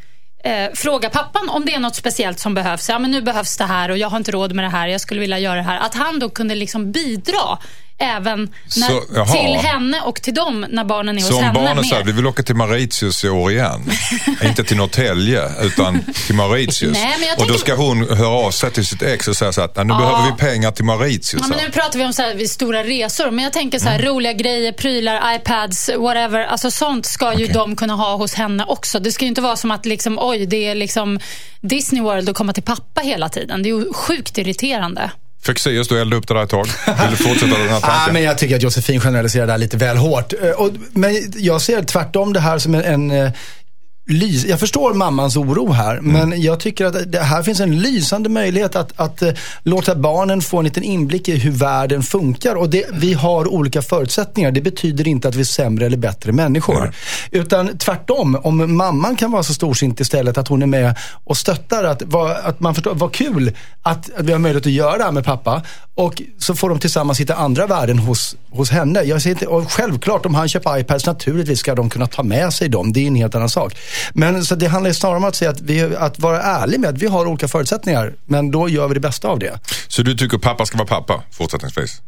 eh, 0.43 0.71
fråga 0.73 1.09
pappan 1.09 1.49
om 1.49 1.65
det 1.65 1.73
är 1.73 1.79
något 1.79 1.95
speciellt 1.95 2.39
som 2.39 2.53
behövs. 2.53 2.89
Ja, 2.89 2.99
men 2.99 3.11
nu 3.11 3.21
behövs 3.21 3.57
det 3.57 3.65
här 3.65 3.91
och 3.91 3.97
jag 3.97 4.09
har 4.09 4.17
inte 4.17 4.31
råd 4.31 4.55
med 4.55 4.65
det 4.65 4.69
här. 4.69 4.87
Jag 4.87 5.01
skulle 5.01 5.21
vilja 5.21 5.39
göra 5.39 5.55
det 5.55 5.61
här. 5.61 5.79
Att 5.79 5.95
han 5.95 6.19
då 6.19 6.29
kunde 6.29 6.55
liksom 6.55 6.91
bidra 6.91 7.57
även 8.01 8.39
när, 8.77 8.87
Så, 8.87 9.01
till 9.31 9.55
henne 9.69 10.01
och 10.01 10.21
till 10.21 10.33
dem 10.33 10.65
när 10.69 10.83
barnen 10.85 11.17
är 11.17 11.21
Så 11.21 11.27
hos 11.27 11.35
om 11.37 11.43
henne. 11.43 11.53
barnen 11.59 11.75
mer. 11.77 11.83
säger 11.83 12.03
vi 12.03 12.11
vill 12.11 12.27
åka 12.27 12.43
till 12.43 12.55
Mauritius 12.55 13.23
i 13.23 13.29
år 13.29 13.51
igen. 13.51 13.91
inte 14.43 14.63
till 14.63 14.77
Norrtälje 14.77 15.49
utan 15.61 15.99
till 16.25 16.35
Mauritius. 16.35 16.93
Nej, 16.93 17.15
men 17.19 17.27
jag 17.29 17.39
och 17.39 17.47
då 17.47 17.53
ska 17.53 17.75
hon 17.75 18.17
höra 18.17 18.27
av 18.29 18.51
sig 18.51 18.71
till 18.71 18.85
sitt 18.85 19.01
ex 19.01 19.27
och 19.27 19.35
säga 19.35 19.51
så 19.51 19.61
att 19.61 19.75
"Nej, 19.75 19.85
nu 19.85 19.93
behöver 19.93 20.25
vi 20.31 20.37
pengar 20.37 20.71
till 20.71 20.85
Mauritius. 20.85 21.33
Ja, 21.41 21.47
men 21.47 21.59
här." 21.59 21.65
nu 21.65 21.71
pratar 21.71 21.99
vi 21.99 22.05
om 22.05 22.13
så 22.13 22.21
här, 22.21 22.45
stora 22.47 22.83
resor, 22.83 23.31
men 23.31 23.43
jag 23.43 23.53
tänker 23.53 23.79
så 23.79 23.85
här, 23.89 23.99
Mm. 23.99 24.07
roliga 24.13 24.33
grejer, 24.33 24.71
prylar, 24.71 25.35
iPads, 25.35 25.89
whatever. 25.99 26.39
Alltså 26.45 26.71
sånt 26.71 27.05
ska 27.05 27.33
ju 27.33 27.43
Okej. 27.43 27.53
de 27.53 27.75
kunna 27.75 27.93
ha 27.95 28.15
hos 28.15 28.33
henne 28.33 28.65
också. 28.67 28.99
Det 28.99 29.11
ska 29.11 29.25
ju 29.25 29.29
inte 29.29 29.41
vara 29.41 29.55
som 29.55 29.71
att 29.71 29.85
liksom, 29.85 30.19
oj, 30.21 30.45
det 30.45 30.67
är 30.67 30.75
liksom 30.75 31.19
Disney 31.61 32.01
World 32.01 32.29
och 32.29 32.35
komma 32.35 32.53
till 32.53 32.63
pappa 32.63 33.01
hela 33.01 33.29
tiden. 33.29 33.63
Det 33.63 33.69
är 33.69 33.73
ju 33.79 33.93
sjukt 33.93 34.37
irriterande. 34.37 35.11
Fexeus, 35.45 35.87
du 35.87 36.01
eldade 36.01 36.15
upp 36.17 36.27
det 36.27 36.33
där 36.33 36.43
ett 36.43 36.49
tag. 36.49 36.65
Vill 36.85 37.09
du 37.11 37.15
fortsätta 37.15 37.57
den 37.57 37.69
här 37.69 37.77
Ah, 37.77 37.79
tanken? 37.81 38.13
men 38.13 38.23
jag 38.23 38.37
tycker 38.37 38.55
att 38.55 38.61
Josefin 38.61 38.99
generaliserar 39.01 39.45
det 39.45 39.51
här 39.51 39.57
lite 39.59 39.77
väl 39.77 39.97
hårt. 39.97 40.33
Eh, 40.43 40.49
Och, 40.49 40.69
men 40.93 41.31
jag 41.35 41.61
ser 41.61 41.83
tvärtom 41.83 42.33
det 42.33 42.39
här 42.39 42.57
som 42.59 42.75
en, 42.75 42.83
en 42.83 43.11
eh, 43.25 43.31
lys. 44.11 44.45
Jag 44.45 44.59
förstår 44.59 44.93
mammans 44.93 45.37
oro 45.37 45.71
här, 45.71 46.01
men 46.01 46.41
jag 46.41 46.59
tycker 46.59 46.85
att 46.85 47.11
det 47.11 47.19
här 47.19 47.43
finns 47.43 47.59
en 47.59 47.79
lysande 47.79 48.29
möjlighet 48.29 48.75
att, 48.75 48.91
att 48.99 49.21
eh, 49.21 49.29
låta 49.63 49.95
barnen 49.95 50.41
få 50.41 50.57
en 50.57 50.63
liten 50.65 50.83
inblick 50.83 51.29
i 51.29 51.35
hur 51.37 51.51
världen 51.51 52.03
funkar. 52.03 52.55
Och 52.55 52.69
det, 52.69 52.85
vi 52.93 53.13
har 53.13 53.47
olika 53.47 53.81
förutsättningar. 53.81 54.51
Det 54.51 54.61
betyder 54.61 55.07
inte 55.07 55.27
att 55.27 55.35
vi 55.35 55.39
är 55.41 55.45
sämre 55.45 55.85
eller 55.85 55.97
bättre 55.97 56.31
människor. 56.31 56.93
Utan 57.31 57.77
tvärtom, 57.77 58.35
om 58.43 58.75
mamman 58.77 59.15
kan 59.15 59.31
vara 59.31 59.43
så 59.43 59.53
storsint 59.53 59.99
istället 59.99 60.37
att 60.37 60.47
hon 60.47 60.61
är 60.61 60.67
med 60.67 60.95
och 61.23 61.37
stöttar 61.37 61.83
att, 61.83 62.01
vad- 62.05 62.31
att 62.31 62.59
man 62.59 62.75
förstår, 62.75 62.93
vad 62.95 63.13
kul 63.13 63.51
att, 63.81 64.09
att 64.17 64.25
vi 64.25 64.31
har 64.31 64.39
möjlighet 64.39 64.65
att 64.65 64.71
göra 64.71 64.97
det 64.97 65.03
här 65.03 65.11
med 65.11 65.25
pappa. 65.25 65.61
Och 65.95 66.21
så 66.37 66.55
får 66.55 66.69
de 66.69 66.79
tillsammans 66.79 67.19
hitta 67.19 67.35
andra 67.35 67.67
värden 67.67 67.99
hos, 67.99 68.35
hos 68.49 68.69
henne. 68.69 69.01
Jag 69.01 69.21
ser 69.21 69.29
inte, 69.29 69.47
och 69.47 69.71
självklart 69.71 70.25
om 70.25 70.35
han 70.35 70.49
köper 70.49 70.79
iPads, 70.79 71.05
naturligtvis 71.05 71.59
ska 71.59 71.75
de 71.75 71.89
kunna 71.89 72.07
ta 72.07 72.23
med 72.23 72.53
sig 72.53 72.69
dem. 72.69 72.93
Det 72.93 72.99
är 73.03 73.07
en 73.07 73.15
helt 73.15 73.35
annan 73.35 73.49
sak. 73.49 73.73
Men 74.13 74.45
så 74.45 74.55
det 74.55 74.67
handlar 74.67 74.91
snarare 74.91 75.17
om 75.17 75.23
att, 75.23 75.35
säga 75.35 75.51
att, 75.51 75.61
vi, 75.61 75.95
att 75.95 76.19
vara 76.19 76.41
ärlig 76.41 76.79
med 76.79 76.89
att 76.89 76.97
vi 76.97 77.07
har 77.07 77.25
olika 77.25 77.47
förutsättningar. 77.47 78.13
Men 78.25 78.51
då 78.51 78.69
gör 78.69 78.87
vi 78.87 78.93
det 78.93 78.99
bästa 78.99 79.27
av 79.27 79.39
det. 79.39 79.59
Så 79.87 80.01
du 80.01 80.17
tycker 80.17 80.37
pappa 80.37 80.65
ska 80.65 80.77
vara 80.77 80.87
pappa 80.87 81.23
fortsättningsvis? 81.31 82.01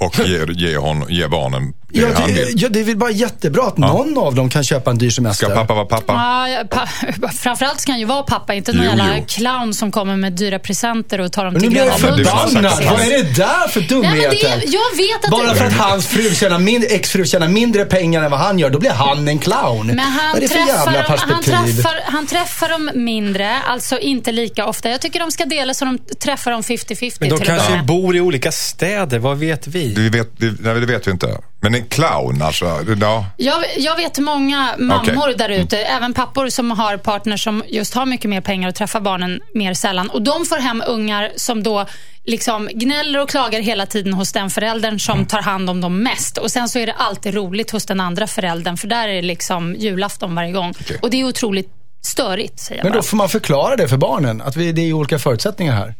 Och 0.00 0.18
ge, 0.18 0.44
ge, 0.52 0.76
hon, 0.76 1.06
ge 1.08 1.26
barnen 1.28 1.72
det 1.92 2.00
Ja, 2.00 2.06
han 2.14 2.26
det, 2.28 2.32
vill? 2.34 2.62
ja, 2.62 2.68
det 2.68 2.80
är 2.80 2.84
väl 2.84 2.96
bara 2.96 3.10
jättebra 3.10 3.62
att 3.66 3.78
någon 3.78 4.18
av 4.18 4.34
dem 4.34 4.48
kan 4.50 4.64
köpa 4.64 4.90
en 4.90 4.98
dyr 4.98 5.10
semester. 5.10 5.46
Ska 5.46 5.54
pappa 5.54 5.74
vara 5.74 5.84
pappa? 5.84 6.12
Ja, 6.12 6.48
ja, 6.48 6.64
pa, 6.70 6.86
framförallt 7.32 7.80
ska 7.80 7.92
han 7.92 7.98
ju 7.98 8.04
vara 8.06 8.22
pappa, 8.22 8.54
inte 8.54 8.72
någon 8.72 8.84
Jo, 8.84 8.90
jävla 8.90 9.16
jo. 9.18 9.24
clown 9.28 9.74
som 9.74 9.92
kommer 9.92 10.16
med 10.16 10.32
dyra 10.32 10.58
presenter 10.58 11.20
och 11.20 11.32
tar 11.32 11.44
dem 11.44 11.52
Men 11.54 11.62
nu 11.62 11.68
till 11.68 11.70
blir 11.70 11.84
jag 11.86 12.00
Gröna 12.00 12.16
Lund. 12.16 12.26
han 12.28 12.50
sagt 12.50 12.74
förbannad. 12.78 12.98
Vad 12.98 13.06
är 13.06 13.10
det 13.24 13.36
där 13.36 13.68
för 13.68 13.80
Nej, 13.80 13.88
dumheter? 13.88 14.48
men 14.50 14.58
det, 14.60 14.64
jag 14.66 14.96
vet 14.96 15.24
att 15.24 15.30
Bara 15.30 15.54
för 15.54 15.64
att 15.64 15.72
hans 15.72 16.06
fru 16.06 16.34
tjänar 16.34 16.58
min, 16.58 16.84
exfru 16.90 17.26
tjänar 17.26 17.48
mindre 17.48 17.84
pengar 17.84 18.22
än 18.22 18.30
vad 18.30 18.40
han 18.40 18.58
gör, 18.58 18.70
då 18.70 18.78
blir 18.78 18.90
han 18.90 19.28
en 19.28 19.38
clown. 19.38 19.86
Men 19.86 19.96
vad 19.96 20.04
han 20.06 20.36
är 20.36 20.40
det 20.40 20.48
för 20.48 20.54
träffar, 20.54 20.68
jävla 20.92 20.92
dem, 20.92 21.16
han, 21.18 21.42
perspektiv? 21.42 21.74
träffar, 21.82 22.00
han 22.04 22.26
träffar 22.26 22.68
dem 22.68 22.90
mindre, 22.94 23.62
alltså 23.62 23.98
inte 23.98 24.32
lika 24.32 24.66
ofta. 24.66 24.90
Jag 24.90 25.00
tycker 25.00 25.20
de 25.20 25.30
ska 25.30 25.44
dela 25.44 25.74
så 25.74 25.84
de 25.84 25.98
träffar 25.98 26.50
dem 26.50 26.62
50-50 26.62 27.16
Men 27.20 27.28
de 27.28 27.38
kanske 27.40 27.82
bor 27.82 28.16
i 28.16 28.20
olika 28.20 28.52
städer, 28.52 29.18
vad 29.18 29.38
vet 29.38 29.66
vi? 29.66 29.89
Det 29.94 30.10
vet, 30.10 30.38
det, 30.38 30.54
nej, 30.60 30.80
det 30.80 30.86
vet 30.86 31.06
vi 31.06 31.10
inte. 31.10 31.38
Men 31.60 31.74
en 31.74 31.84
clown 31.86 32.42
alltså. 32.42 32.64
Ja. 33.00 33.26
Jag, 33.36 33.64
jag 33.78 33.96
vet 33.96 34.18
många 34.18 34.74
mammor 34.78 35.18
Okej. 35.18 35.34
där 35.36 35.48
ute, 35.48 35.78
även 35.78 36.14
pappor 36.14 36.48
som 36.48 36.70
har 36.70 36.96
partners 36.96 37.44
som 37.44 37.62
just 37.68 37.94
har 37.94 38.06
mycket 38.06 38.30
mer 38.30 38.40
pengar 38.40 38.68
och 38.68 38.74
träffar 38.74 39.00
barnen 39.00 39.40
mer 39.54 39.74
sällan. 39.74 40.10
Och 40.10 40.22
de 40.22 40.46
får 40.46 40.56
hem 40.58 40.82
ungar 40.86 41.32
som 41.36 41.62
då 41.62 41.86
liksom 42.24 42.68
gnäller 42.74 43.20
och 43.20 43.28
klagar 43.28 43.60
hela 43.60 43.86
tiden 43.86 44.12
hos 44.12 44.32
den 44.32 44.50
föräldern 44.50 44.98
som 45.00 45.26
tar 45.26 45.42
hand 45.42 45.70
om 45.70 45.80
dem 45.80 46.02
mest. 46.02 46.38
Och 46.38 46.50
Sen 46.50 46.68
så 46.68 46.78
är 46.78 46.86
det 46.86 46.92
alltid 46.92 47.34
roligt 47.34 47.70
hos 47.70 47.86
den 47.86 48.00
andra 48.00 48.26
föräldern 48.26 48.76
för 48.76 48.88
där 48.88 49.08
är 49.08 49.14
det 49.14 49.22
liksom 49.22 49.74
julafton 49.74 50.34
varje 50.34 50.52
gång. 50.52 50.74
Och 51.02 51.10
det 51.10 51.20
är 51.20 51.24
otroligt 51.24 51.68
störigt, 52.02 52.60
säger 52.60 52.78
jag 52.78 52.84
Men 52.84 52.92
bara. 52.92 52.98
då 52.98 53.02
får 53.02 53.16
man 53.16 53.28
förklara 53.28 53.76
det 53.76 53.88
för 53.88 53.96
barnen, 53.96 54.40
att 54.42 54.56
vi, 54.56 54.72
det 54.72 54.82
är 54.82 54.92
olika 54.92 55.18
förutsättningar 55.18 55.72
här. 55.74 55.94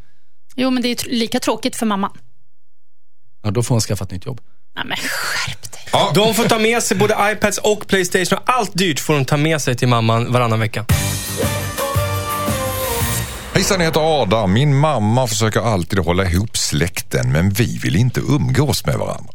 Jo, 0.57 0.71
men 0.71 0.83
det 0.83 0.89
är 0.89 1.11
lika 1.11 1.41
tråkigt 1.41 1.77
för 1.77 1.87
mamman. 1.87 2.11
Ja, 3.43 3.51
då 3.51 3.63
får 3.63 3.75
hon 3.75 3.81
skaffa 3.81 4.05
ett 4.05 4.11
nytt 4.11 4.27
jobb. 4.27 4.41
Nej, 4.77 4.85
men 4.89 4.97
skärp 4.97 5.73
dig. 5.73 5.81
Ja, 5.93 6.11
De 6.15 6.35
får 6.35 6.45
ta 6.45 6.59
med 6.59 6.83
sig 6.83 6.97
både 6.97 7.17
iPads 7.33 7.59
och 7.59 7.87
Playstation. 7.87 8.39
Allt 8.47 8.71
dyrt 8.79 9.01
får 9.01 9.15
de 9.15 9.25
ta 9.25 9.37
med 9.37 9.61
sig 9.63 9.77
till 9.77 9.89
mamman 9.89 10.33
varannan 10.33 10.61
vecka. 10.61 10.85
Hejsan, 13.55 13.81
jag 13.81 13.87
heter 13.87 14.23
Adam. 14.23 14.53
Min 14.53 14.77
mamma 14.77 15.27
försöker 15.27 15.61
alltid 15.61 15.99
hålla 15.99 16.25
ihop 16.31 16.57
släkten 16.57 17.33
men 17.33 17.51
vi 17.51 17.79
vill 17.79 17.97
inte 17.97 18.21
umgås 18.21 18.87
med 18.87 18.95
varandra. 18.95 19.33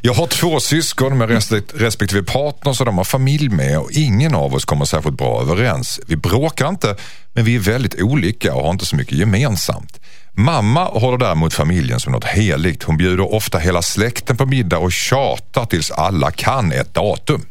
Jag 0.00 0.14
har 0.14 0.26
två 0.26 0.60
syskon 0.60 1.18
med 1.18 1.30
respektive 1.74 2.22
partners 2.22 2.80
och 2.80 2.86
de 2.86 2.98
har 2.98 3.04
familj 3.04 3.48
med 3.48 3.78
och 3.78 3.90
ingen 3.92 4.34
av 4.34 4.54
oss 4.54 4.64
kommer 4.64 4.84
särskilt 4.84 5.16
bra 5.16 5.40
överens. 5.40 6.00
Vi 6.06 6.16
bråkar 6.16 6.68
inte 6.68 6.96
men 7.32 7.44
vi 7.44 7.54
är 7.54 7.60
väldigt 7.60 8.02
olika 8.02 8.54
och 8.54 8.62
har 8.62 8.70
inte 8.70 8.86
så 8.86 8.96
mycket 8.96 9.18
gemensamt. 9.18 10.00
Mamma 10.38 10.84
håller 10.84 11.18
däremot 11.18 11.54
familjen 11.54 12.00
som 12.00 12.12
något 12.12 12.24
heligt. 12.24 12.82
Hon 12.82 12.96
bjuder 12.96 13.34
ofta 13.34 13.58
hela 13.58 13.82
släkten 13.82 14.36
på 14.36 14.46
middag 14.46 14.78
och 14.78 14.92
tjatar 14.92 15.64
tills 15.64 15.90
alla 15.90 16.30
kan 16.30 16.72
ett 16.72 16.94
datum. 16.94 17.46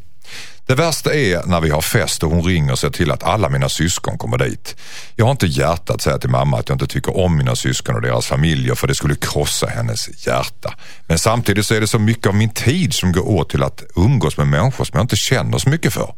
Det 0.66 0.74
värsta 0.74 1.14
är 1.14 1.46
när 1.46 1.60
vi 1.60 1.70
har 1.70 1.80
fest 1.80 2.22
och 2.22 2.30
hon 2.30 2.42
ringer 2.42 2.72
och 2.72 2.78
ser 2.78 2.90
till 2.90 3.10
att 3.10 3.22
alla 3.22 3.48
mina 3.48 3.68
syskon 3.68 4.18
kommer 4.18 4.38
dit. 4.38 4.76
Jag 5.16 5.24
har 5.24 5.30
inte 5.30 5.46
hjärta 5.46 5.92
att 5.92 6.02
säga 6.02 6.18
till 6.18 6.30
mamma 6.30 6.58
att 6.58 6.68
jag 6.68 6.74
inte 6.74 6.86
tycker 6.86 7.16
om 7.16 7.36
mina 7.36 7.56
syskon 7.56 7.94
och 7.94 8.02
deras 8.02 8.26
familjer 8.26 8.74
för 8.74 8.86
det 8.86 8.94
skulle 8.94 9.14
krossa 9.14 9.66
hennes 9.66 10.26
hjärta. 10.26 10.74
Men 11.06 11.18
samtidigt 11.18 11.66
så 11.66 11.74
är 11.74 11.80
det 11.80 11.86
så 11.86 11.98
mycket 11.98 12.26
av 12.26 12.34
min 12.34 12.50
tid 12.50 12.94
som 12.94 13.12
går 13.12 13.28
åt 13.28 13.50
till 13.50 13.62
att 13.62 13.82
umgås 13.96 14.36
med 14.36 14.46
människor 14.46 14.84
som 14.84 14.96
jag 14.96 15.04
inte 15.04 15.16
känner 15.16 15.58
så 15.58 15.68
mycket 15.68 15.92
för. 15.92 16.14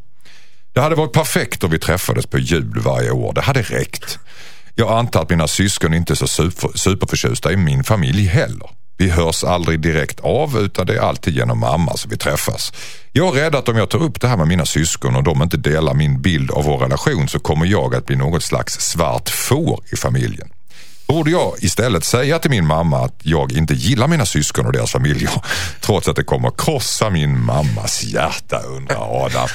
Det 0.72 0.81
hade 0.81 0.94
varit 0.94 1.12
perfekt 1.12 1.64
om 1.64 1.70
vi 1.70 1.78
träffades 1.78 2.26
på 2.26 2.38
jul 2.38 2.81
varje 2.81 3.11
år. 3.11 3.33
Det 3.33 3.40
hade 3.40 3.62
räckt. 3.62 4.18
Jag 4.80 4.98
antar 4.98 5.22
att 5.22 5.30
mina 5.30 5.48
syskon 5.48 5.94
inte 5.94 6.12
är 6.12 6.14
så 6.14 6.26
super, 6.26 6.70
superförtjusta 6.74 7.52
i 7.52 7.56
min 7.56 7.84
familj 7.84 8.26
heller. 8.26 8.70
Vi 8.98 9.10
hörs 9.10 9.44
aldrig 9.44 9.80
direkt 9.80 10.20
av 10.20 10.58
utan 10.58 10.86
det 10.86 10.96
är 10.96 11.00
alltid 11.00 11.34
genom 11.34 11.58
mamma 11.58 11.96
som 11.96 12.10
vi 12.10 12.16
träffas. 12.16 12.72
Jag 13.12 13.36
är 13.36 13.40
rädd 13.40 13.54
att 13.54 13.68
om 13.68 13.76
jag 13.76 13.90
tar 13.90 14.02
upp 14.02 14.20
det 14.20 14.28
här 14.28 14.36
med 14.36 14.48
mina 14.48 14.66
syskon 14.66 15.16
och 15.16 15.22
de 15.22 15.42
inte 15.42 15.56
delar 15.56 15.94
min 15.94 16.22
bild 16.22 16.50
av 16.50 16.64
vår 16.64 16.78
relation 16.78 17.28
så 17.28 17.38
kommer 17.38 17.66
jag 17.66 17.94
att 17.94 18.06
bli 18.06 18.16
något 18.16 18.42
slags 18.42 18.80
svart 18.80 19.28
får 19.28 19.84
i 19.92 19.96
familjen. 19.96 20.48
Borde 21.09 21.31
jag 21.31 21.55
istället 21.59 22.05
säga 22.05 22.38
till 22.38 22.51
min 22.51 22.66
mamma 22.66 23.05
att 23.05 23.14
jag 23.23 23.53
inte 23.53 23.75
gillar 23.75 24.09
mina 24.09 24.27
syskon 24.27 24.66
och 24.66 24.73
deras 24.73 24.92
familjer 24.92 25.31
trots 25.81 26.09
att 26.09 26.16
det 26.16 26.25
kommer 26.25 26.51
krossa 26.59 27.11
min 27.11 27.44
mammas 27.44 28.03
hjärta 28.03 28.61
undrar 28.61 29.25
Adam. 29.27 29.49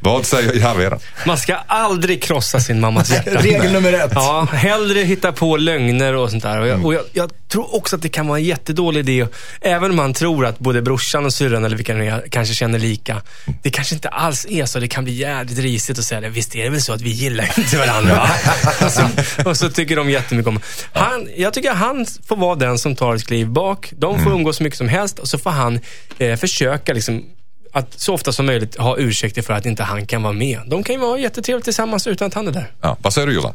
Vad 0.00 0.26
säger 0.26 0.52
Järvheden? 0.52 0.98
Man 1.26 1.38
ska 1.38 1.56
aldrig 1.66 2.22
krossa 2.22 2.60
sin 2.60 2.80
mammas 2.80 3.10
hjärta. 3.10 3.30
Regel 3.40 3.72
nummer 3.72 3.92
ett. 3.92 4.12
Ja, 4.14 4.48
hellre 4.52 5.00
hitta 5.00 5.32
på 5.32 5.56
lögner 5.56 6.14
och 6.14 6.30
sånt 6.30 6.42
där. 6.42 6.60
Och, 6.60 6.68
jag, 6.68 6.84
och 6.84 6.94
jag, 6.94 7.02
jag 7.12 7.30
tror 7.48 7.74
också 7.74 7.96
att 7.96 8.02
det 8.02 8.08
kan 8.08 8.26
vara 8.26 8.38
en 8.38 8.44
jättedålig 8.44 9.00
idé, 9.00 9.26
även 9.60 9.90
om 9.90 9.96
man 9.96 10.14
tror 10.14 10.46
att 10.46 10.58
både 10.58 10.82
brorsan 10.82 11.24
och 11.26 11.32
syrran 11.32 11.64
eller 11.64 11.76
vilka 11.76 11.94
det 11.94 12.06
är, 12.06 12.24
kanske 12.30 12.54
känner 12.54 12.78
lika. 12.78 13.22
Det 13.62 13.70
kanske 13.70 13.94
inte 13.94 14.08
alls 14.08 14.46
är 14.48 14.66
så. 14.66 14.78
Det 14.78 14.88
kan 14.88 15.04
bli 15.04 15.12
jävligt 15.12 15.58
risigt 15.58 15.98
att 15.98 16.04
säga 16.04 16.20
det. 16.20 16.28
Visst 16.28 16.56
är 16.56 16.64
det 16.64 16.70
väl 16.70 16.82
så 16.82 16.92
att 16.92 17.00
vi 17.00 17.10
gillar 17.10 17.58
inte 17.58 17.78
varandra? 17.78 18.22
och, 18.84 18.92
så, 18.92 19.02
och 19.44 19.56
så 19.56 19.70
tycker 19.70 19.96
de 19.96 20.10
jättemycket 20.10 20.48
om 20.48 20.60
han, 20.92 21.28
Jag 21.36 21.54
tycker 21.54 21.72
han 21.72 22.06
får 22.26 22.36
vara 22.36 22.54
den 22.54 22.78
som 22.78 22.96
tar 22.96 23.14
ett 23.14 23.26
kliv 23.26 23.48
bak. 23.48 23.92
De 23.96 24.24
får 24.24 24.32
umgås 24.32 24.56
så 24.56 24.62
mycket 24.62 24.78
som 24.78 24.88
helst 24.88 25.18
och 25.18 25.28
så 25.28 25.38
får 25.38 25.50
han 25.50 25.80
eh, 26.18 26.36
försöka 26.36 26.92
liksom 26.92 27.24
att 27.72 28.00
så 28.00 28.14
ofta 28.14 28.32
som 28.32 28.46
möjligt 28.46 28.76
ha 28.76 28.98
ursäkter 28.98 29.42
för 29.42 29.52
att 29.54 29.66
inte 29.66 29.82
han 29.82 30.06
kan 30.06 30.22
vara 30.22 30.32
med. 30.32 30.60
De 30.66 30.82
kan 30.82 30.94
ju 30.94 31.00
vara 31.00 31.18
jättetrevligt 31.18 31.64
tillsammans 31.64 32.06
utan 32.06 32.28
att 32.28 32.34
han 32.34 32.48
är 32.48 32.52
där. 32.52 32.72
Ja, 32.80 32.96
vad 33.02 33.12
säger 33.12 33.26
du 33.26 33.34
Jossan? 33.34 33.54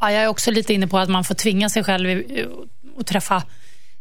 Ja, 0.00 0.12
jag 0.12 0.22
är 0.22 0.28
också 0.28 0.50
lite 0.50 0.74
inne 0.74 0.86
på 0.86 0.98
att 0.98 1.08
man 1.08 1.24
får 1.24 1.34
tvinga 1.34 1.68
sig 1.68 1.84
själv 1.84 2.22
att 3.00 3.06
träffa 3.06 3.42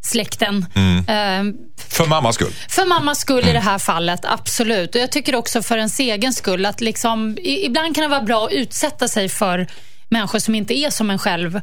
släkten. 0.01 0.65
Eh, 1.07 1.43
För 1.89 2.05
mammas 2.07 2.35
skull. 2.35 2.53
För 2.69 2.85
mammas 2.85 3.19
skull 3.19 3.47
i 3.49 3.51
det 3.53 3.59
här 3.59 3.77
fallet, 3.79 4.19
absolut. 4.25 4.95
Och 4.95 5.01
Jag 5.01 5.11
tycker 5.11 5.35
också 5.35 5.61
för 5.61 5.77
ens 5.77 5.99
egen 5.99 6.33
skull. 6.33 6.65
att 6.65 6.81
liksom, 6.81 7.37
i- 7.37 7.65
Ibland 7.65 7.95
kan 7.95 8.01
det 8.01 8.07
vara 8.07 8.21
bra 8.21 8.45
att 8.45 8.51
utsätta 8.51 9.07
sig 9.07 9.29
för 9.29 9.67
människor 10.09 10.39
som 10.39 10.55
inte 10.55 10.73
är 10.77 10.89
som 10.89 11.09
en 11.09 11.19
själv. 11.19 11.61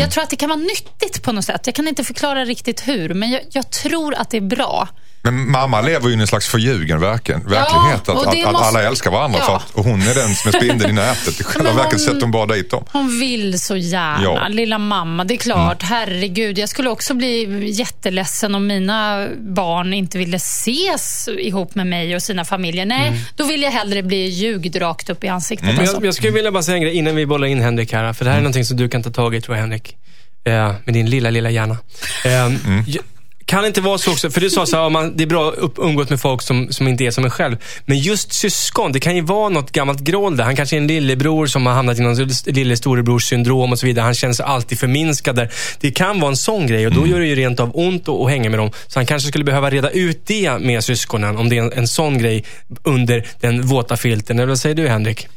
Jag 0.00 0.10
tror 0.10 0.22
att 0.22 0.30
det 0.30 0.36
kan 0.36 0.48
vara 0.48 0.58
nyttigt 0.60 1.22
på 1.22 1.32
något 1.32 1.44
sätt. 1.44 1.62
Jag 1.66 1.74
kan 1.74 1.88
inte 1.88 2.04
förklara 2.04 2.44
riktigt 2.44 2.88
hur, 2.88 3.14
men 3.14 3.30
jag, 3.30 3.42
jag 3.50 3.70
tror 3.70 4.14
att 4.14 4.30
det 4.30 4.36
är 4.36 4.40
bra. 4.40 4.88
Men 5.34 5.50
mamma 5.50 5.80
lever 5.80 6.08
ju 6.08 6.14
i 6.16 6.20
en 6.20 6.26
slags 6.26 6.46
förljugen 6.48 7.00
verken, 7.00 7.40
verklighet. 7.48 8.08
och 8.08 8.14
att, 8.14 8.26
att, 8.28 8.44
att 8.46 8.52
måste- 8.52 8.66
alla 8.68 8.82
älskar 8.82 9.10
varandra 9.10 9.38
Ja. 9.40 9.44
för 9.46 9.80
att 9.80 9.86
hon 9.86 10.02
är 10.02 10.14
den 10.14 10.34
som 10.34 10.48
är 10.48 10.52
spindeln 10.52 10.90
i 10.90 10.92
nätet. 10.92 11.40
I 11.40 11.44
själva 11.44 11.72
verket 11.72 12.00
sätter 12.00 12.20
hon 12.20 12.30
bara 12.30 12.46
dit 12.46 12.70
dem. 12.70 12.84
Hon 12.92 13.20
vill 13.20 13.60
så 13.60 13.76
gärna, 13.76 14.20
Ja. 14.22 14.38
Mm. 14.40 14.52
lilla 14.52 14.78
mamma. 14.78 15.24
Det 15.24 15.34
är 15.34 15.38
klart, 15.38 15.82
herregud. 15.82 16.58
Jag 16.58 16.68
skulle 16.68 16.90
också 16.90 17.14
bli 17.14 17.70
jätteledsen 17.70 18.54
om 18.54 18.66
mina 18.66 19.28
barn 19.38 19.92
inte 19.94 20.18
ville 20.18 20.36
ses 20.36 21.28
ihop 21.38 21.74
med 21.74 21.86
mig 21.86 22.14
och 22.16 22.22
sina 22.22 22.44
familjer. 22.44 22.86
Nej, 22.86 23.08
Mm. 23.08 23.20
då 23.36 23.44
vill 23.44 23.62
jag 23.62 23.70
hellre 23.70 24.02
bli 24.02 24.26
ljugd 24.28 24.76
rakt 24.76 25.10
upp 25.10 25.24
i 25.24 25.28
ansiktet. 25.28 25.66
Men 25.68 25.78
Alltså. 25.78 25.96
jag, 25.96 26.04
jag 26.06 26.14
skulle 26.14 26.32
vilja 26.32 26.52
bara 26.52 26.62
säga 26.62 26.76
en 26.76 26.82
grej 26.82 26.94
innan 26.94 27.16
vi 27.16 27.26
bollar 27.26 27.46
in 27.46 27.60
Henrik 27.60 27.92
här. 27.92 28.12
För 28.12 28.24
det 28.24 28.30
här 28.30 28.38
är 28.38 28.42
någonting 28.42 28.64
som 28.64 28.76
du 28.76 28.88
kan 28.88 29.02
ta 29.02 29.10
tag 29.10 29.34
i 29.34 29.40
tror 29.40 29.56
jag 29.56 29.62
Henrik. 29.62 29.96
Eh, 30.44 30.72
med 30.84 30.94
din 30.94 31.10
lilla, 31.10 31.30
lilla 31.30 31.50
hjärna. 31.50 31.76
Eh, 32.24 32.48
j- 32.86 32.98
Kan 33.48 33.62
det 33.62 33.66
inte 33.66 33.80
vara 33.80 33.98
så 33.98 34.12
också, 34.12 34.30
för 34.30 34.40
du 34.40 34.50
sa 34.50 34.66
så 34.66 34.76
här, 34.76 34.90
man, 34.90 35.16
det 35.16 35.22
är 35.24 35.26
bra 35.26 35.48
att 35.48 35.78
umgås 35.78 36.10
med 36.10 36.20
folk 36.20 36.42
som, 36.42 36.72
som 36.72 36.88
inte 36.88 37.04
är 37.04 37.10
som 37.10 37.24
en 37.24 37.30
själv. 37.30 37.56
Men 37.86 37.98
just 37.98 38.32
syskon, 38.32 38.92
det 38.92 39.00
kan 39.00 39.16
ju 39.16 39.22
vara 39.22 39.48
något 39.48 39.72
gammalt 39.72 40.00
groll 40.00 40.36
där. 40.36 40.44
Han 40.44 40.56
kanske 40.56 40.76
är 40.76 40.78
en 40.78 40.86
lillebror 40.86 41.46
som 41.46 41.66
har 41.66 41.72
hamnat 41.72 41.98
i 41.98 42.02
någon 42.02 42.28
lille 42.46 42.76
storebrors 42.76 43.24
syndrom 43.24 43.72
och 43.72 43.78
så 43.78 43.86
vidare. 43.86 44.04
Han 44.04 44.14
känner 44.14 44.34
sig 44.34 44.46
alltid 44.46 44.78
förminskad 44.78 45.36
där. 45.36 45.52
Det 45.80 45.90
kan 45.90 46.20
vara 46.20 46.30
en 46.30 46.36
sån 46.36 46.66
grej 46.66 46.86
och 46.86 46.92
då 46.92 47.06
gör 47.06 47.20
det 47.20 47.26
ju 47.26 47.34
rent 47.34 47.60
av 47.60 47.70
ont 47.74 48.08
att, 48.08 48.20
att 48.20 48.30
hänga 48.30 48.50
med 48.50 48.58
dem. 48.58 48.70
Så 48.86 48.98
han 48.98 49.06
kanske 49.06 49.28
skulle 49.28 49.44
behöva 49.44 49.70
reda 49.70 49.90
ut 49.90 50.26
det 50.26 50.58
med 50.58 50.84
syskonen, 50.84 51.36
om 51.36 51.48
det 51.48 51.58
är 51.58 51.62
en, 51.62 51.72
en 51.72 51.88
sån 51.88 52.18
grej 52.18 52.44
under 52.82 53.26
den 53.40 53.66
våta 53.66 53.96
filten. 53.96 54.38
Eller 54.38 54.48
vad 54.48 54.58
säger 54.58 54.76
du 54.76 54.88
Henrik? 54.88 55.28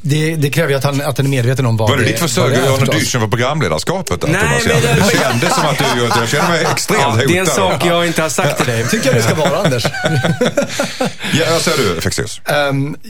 Det, 0.00 0.36
det 0.36 0.50
kräver 0.50 0.70
ju 0.70 0.76
att 0.76 0.84
han, 0.84 1.00
att 1.00 1.16
han 1.16 1.26
är 1.26 1.30
medveten 1.30 1.66
om 1.66 1.76
vad 1.76 1.88
Var 1.90 1.96
det 1.96 2.02
det 2.02 2.08
ditt 2.08 2.18
försök 2.20 2.44
det 2.44 2.52
att 2.52 2.58
är, 2.58 2.64
göra 2.66 2.74
en 2.82 2.88
audition 2.88 3.20
för 3.20 3.28
programledarskapet? 3.28 4.20
där, 4.20 4.28
Nej, 4.28 4.40
Thomas 4.42 4.64
men 4.66 4.82
det- 4.82 5.02
det 5.12 5.18
kändes 5.18 5.54
som 5.54 5.66
att 5.66 5.78
du 5.78 5.84
gjorde 6.00 6.14
det. 6.14 6.20
Jag 6.20 6.28
känner 6.28 6.48
mig 6.48 6.66
extremt 6.72 7.00
Ja, 7.04 7.10
hotad. 7.10 7.28
det 7.28 7.36
är 7.36 7.40
en 7.40 7.46
sak 7.46 7.84
jag 7.86 8.06
inte 8.06 8.22
har 8.22 8.28
sagt 8.28 8.56
till 8.56 8.66
dig. 8.66 8.88
tycker 8.88 9.06
jag 9.06 9.14
det 9.16 9.22
ska 9.22 9.34
vara, 9.34 9.58
Anders. 9.64 9.84
Ja, 11.32 11.44
vad 11.50 11.60
säger 11.62 11.78
du, 11.94 12.00
Fexeus? 12.00 12.40
Ehm, 12.44 12.96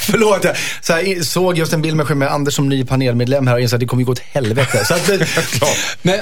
Förlåt, 0.00 0.44
jag 0.44 0.56
så 0.80 0.92
här, 0.92 1.22
såg 1.24 1.58
just 1.58 1.72
en 1.72 1.82
bild 1.82 1.96
med, 1.96 2.16
med 2.16 2.28
Anders 2.32 2.54
som 2.54 2.68
ny 2.68 2.84
panelmedlem 2.84 3.46
här 3.46 3.54
och 3.54 3.60
insåg 3.60 3.76
att 3.76 3.80
det 3.80 3.86
kommer 3.86 4.00
ju 4.00 4.04
gå 4.06 4.12
åt 4.12 4.18
helvete. 4.18 4.84
Så 4.84 4.94
att, 4.94 5.04
Klart. 5.50 5.76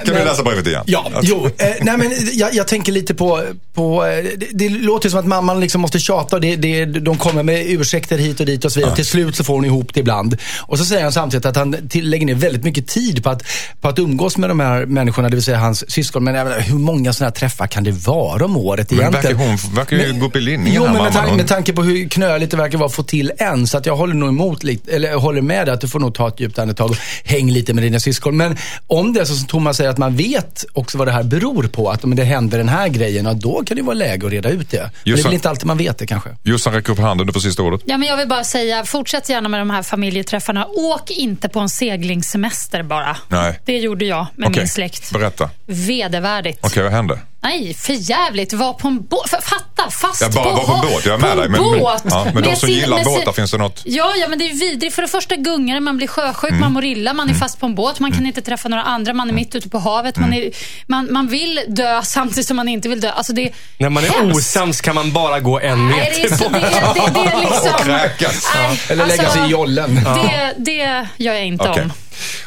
Kan 0.06 0.14
vi 0.16 0.24
läsa 0.24 0.42
brevet 0.42 0.66
igen? 0.66 0.82
Ja, 0.86 1.10
jo. 1.22 1.50
Eh, 1.58 1.66
nej 1.80 1.96
men 1.96 2.12
jag, 2.32 2.54
jag 2.54 2.66
tänker 2.68 2.92
lite 2.92 3.14
på, 3.14 3.42
på 3.74 4.04
eh, 4.06 4.24
det, 4.36 4.46
det 4.52 4.68
låter 4.68 5.08
som 5.08 5.18
att 5.18 5.26
mamman 5.26 5.60
liksom 5.60 5.80
måste 5.80 5.98
tjata 5.98 6.36
och 6.36 6.42
det, 6.42 6.56
det, 6.56 6.84
de 6.84 7.18
kommer 7.18 7.42
med 7.42 7.66
ursäkter 7.70 8.18
hit 8.18 8.40
och 8.40 8.46
dit 8.46 8.64
och 8.64 8.72
så 8.72 8.80
vidare. 8.80 8.94
Till 8.96 9.06
slut 9.06 9.36
så 9.36 9.44
får 9.44 9.54
hon 9.54 9.64
ihop 9.64 9.94
det 9.94 10.00
ibland. 10.00 10.36
Och 10.60 10.78
så 10.78 10.84
säger 10.84 11.02
han 11.02 11.12
samtidigt 11.12 11.46
att 11.46 11.56
han 11.56 11.88
till, 11.88 12.10
lägger 12.10 12.26
ner 12.26 12.34
väldigt 12.34 12.64
mycket 12.64 12.86
tid 12.86 13.22
på 13.24 13.30
att, 13.30 13.42
på 13.80 13.88
att 13.88 13.98
umgås 13.98 14.38
med 14.38 14.50
de 14.50 14.60
här 14.60 14.86
människorna, 14.86 15.28
det 15.28 15.36
vill 15.36 15.44
säga 15.44 15.58
hans 15.58 15.90
syskon. 15.90 16.24
Men 16.24 16.34
menar, 16.34 16.60
hur 16.60 16.78
många 16.78 17.12
sådana 17.12 17.28
här 17.28 17.34
träffar 17.34 17.66
kan 17.66 17.84
det 17.84 17.90
vara 17.90 18.44
om 18.44 18.56
året 18.56 18.90
Men 18.90 19.00
egentligen? 19.00 19.36
verkar 19.38 19.48
hon 19.48 19.74
verkar 19.74 19.96
ju 19.96 20.20
gå 20.20 20.26
upp 20.26 20.36
i 20.36 20.40
linjen 20.40 20.74
Jo, 20.74 20.84
men 20.84 20.92
med, 20.92 21.12
tan- 21.12 21.36
med 21.36 21.48
tanke 21.48 21.72
på 21.72 21.82
hur 21.82 22.08
knöligt 22.08 22.50
det 22.50 22.56
verkar 22.56 22.78
vara 22.78 22.86
att 22.86 22.94
få 22.94 23.02
till 23.02 23.32
en. 23.38 23.66
Så 23.66 23.78
att 23.78 23.86
jag 23.86 23.96
håller 23.96 24.14
nog 24.14 24.28
emot, 24.28 24.64
eller 24.88 25.14
håller 25.14 25.42
med 25.42 25.66
dig 25.66 25.74
att 25.74 25.80
du 25.80 25.88
får 25.88 26.00
nog 26.00 26.14
ta 26.14 26.28
ett 26.28 26.40
djupt 26.40 26.58
andetag 26.58 26.90
och 26.90 26.96
häng 27.24 27.50
lite 27.50 27.74
med 27.74 27.84
dina 27.84 28.00
syskon. 28.00 28.36
Men 28.36 28.56
om 28.86 29.12
det 29.12 29.20
är 29.20 29.24
så 29.24 29.34
som 29.34 29.46
Thomas 29.46 29.76
säger 29.76 29.90
att 29.90 29.98
man 29.98 30.16
vet 30.16 30.64
också 30.72 30.98
vad 30.98 31.08
det 31.08 31.12
här 31.12 31.22
beror 31.22 31.62
på. 31.62 31.90
Att 31.90 32.04
om 32.04 32.16
det 32.16 32.24
händer 32.24 32.58
den 32.58 32.68
här 32.68 32.88
grejen, 32.88 33.26
och 33.26 33.36
då 33.64 33.68
kan 33.68 33.76
det 33.76 33.82
vara 33.82 33.94
läge 33.94 34.26
att 34.26 34.32
reda 34.32 34.48
ut 34.48 34.70
det. 34.70 34.78
Men 34.80 34.90
det 35.14 35.20
är 35.20 35.24
väl 35.24 35.34
inte 35.34 35.50
alltid 35.50 35.66
man 35.66 35.78
vet 35.78 35.98
det 35.98 36.06
kanske. 36.06 36.30
Jossan 36.42 36.72
räcker 36.74 36.92
upp 36.92 36.98
handen, 36.98 37.26
du 37.26 37.32
får 37.32 37.40
sista 37.40 37.62
ordet. 37.62 37.80
Ja, 37.84 37.98
men 37.98 38.08
jag 38.08 38.16
vill 38.16 38.28
bara 38.28 38.44
säga, 38.44 38.84
fortsätt 38.84 39.28
gärna 39.28 39.48
med 39.48 39.60
de 39.60 39.70
här 39.70 39.82
familjeträffarna. 39.82 40.66
Åk 40.66 41.10
inte 41.10 41.48
på 41.48 41.60
en 41.60 41.68
seglingssemester 41.68 42.82
bara. 42.82 43.16
Nej. 43.28 43.60
Det 43.64 43.78
gjorde 43.78 44.04
jag 44.04 44.26
med 44.36 44.48
Okej, 44.48 44.60
min 44.60 44.68
släkt. 44.68 45.12
berätta. 45.12 45.50
Vedervärdigt. 45.66 46.58
Okej, 46.62 46.82
vad 46.82 46.92
hände? 46.92 47.18
Nej, 47.44 47.74
för 47.74 47.92
jävligt. 47.92 48.52
Var 48.52 48.72
på 48.72 48.88
en 48.88 49.06
båt. 49.06 49.30
Fatta, 49.30 49.90
fast 49.90 50.20
Jag 50.20 50.32
bara 50.32 50.44
på, 50.44 50.50
var 50.50 50.64
på 50.66 50.72
en 50.72 50.80
båt, 50.92 51.06
jag 51.06 51.14
är 51.14 51.18
med 51.18 51.36
dig. 51.36 51.46
en 51.46 51.52
Men, 51.52 51.70
men, 51.70 51.80
båt. 51.80 52.02
ja, 52.10 52.26
men 52.34 52.42
de 52.42 52.56
som 52.56 52.68
sin- 52.68 52.78
gillar 52.78 53.04
båtar, 53.04 53.32
finns 53.32 53.50
det 53.50 53.58
något? 53.58 53.82
Ja, 53.84 54.12
ja, 54.20 54.28
men 54.28 54.38
det 54.38 54.44
är 54.50 54.54
vidrigt. 54.54 54.94
För 54.94 55.02
det 55.02 55.08
första 55.08 55.36
gungar 55.36 55.80
man 55.80 55.96
blir 55.96 56.06
sjösjuk, 56.06 56.50
Mm. 56.50 56.60
man 56.60 56.72
mår 56.72 56.84
illa, 56.84 57.12
man 57.12 57.30
är 57.30 57.34
fast 57.34 57.60
på 57.60 57.66
en 57.66 57.74
båt, 57.74 58.00
man 58.00 58.12
kan 58.12 58.26
inte 58.26 58.42
träffa 58.42 58.68
några 58.68 58.82
andra, 58.82 59.12
man 59.14 59.28
är 59.28 59.32
mitt 59.32 59.54
ute 59.54 59.68
på 59.68 59.78
havet, 59.78 60.16
man, 60.16 60.32
Mm. 60.32 60.46
är, 60.46 60.50
man, 60.86 61.08
man 61.12 61.28
vill 61.28 61.60
dö 61.68 62.02
samtidigt 62.02 62.46
som 62.46 62.56
man 62.56 62.68
inte 62.68 62.88
vill 62.88 63.00
dö. 63.00 63.10
Alltså 63.10 63.32
det 63.32 63.42
är 63.42 63.50
När 63.78 63.88
man 63.90 64.04
är 64.04 64.08
hemskt. 64.08 64.36
osams 64.36 64.80
kan 64.80 64.94
man 64.94 65.12
bara 65.12 65.40
gå 65.40 65.60
en 65.60 65.88
Nej, 65.88 66.12
det 66.14 66.20
är, 66.20 66.22
meter 66.22 66.36
så, 66.36 66.44
det, 66.44 66.50
bort. 66.50 66.62
är, 66.62 66.94
det, 66.94 67.20
det 67.20 67.30
är 67.30 67.40
liksom... 67.40 67.74
Och 67.74 67.80
kräkas. 67.80 68.48
Nej, 68.54 68.80
Eller 68.88 69.06
lägga 69.06 69.22
alltså, 69.22 69.38
sig 69.38 69.46
i 69.48 69.50
jollen. 69.50 69.94
Det, 70.04 70.54
det 70.58 71.06
gör 71.24 71.34
jag 71.34 71.46
inte 71.46 71.68
om. 71.68 71.92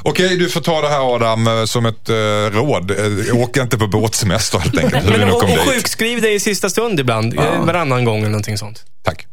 Okej, 0.01 0.37
du 0.37 0.49
får 0.49 0.61
ta 0.61 0.81
det 0.81 0.89
här 0.89 1.15
Adam 1.15 1.47
eh, 1.47 1.65
som 1.65 1.85
ett 1.85 2.09
eh, 2.09 2.15
råd. 2.51 2.91
Eh, 2.91 3.37
åk 3.37 3.57
inte 3.57 3.77
på 3.77 3.87
båtsemester 3.87 4.59
helt 4.59 4.77
enkelt. 4.83 4.86
Men 4.91 5.05
nu 5.05 5.31
och, 5.31 5.43
och 5.43 5.49
sjukskriv 5.73 6.21
dig 6.21 6.35
i 6.35 6.39
sista 6.39 6.69
stund 6.69 6.99
ibland. 6.99 7.33
eh, 7.39 7.65
Varannan 7.65 8.05
gång 8.05 8.17
eller 8.19 8.29
någonting 8.29 8.57
sånt. 8.57 8.83
Tack. 9.03 9.27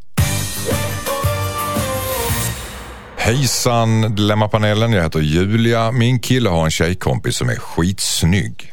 Hejsan 3.17 4.15
Dilemmapanelen, 4.15 4.93
jag 4.93 5.03
heter 5.03 5.19
Julia. 5.19 5.91
Min 5.91 6.19
kille 6.19 6.49
har 6.49 6.65
en 6.65 6.71
tjejkompis 6.71 7.35
som 7.35 7.49
är 7.49 7.55
skitsnygg. 7.55 8.71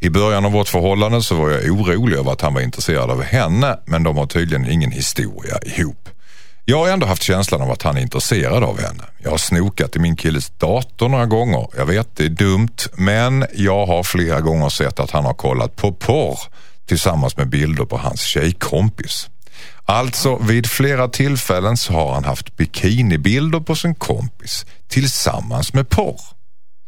I 0.00 0.10
början 0.10 0.44
av 0.44 0.52
vårt 0.52 0.68
förhållande 0.68 1.22
så 1.22 1.34
var 1.34 1.50
jag 1.50 1.70
orolig 1.70 2.16
över 2.18 2.32
att 2.32 2.40
han 2.40 2.54
var 2.54 2.60
intresserad 2.60 3.10
av 3.10 3.22
henne 3.22 3.78
men 3.86 4.02
de 4.02 4.16
har 4.16 4.26
tydligen 4.26 4.70
ingen 4.70 4.90
historia 4.90 5.58
ihop. 5.62 6.08
Jag 6.66 6.78
har 6.78 6.88
ändå 6.88 7.06
haft 7.06 7.22
känslan 7.22 7.62
av 7.62 7.70
att 7.70 7.82
han 7.82 7.96
är 7.96 8.00
intresserad 8.00 8.64
av 8.64 8.80
henne. 8.80 9.02
Jag 9.18 9.30
har 9.30 9.38
snokat 9.38 9.96
i 9.96 9.98
min 9.98 10.16
killes 10.16 10.50
dator 10.50 11.08
några 11.08 11.26
gånger. 11.26 11.66
Jag 11.76 11.86
vet 11.86 12.16
det 12.16 12.24
är 12.24 12.28
dumt 12.28 12.76
men 12.94 13.46
jag 13.54 13.86
har 13.86 14.02
flera 14.02 14.40
gånger 14.40 14.68
sett 14.68 15.00
att 15.00 15.10
han 15.10 15.24
har 15.24 15.34
kollat 15.34 15.76
på 15.76 15.92
porr 15.92 16.38
tillsammans 16.86 17.36
med 17.36 17.48
bilder 17.48 17.84
på 17.84 17.98
hans 17.98 18.20
tjejkompis. 18.20 19.28
Alltså 19.84 20.36
vid 20.36 20.66
flera 20.66 21.08
tillfällen 21.08 21.76
så 21.76 21.92
har 21.92 22.14
han 22.14 22.24
haft 22.24 22.56
bikinibilder 22.56 23.60
på 23.60 23.76
sin 23.76 23.94
kompis 23.94 24.66
tillsammans 24.88 25.72
med 25.72 25.88
porr. 25.88 26.20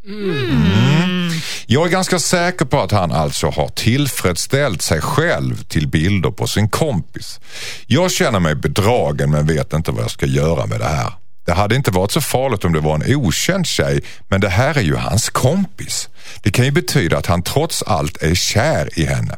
Mm. 0.07 1.30
Jag 1.66 1.86
är 1.86 1.90
ganska 1.90 2.18
säker 2.18 2.64
på 2.64 2.80
att 2.80 2.92
han 2.92 3.12
alltså 3.12 3.50
har 3.50 3.68
tillfredsställt 3.68 4.82
sig 4.82 5.00
själv 5.00 5.62
till 5.62 5.88
bilder 5.88 6.30
på 6.30 6.46
sin 6.46 6.68
kompis. 6.68 7.40
Jag 7.86 8.11
känner 8.11 8.40
mig 8.40 8.54
bedragen 8.54 9.30
men 9.30 9.46
vet 9.46 9.72
inte 9.72 9.90
vad 9.90 10.02
jag 10.02 10.11
ska 10.11 10.26
göra 10.26 10.66
med 10.66 10.80
det 10.80 10.88
här. 10.88 11.12
Det 11.46 11.52
hade 11.52 11.76
inte 11.76 11.90
varit 11.90 12.12
så 12.12 12.20
farligt 12.20 12.64
om 12.64 12.72
det 12.72 12.80
var 12.80 12.94
en 12.94 13.16
okänd 13.16 13.66
tjej, 13.66 14.00
men 14.28 14.40
det 14.40 14.48
här 14.48 14.78
är 14.78 14.82
ju 14.82 14.96
hans 14.96 15.30
kompis. 15.30 16.09
Det 16.42 16.50
kan 16.50 16.64
ju 16.64 16.70
betyda 16.70 17.18
att 17.18 17.26
han 17.26 17.42
trots 17.42 17.82
allt 17.82 18.22
är 18.22 18.34
kär 18.34 18.98
i 18.98 19.04
henne. 19.04 19.36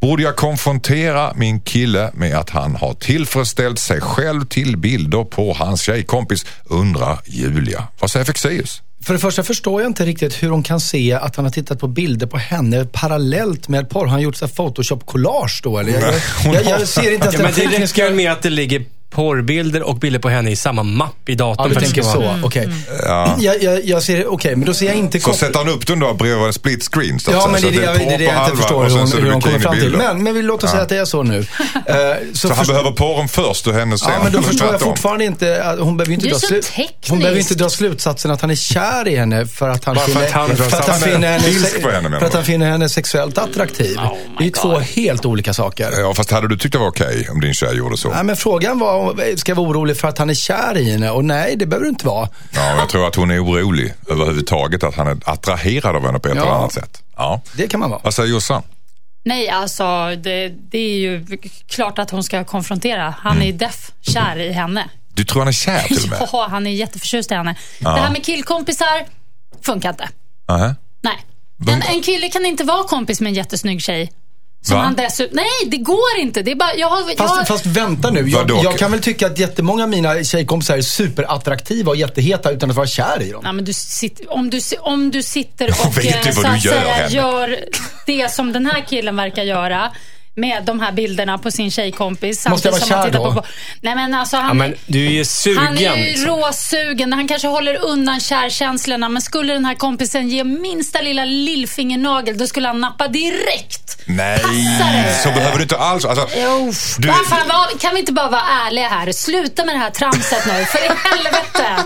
Borde 0.00 0.22
jag 0.22 0.36
konfrontera 0.36 1.32
min 1.34 1.60
kille 1.60 2.10
med 2.14 2.36
att 2.36 2.50
han 2.50 2.76
har 2.76 2.94
tillfredsställt 2.94 3.78
sig 3.78 4.00
själv 4.00 4.44
till 4.44 4.76
bilder 4.76 5.24
på 5.24 5.52
hans 5.52 5.80
tjejkompis? 5.80 6.46
Undrar 6.64 7.20
Julia. 7.26 7.88
Vad 8.00 8.10
säger 8.10 8.24
Fexeus? 8.24 8.82
För 9.04 9.14
det 9.14 9.20
första 9.20 9.42
förstår 9.42 9.82
jag 9.82 9.90
inte 9.90 10.04
riktigt 10.04 10.42
hur 10.42 10.48
hon 10.48 10.62
kan 10.62 10.80
se 10.80 11.12
att 11.12 11.36
han 11.36 11.44
har 11.44 11.52
tittat 11.52 11.80
på 11.80 11.88
bilder 11.88 12.26
på 12.26 12.38
henne 12.38 12.84
parallellt 12.92 13.68
med 13.68 13.90
porr. 13.90 14.00
Har 14.00 14.12
han 14.12 14.22
gjort 14.22 14.36
Photoshop-collage 14.36 15.60
då 15.62 15.78
eller? 15.78 15.92
Jag, 15.92 16.14
jag, 16.44 16.54
jag, 16.54 16.80
jag 16.80 16.88
ser 16.88 17.12
inte 17.12 17.26
ens 17.26 17.34
Ja, 17.34 17.42
men 17.42 17.52
det 17.54 17.78
räcker 17.78 18.14
med 18.14 18.32
att 18.32 18.42
det 18.42 18.50
ligger 18.50 18.84
porrbilder 19.14 19.82
och 19.82 19.96
bilder 19.96 20.20
på 20.20 20.28
henne 20.28 20.50
i 20.50 20.56
samma 20.56 20.82
mapp 20.82 21.28
i 21.28 21.34
datorn. 21.34 21.56
Ja, 21.64 21.68
du 21.68 21.74
för 21.74 21.80
att 21.80 21.86
det 21.88 21.92
tänker 21.94 22.10
ska 22.10 22.20
vara- 22.20 22.40
så. 22.40 22.46
Okej. 22.46 22.68
Jag, 23.38 23.62
jag, 23.62 23.84
jag 23.84 24.02
ser, 24.02 24.26
okej, 24.32 24.56
men 24.56 24.66
då 24.66 24.74
ser 24.74 24.86
jag 24.86 24.94
inte 24.94 25.20
Så 25.20 25.32
sätter 25.32 25.58
han 25.58 25.68
upp 25.68 25.86
den 25.86 25.98
då 25.98 26.14
bredvid 26.14 26.46
en 26.46 26.52
split 26.52 26.88
screen? 26.92 27.20
Så 27.20 27.30
Ja, 27.30 27.48
men 27.52 27.62
det 27.62 27.68
är 27.68 27.72
Så 27.72 27.80
det, 27.80 27.98
det, 27.98 28.14
är 28.14 28.18
det 28.18 28.18
porr 28.18 28.18
på 28.18 28.22
jag 28.24 28.28
inte 28.28 28.32
halva 28.40 28.56
förstår 28.56 28.84
och 28.84 28.90
hur 28.90 28.98
hon, 28.98 29.08
så 29.08 29.16
det 29.16 29.22
hur 29.22 29.32
hon 29.32 29.40
kommer 29.40 29.58
fram 29.58 29.74
till. 29.78 29.96
Men, 29.96 30.22
men 30.22 30.34
vi 30.34 30.42
låter 30.42 30.66
säga 30.66 30.82
att 30.82 30.88
det 30.88 30.96
är 30.96 31.04
så 31.04 31.22
nu. 31.22 31.46
Eh, 31.86 31.94
Så 32.32 32.48
han 32.48 32.56
först- 32.56 32.68
behöver 32.70 32.90
porren 32.90 33.28
först 33.28 33.66
och 33.66 33.74
henne 33.74 33.98
sen? 33.98 34.12
Ja, 34.16 34.22
men 34.22 34.32
då 34.32 34.42
förstår 34.42 34.68
jag 34.72 34.80
fortfarande 34.80 35.24
inte, 35.24 35.64
att 35.64 35.78
hon 35.78 35.96
behöver 35.96 36.10
ju 36.10 36.14
inte 36.14 36.26
Det 36.26 36.32
dra 36.32 36.38
så 36.38 36.48
tekniskt. 36.48 37.08
Hon 37.08 37.18
behöver 37.18 37.40
inte 37.40 37.54
dra 37.54 37.68
slutsatsen 37.68 38.30
att 38.30 38.40
han 38.40 38.50
är 38.50 38.54
kär 38.54 39.08
i 39.08 39.16
henne 39.16 39.46
för 39.46 39.68
att 39.68 39.84
han 39.84 39.94
Bara 39.94 40.04
för 40.04 40.12
finner, 40.12 40.26
att 40.26 40.32
han- 40.32 40.56
för 40.56 40.64
att 40.66 40.72
han 40.72 40.82
han 40.90 40.94
är 40.94 41.06
finner 42.42 42.66
henne, 42.66 42.78
han 42.84 42.88
sexuellt 42.88 43.38
attraktiv. 43.38 43.96
det 44.38 44.46
är 44.46 44.50
två 44.50 44.78
helt 44.78 45.24
olika 45.26 45.54
saker. 45.54 45.90
Ja, 46.00 46.14
fast 46.14 46.30
hade 46.30 46.48
du 46.48 46.58
tyckt 46.58 46.72
det 46.72 46.78
var 46.78 46.88
okej 46.88 47.28
om 47.30 47.40
din 47.40 47.54
tjej 47.54 47.76
gjorde 47.76 47.96
så? 47.96 48.08
Nej, 48.10 48.24
men 48.24 48.36
frågan 48.36 48.78
var, 48.78 49.03
ska 49.36 49.50
jag 49.50 49.56
vara 49.56 49.68
orolig 49.68 49.96
för 49.96 50.08
att 50.08 50.18
han 50.18 50.30
är 50.30 50.34
kär 50.34 50.78
i 50.78 50.90
henne? 50.90 51.10
Och 51.10 51.24
nej, 51.24 51.56
det 51.56 51.66
behöver 51.66 51.84
du 51.84 51.88
inte 51.90 52.06
vara. 52.06 52.28
Ja, 52.54 52.76
jag 52.76 52.88
tror 52.88 53.06
att 53.06 53.14
hon 53.16 53.30
är 53.30 53.44
orolig 53.44 53.94
överhuvudtaget, 54.08 54.82
att 54.84 54.94
han 54.94 55.06
är 55.06 55.16
attraherad 55.24 55.96
av 55.96 56.06
henne 56.06 56.18
på 56.18 56.28
ett 56.28 56.34
Ja. 56.36 56.42
eller 56.42 56.52
annat 56.52 56.72
sätt. 56.72 57.02
Ja. 57.16 57.40
Det 57.56 57.66
kan 57.68 57.80
man 57.80 57.90
vara. 57.90 58.00
Vad 58.04 58.14
säger 58.14 58.28
Jossan? 58.30 58.62
Nej, 59.24 59.48
alltså 59.48 60.14
det, 60.16 60.48
det 60.48 60.78
är 60.78 60.98
ju 60.98 61.26
klart 61.68 61.98
att 61.98 62.10
hon 62.10 62.24
ska 62.24 62.44
konfrontera. 62.44 63.14
Han 63.18 63.42
är 63.42 63.52
deff 63.52 63.90
kär 64.00 64.36
i 64.38 64.52
henne. 64.52 64.88
Du 65.14 65.24
tror 65.24 65.40
han 65.40 65.48
är 65.48 65.52
kär 65.52 65.82
till 65.82 66.02
och 66.04 66.08
med? 66.08 66.28
Ja, 66.32 66.46
han 66.50 66.66
är 66.66 66.70
jätteförtjust 66.70 67.30
i 67.32 67.34
henne. 67.34 67.54
Det 67.78 67.88
här 67.88 68.10
med 68.10 68.24
killkompisar 68.24 69.04
funkar 69.62 69.90
inte. 69.90 70.08
Aha. 70.48 70.74
Nej. 71.02 71.24
En, 71.68 71.82
en 71.82 72.02
kille 72.02 72.28
kan 72.28 72.46
inte 72.46 72.64
vara 72.64 72.84
kompis 72.84 73.20
med 73.20 73.30
en 73.30 73.34
jättesnygg 73.34 73.82
tjej. 73.82 74.12
Som 74.64 74.76
Va? 74.76 74.82
han 74.82 74.94
dessutom... 74.94 75.36
Nej, 75.36 75.70
det 75.70 75.76
går 75.76 76.18
inte. 76.18 76.42
Det 76.42 76.50
är 76.50 76.56
bara... 76.56 76.74
Jag 76.74 76.88
har, 76.88 77.00
jag 77.08 77.16
Fast, 77.16 77.48
fast 77.48 77.66
vänta 77.66 78.10
nu, 78.10 78.28
jag, 78.28 78.50
jag 78.50 78.78
kan 78.78 78.90
väl 78.90 79.00
tycka 79.00 79.26
att 79.26 79.38
jättemånga 79.38 79.82
av 79.82 79.88
mina 79.88 80.24
tjejkompisar 80.24 80.76
är 80.76 80.82
superattraktiva 80.82 81.90
och 81.90 81.96
jätteheta 81.96 82.50
utan 82.50 82.70
att 82.70 82.76
vara 82.76 82.86
kär 82.86 83.22
i 83.22 83.30
dem. 83.30 83.40
Nej, 83.44 83.52
men 83.52 83.64
du 83.64 83.72
sitter, 83.72 84.32
om, 84.32 84.50
du, 84.50 84.60
om 84.80 85.10
du 85.10 85.22
sitter 85.22 85.68
Jag 85.68 85.86
och 85.86 85.98
vet 85.98 86.26
eh, 86.26 86.32
så 86.32 86.46
att 86.46 86.64
gör, 86.64 86.72
säga 86.72 87.08
gör 87.08 87.58
det 88.06 88.30
som 88.30 88.52
den 88.52 88.66
här 88.66 88.84
killen 88.88 89.16
verkar 89.16 89.42
göra 89.42 89.90
med 90.36 90.64
de 90.64 90.80
här 90.80 90.92
bilderna 90.92 91.38
på 91.38 91.50
sin 91.50 91.70
tjejkompis. 91.70 92.46
Måste 92.48 92.68
jag 92.68 92.72
vara 92.72 92.82
som 92.82 92.90
han 92.94 93.02
kär 93.04 93.10
tittar 93.10 93.24
då? 93.24 93.32
På, 93.34 93.44
nej 93.80 93.94
men 93.94 94.14
alltså 94.14 94.36
han, 94.36 94.46
Ja, 94.46 94.54
men 94.54 94.74
du 94.86 95.06
är 95.06 95.10
ju 95.10 95.24
sugen. 95.24 95.58
han 95.64 95.78
är 95.78 95.96
ju 95.96 96.04
liksom. 96.04 96.26
råsugen. 96.26 97.12
Han 97.12 97.28
kanske 97.28 97.48
håller 97.48 97.84
undan 97.84 98.20
kärkänslorna. 98.20 99.08
Men 99.08 99.22
skulle 99.22 99.52
den 99.52 99.64
här 99.64 99.74
kompisen 99.74 100.28
ge 100.28 100.44
minsta 100.44 101.00
lilla 101.00 101.24
lillfingernagel, 101.24 102.38
då 102.38 102.46
skulle 102.46 102.68
han 102.68 102.80
nappa 102.80 103.08
direkt. 103.08 103.80
Nej, 104.06 104.38
Passar 104.38 104.92
det? 105.06 105.18
så 105.22 105.28
behöver 105.28 105.56
du 105.56 105.62
inte 105.62 105.76
alls. 105.76 106.04
Alltså, 106.04 106.28
Jo, 106.36 106.72
Du- 106.98 107.08
fan, 107.08 107.78
kan 107.80 107.94
vi 107.94 108.00
inte 108.00 108.12
bara 108.12 108.28
vara 108.30 108.42
ärliga 108.66 108.88
här? 108.88 109.12
Sluta 109.12 109.64
med 109.64 109.74
det 109.74 109.78
här 109.78 109.90
tramset 109.90 110.46
nu, 110.46 110.64
för 110.64 110.78
i 110.78 110.88
helvete. 111.04 111.84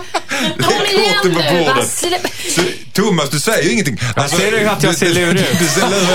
Kom 0.63 0.99
igen 0.99 1.53
nu. 1.53 1.63
va? 1.63 2.19
Thomas, 2.93 3.29
du 3.29 3.39
säger 3.39 3.63
ju 3.63 3.71
ingenting. 3.71 3.99
Alltså, 4.15 4.37
ser 4.37 4.51
du 4.51 4.67
att 4.69 4.83
jag 4.83 4.95
ser 4.95 5.09
lurig 5.13 5.41
ut? 5.41 5.47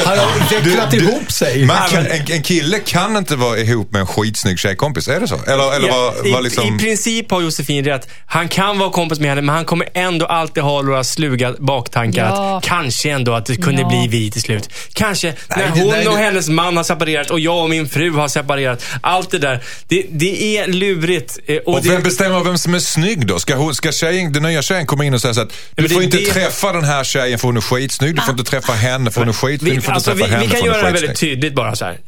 Han 0.05 0.19
har 0.19 0.51
vecklat 0.61 0.95
ihop 0.95 1.33
sig. 1.33 1.65
Man 1.65 1.89
kan, 1.91 2.07
en, 2.07 2.24
en 2.31 2.43
kille 2.43 2.79
kan 2.79 3.17
inte 3.17 3.37
vara 3.37 3.59
ihop 3.59 3.93
med 3.93 4.01
en 4.01 4.07
skitsnygg 4.07 4.59
tjejkompis, 4.59 5.09
är 5.09 5.21
det 5.21 5.29
så? 5.29 5.41
Eller, 5.47 5.77
eller 5.77 5.89
Ja, 5.89 6.15
vad, 6.17 6.27
i, 6.27 6.33
vad 6.33 6.43
liksom... 6.45 6.75
I 6.75 6.79
princip 6.79 7.31
har 7.31 7.41
Josefin 7.41 7.85
rätt. 7.85 8.09
Han 8.27 8.49
kan 8.49 8.79
vara 8.79 8.91
kompis 8.91 9.21
med 9.21 9.29
henne, 9.29 9.43
men 9.43 9.55
han 9.55 9.65
kommer 9.65 9.89
ändå 9.95 10.27
alltid 10.27 10.63
ha 10.63 10.83
några 10.83 11.05
sluga 11.05 11.55
baktankar. 11.59 12.25
Ja. 12.29 12.57
Att 12.59 12.65
kanske 12.65 13.11
ändå 13.11 13.35
att 13.35 13.47
det 13.47 13.57
kunde 13.57 13.81
Ja. 13.83 13.89
bli 13.89 14.19
vi 14.19 14.31
till 14.31 14.43
slut. 14.43 14.69
Kanske 14.93 15.35
när 15.49 15.57
det- 15.65 15.81
hon 15.81 15.91
nej, 15.91 16.09
och 16.09 16.15
det- 16.17 16.23
hennes 16.23 16.49
man 16.49 16.77
har 16.77 16.85
separerat 16.85 17.31
och 17.31 17.41
jag 17.41 17.63
och 17.63 17.71
min 17.71 17.89
fru 17.89 18.11
har 18.11 18.29
separerat. 18.29 18.85
Allt 19.01 19.31
det 19.31 19.39
där. 19.39 19.61
Det, 19.89 20.07
det 20.11 20.57
är 20.59 20.67
lurigt. 20.67 21.39
eh, 21.47 21.57
Och 21.57 21.75
Och 21.75 21.83
det, 21.83 21.89
vem 21.89 22.03
bestämmer 22.03 22.45
vem 22.45 22.59
som 22.59 22.75
är 22.75 22.79
snygg 22.79 23.27
då? 23.27 23.39
Ska, 23.39 23.55
hon, 23.57 23.75
ska 23.75 23.93
tjejen, 23.93 24.33
den 24.33 24.43
nya 24.43 24.63
tjejen 24.63 24.87
komma 24.87 25.05
in 25.05 25.15
och 25.15 25.21
säga 25.21 25.35
så 25.35 25.41
att 25.41 25.49
du 25.49 25.55
men 25.75 25.83
det 25.85 25.95
får 25.95 26.01
är 26.01 26.05
inte 26.05 26.17
det- 26.17 26.25
träffa 26.27 26.73
den 26.73 26.85
här 26.85 27.05
tjejen 27.05 27.39
för 27.39 27.49
hon 27.49 27.57
är 27.57 27.61
skitsnygg. 27.61 28.15
Du 28.17 28.23
får 28.23 28.31
inte 28.33 28.45
träffa 28.51 28.73
henne 28.73 29.11
för 29.11 29.21
hon 29.21 29.29
är 29.29 29.33
skitsnygg. 29.33 29.71
vi, 29.73 29.77
Du 29.77 29.83
får 29.83 29.93
inte 29.93 29.95
alltså, 29.95 30.13
vi, 30.13 30.19
träffa 30.21 30.35
henne 30.35 30.45
vi 30.47 30.51
för 30.51 30.57
kan 30.57 30.69
hon 30.69 30.75
göra 30.75 30.83
det 30.83 30.89
är 30.89 30.93
väldigt 30.93 31.11
skitsnygg. 31.11 31.31
tydligt 31.35 31.55
bara 31.55 31.77
så 31.77 31.85
här. 31.85 31.99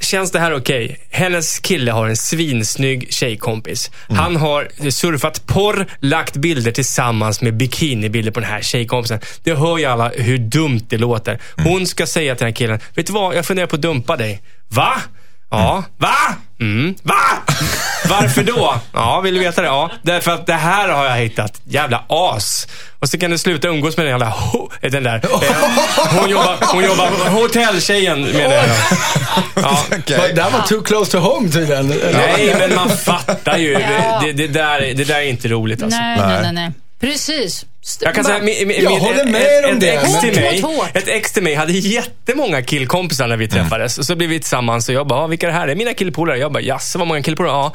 Känns 0.00 0.30
det 0.30 0.38
här 0.38 0.54
okej? 0.54 0.98
Hennes 1.10 1.58
kille 1.58 1.92
har 1.92 2.08
en 2.08 2.16
svinsnygg 2.16 3.12
tjejkompis. 3.12 3.90
Mm. 4.08 4.18
Han 4.18 4.36
har 4.36 4.90
surfat 4.90 5.46
porr, 5.46 5.86
lagt 6.00 6.36
bilder 6.36 6.70
tillsammans 6.72 7.40
med 7.40 7.56
bikinibilder 7.56 8.32
på 8.32 8.40
den 8.40 8.48
här 8.48 8.62
tjejkompisen. 8.62 9.20
Det 9.42 9.54
hör 9.54 9.78
ju 9.78 9.84
alla 9.84 10.08
hur 10.08 10.38
dumt 10.38 10.80
det 10.88 10.98
låter. 10.98 11.40
Mm. 11.58 11.70
Hon 11.70 11.86
ska 11.86 12.06
säga 12.06 12.34
till 12.34 12.44
den 12.44 12.52
här 12.52 12.56
killen, 12.56 12.80
vet 12.94 13.06
du 13.06 13.12
vad? 13.12 13.36
Jag 13.36 13.46
funderar 13.46 13.66
på 13.66 13.76
att 13.76 13.82
dumpa 13.82 14.16
dig. 14.16 14.42
Va? 14.68 14.92
Ja. 15.50 15.84
Va? 15.98 16.14
Mm. 16.60 16.94
Va? 17.02 17.14
Varför 18.08 18.42
då? 18.42 18.74
Ja, 18.92 19.20
vill 19.20 19.34
du 19.34 19.40
veta 19.40 19.60
det? 19.62 19.66
Ja. 19.68 19.90
Därför 20.02 20.30
att 20.30 20.46
det 20.46 20.52
här 20.54 20.88
har 20.88 21.04
jag 21.04 21.16
hittat. 21.16 21.60
Jävla 21.64 22.04
as. 22.08 22.66
Och 22.98 23.08
så 23.08 23.18
kan 23.18 23.30
du 23.30 23.38
sluta 23.38 23.68
umgås 23.68 23.96
med 23.96 24.06
den 24.06 24.10
jävla 24.10 24.30
ho- 24.30 24.70
eh, 24.82 24.90
den 24.90 25.02
där. 25.02 25.20
Eh, 25.24 25.30
Hon 26.20 26.30
jobbar, 26.30 26.56
hon 26.72 26.84
jobbar 26.84 27.10
hotelltjejen 27.30 28.22
menar 28.22 28.54
jag. 28.54 28.66
Ja. 29.54 29.78
Okej. 29.98 30.32
Det 30.34 30.42
här 30.42 30.50
var 30.58 30.60
too 30.68 30.82
close 30.82 31.10
to 31.10 31.18
home 31.18 31.48
tydligen. 31.50 31.88
Nej, 32.12 32.56
men 32.58 32.74
man 32.74 32.90
fattar 32.90 33.56
ju. 33.56 33.72
Ja. 33.80 34.20
Det, 34.22 34.32
det, 34.32 34.46
där, 34.46 34.80
det 34.80 35.04
där 35.04 35.14
är 35.16 35.22
inte 35.22 35.48
roligt 35.48 35.82
alltså. 35.82 35.98
Nej, 36.00 36.18
nej, 36.20 36.38
nej, 36.42 36.52
nej. 36.52 36.70
Precis. 37.12 37.64
Jag 38.00 38.14
kan 38.14 38.24
säga, 38.24 38.42
min, 38.42 38.68
min, 38.68 38.82
Jag 38.82 38.90
håller 38.90 39.24
med 39.24 39.42
ett, 39.42 39.64
om 39.64 39.70
ett, 39.72 39.80
det, 39.80 39.90
Ex 39.90 40.20
till 40.20 40.34
mig, 40.40 40.64
ett 40.94 41.08
ex 41.08 41.32
till 41.32 41.42
mig 41.42 41.54
hade 41.54 41.72
jättemånga 41.72 42.62
killkompisar 42.62 43.26
när 43.26 43.36
vi 43.36 43.48
träffades. 43.48 43.98
Och 43.98 44.06
så 44.06 44.16
blev 44.16 44.30
vi 44.30 44.40
tillsammans 44.40 44.88
och 44.88 44.94
jag 44.94 45.06
bara, 45.06 45.20
"Ja, 45.20 45.26
vilka 45.26 45.46
är 45.46 45.50
det 45.52 45.58
här? 45.58 45.66
Det 45.66 45.72
är 45.72 45.76
mina 45.76 45.94
killpolare. 45.94 46.38
Jag 46.38 46.52
bara, 46.52 46.62
jaså 46.62 46.98
vad 46.98 47.08
många 47.08 47.22
killpolare? 47.22 47.52
Ja. 47.52 47.72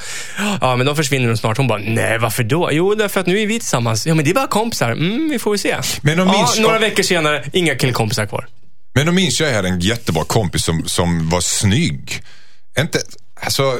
ja, 0.61 0.75
men 0.75 0.85
de 0.85 0.95
försvinner 0.95 1.27
nog 1.27 1.37
snart. 1.37 1.57
Hon 1.57 1.67
bara, 1.67 1.79
nej 1.79 2.17
varför 2.19 2.43
då? 2.43 2.69
Jo, 2.71 2.95
därför 2.95 3.19
att 3.19 3.27
nu 3.27 3.39
är 3.41 3.47
vi 3.47 3.59
tillsammans. 3.59 4.07
Ja, 4.07 4.15
men 4.15 4.25
det 4.25 4.31
är 4.31 4.35
bara 4.35 4.47
kompisar. 4.47 4.91
Mm, 4.91 5.29
vi 5.29 5.39
får 5.39 5.51
väl 5.51 5.59
se. 5.59 5.75
Men 6.01 6.19
om 6.19 6.27
ja, 6.27 6.49
min- 6.55 6.63
några 6.63 6.79
veckor 6.79 7.03
senare, 7.03 7.43
inga 7.53 7.75
killkompisar 7.75 8.25
kvar. 8.25 8.47
Men 8.95 9.09
om 9.09 9.15
min 9.15 9.31
tjej 9.31 9.53
hade 9.53 9.67
en 9.67 9.79
jättebra 9.79 10.23
kompis 10.23 10.63
som, 10.63 10.83
som 10.87 11.29
var 11.29 11.41
snygg. 11.41 12.21
Inte, 12.79 12.99
alltså, 13.41 13.77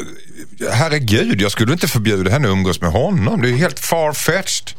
herregud, 0.71 1.41
jag 1.41 1.51
skulle 1.51 1.73
inte 1.73 1.87
förbjuda 1.87 2.31
henne 2.31 2.47
att 2.47 2.51
umgås 2.51 2.81
med 2.81 2.91
honom. 2.91 3.41
Det 3.41 3.49
är 3.49 3.53
helt 3.53 3.79
far-fetched. 3.79 4.71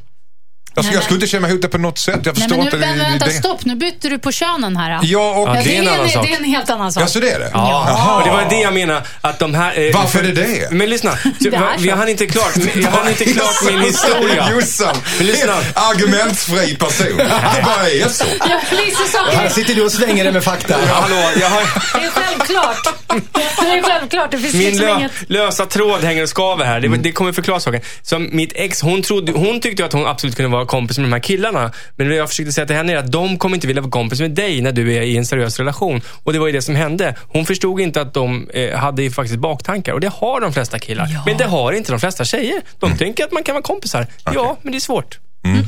Alltså, 0.75 0.89
Nej, 0.91 0.95
jag 0.95 0.99
men- 1.01 1.05
skulle 1.05 1.17
inte 1.17 1.27
känna 1.27 1.41
mig 1.47 1.51
hotad 1.57 1.71
på 1.71 1.79
något 1.79 1.99
sätt. 1.99 2.15
Jag 2.25 2.27
Nej, 2.27 2.35
förstår 2.35 2.57
men 2.57 2.65
inte. 2.65 2.77
nu, 2.77 2.87
det- 2.87 2.99
vänta, 3.11 3.27
det- 3.27 3.33
stopp. 3.33 3.65
Nu 3.65 3.75
bytte 3.75 4.09
du 4.09 4.19
på 4.19 4.33
könen 4.33 4.77
här. 4.77 4.91
då. 4.91 5.01
Ja, 5.03 5.31
och... 5.35 5.49
Ja, 5.49 5.57
Ja, 5.57 5.63
det 5.65 5.77
är 5.77 5.83
en 5.83 5.89
annan 5.89 6.09
sak. 6.11 6.27
Det 6.27 6.33
är 6.33 6.37
en 6.39 6.45
helt 6.45 6.71
annan 6.71 6.93
sak. 6.93 7.03
Alltså 7.03 7.21
det 7.21 7.31
är 7.31 7.39
det? 7.39 7.51
Ja, 7.55 8.17
och 8.19 8.25
det 8.25 8.31
var 8.31 8.47
det 8.51 8.61
jag 8.61 8.75
menar. 8.75 9.03
Att 9.21 9.39
de 9.39 9.55
här... 9.55 9.81
eh, 9.89 9.95
Varför 9.95 10.19
är 10.19 10.23
det 10.23 10.33
det? 10.33 10.71
Men 10.71 10.91
lyssna. 10.91 11.11
Det 11.41 11.49
är 11.49 11.53
Jag, 11.53 11.81
så. 11.81 11.87
jag 11.87 11.97
hann 11.97 12.09
inte 12.09 12.27
klart, 12.27 12.53
jag 12.75 12.91
hann 12.91 13.09
inte 13.09 13.25
klart 13.25 13.55
min 13.67 13.79
historia. 13.81 14.51
Jossan, 14.53 14.97
Men 15.19 15.51
argumentfri 15.75 16.77
person. 16.77 17.17
Det 17.17 17.63
bara 17.65 17.89
är 17.91 18.09
så. 18.09 18.25
Ja, 18.41 18.61
vissa 18.71 19.19
Här 19.19 19.33
saker, 19.37 19.49
sitter 19.49 19.75
du 19.75 19.83
och 19.85 19.93
svänger 19.93 20.25
dig 20.25 20.33
med 20.33 20.45
fakta. 20.45 20.75
Ja, 20.87 20.95
hallå, 20.95 21.31
jag 21.41 21.49
har, 21.49 21.61
det 22.01 22.07
är 22.07 22.11
självklart. 22.11 22.77
Det 23.35 23.41
är 23.79 23.83
självklart. 23.83 24.31
Det 24.31 24.39
finns 24.39 24.55
min 24.55 24.63
liksom 24.67 24.87
lö, 24.87 24.97
inget... 24.99 25.13
lösa 25.31 25.67
tråd 25.67 26.05
hänger 26.05 26.23
och 26.23 26.29
skaver 26.29 26.65
här. 26.65 26.81
Det, 26.81 26.89
det 26.89 27.13
kommer 27.13 27.33
förklara 27.33 27.61
saken. 27.61 27.81
Så 28.03 28.19
mitt 28.19 28.53
ex, 28.55 28.81
hon, 28.83 29.03
trodde, 29.03 29.33
hon 29.33 29.61
tyckte 29.61 29.85
att 29.85 29.93
hon 29.93 30.07
absolut 30.07 30.37
kunde 30.37 30.51
vara 30.51 30.60
kompis 30.67 30.99
med 30.99 31.05
de 31.09 31.13
här 31.13 31.21
killarna. 31.21 31.73
Men 31.97 32.09
det 32.09 32.15
jag 32.15 32.29
försökte 32.29 32.53
säga 32.53 32.67
till 32.67 32.77
henne 32.77 32.93
är 32.93 32.97
att 32.97 33.13
de 33.13 33.39
kommer 33.39 33.57
inte 33.57 33.67
vilja 33.67 33.83
vara 33.83 33.91
kompis 33.91 34.21
med 34.21 34.31
dig 34.31 34.61
när 34.61 34.73
du 34.73 34.95
är 34.95 35.03
i 35.03 35.17
en 35.17 35.27
seriös 35.27 35.59
relation. 35.59 36.01
Och 36.25 36.33
det 36.33 36.39
var 36.39 36.47
ju 36.47 36.53
det 36.53 36.63
som 36.63 36.75
hände. 36.77 37.15
Hon 37.29 37.47
förstod 37.47 37.81
inte 37.81 38.01
att 38.01 38.15
de 38.15 38.49
eh, 38.55 38.79
hade 38.79 39.03
ju 39.03 39.11
faktiskt 39.11 39.39
baktankar. 39.39 39.93
Och 39.93 40.01
det 40.01 40.09
har 40.09 40.41
de 40.41 40.53
flesta 40.53 40.79
killar. 40.79 41.09
Ja. 41.13 41.23
Men 41.27 41.37
det 41.37 41.45
har 41.45 41.73
inte 41.73 41.93
de 41.93 42.01
flesta 42.01 42.25
tjejer. 42.25 42.63
De 42.79 42.97
tänker 42.99 43.25
att 43.25 43.33
man 43.33 43.43
kan 43.43 43.55
vara 43.55 43.63
kompisar. 43.63 44.07
Ja, 44.25 44.59
men 44.63 44.73
det 44.73 44.79
är 44.79 44.81
svårt. 44.81 45.19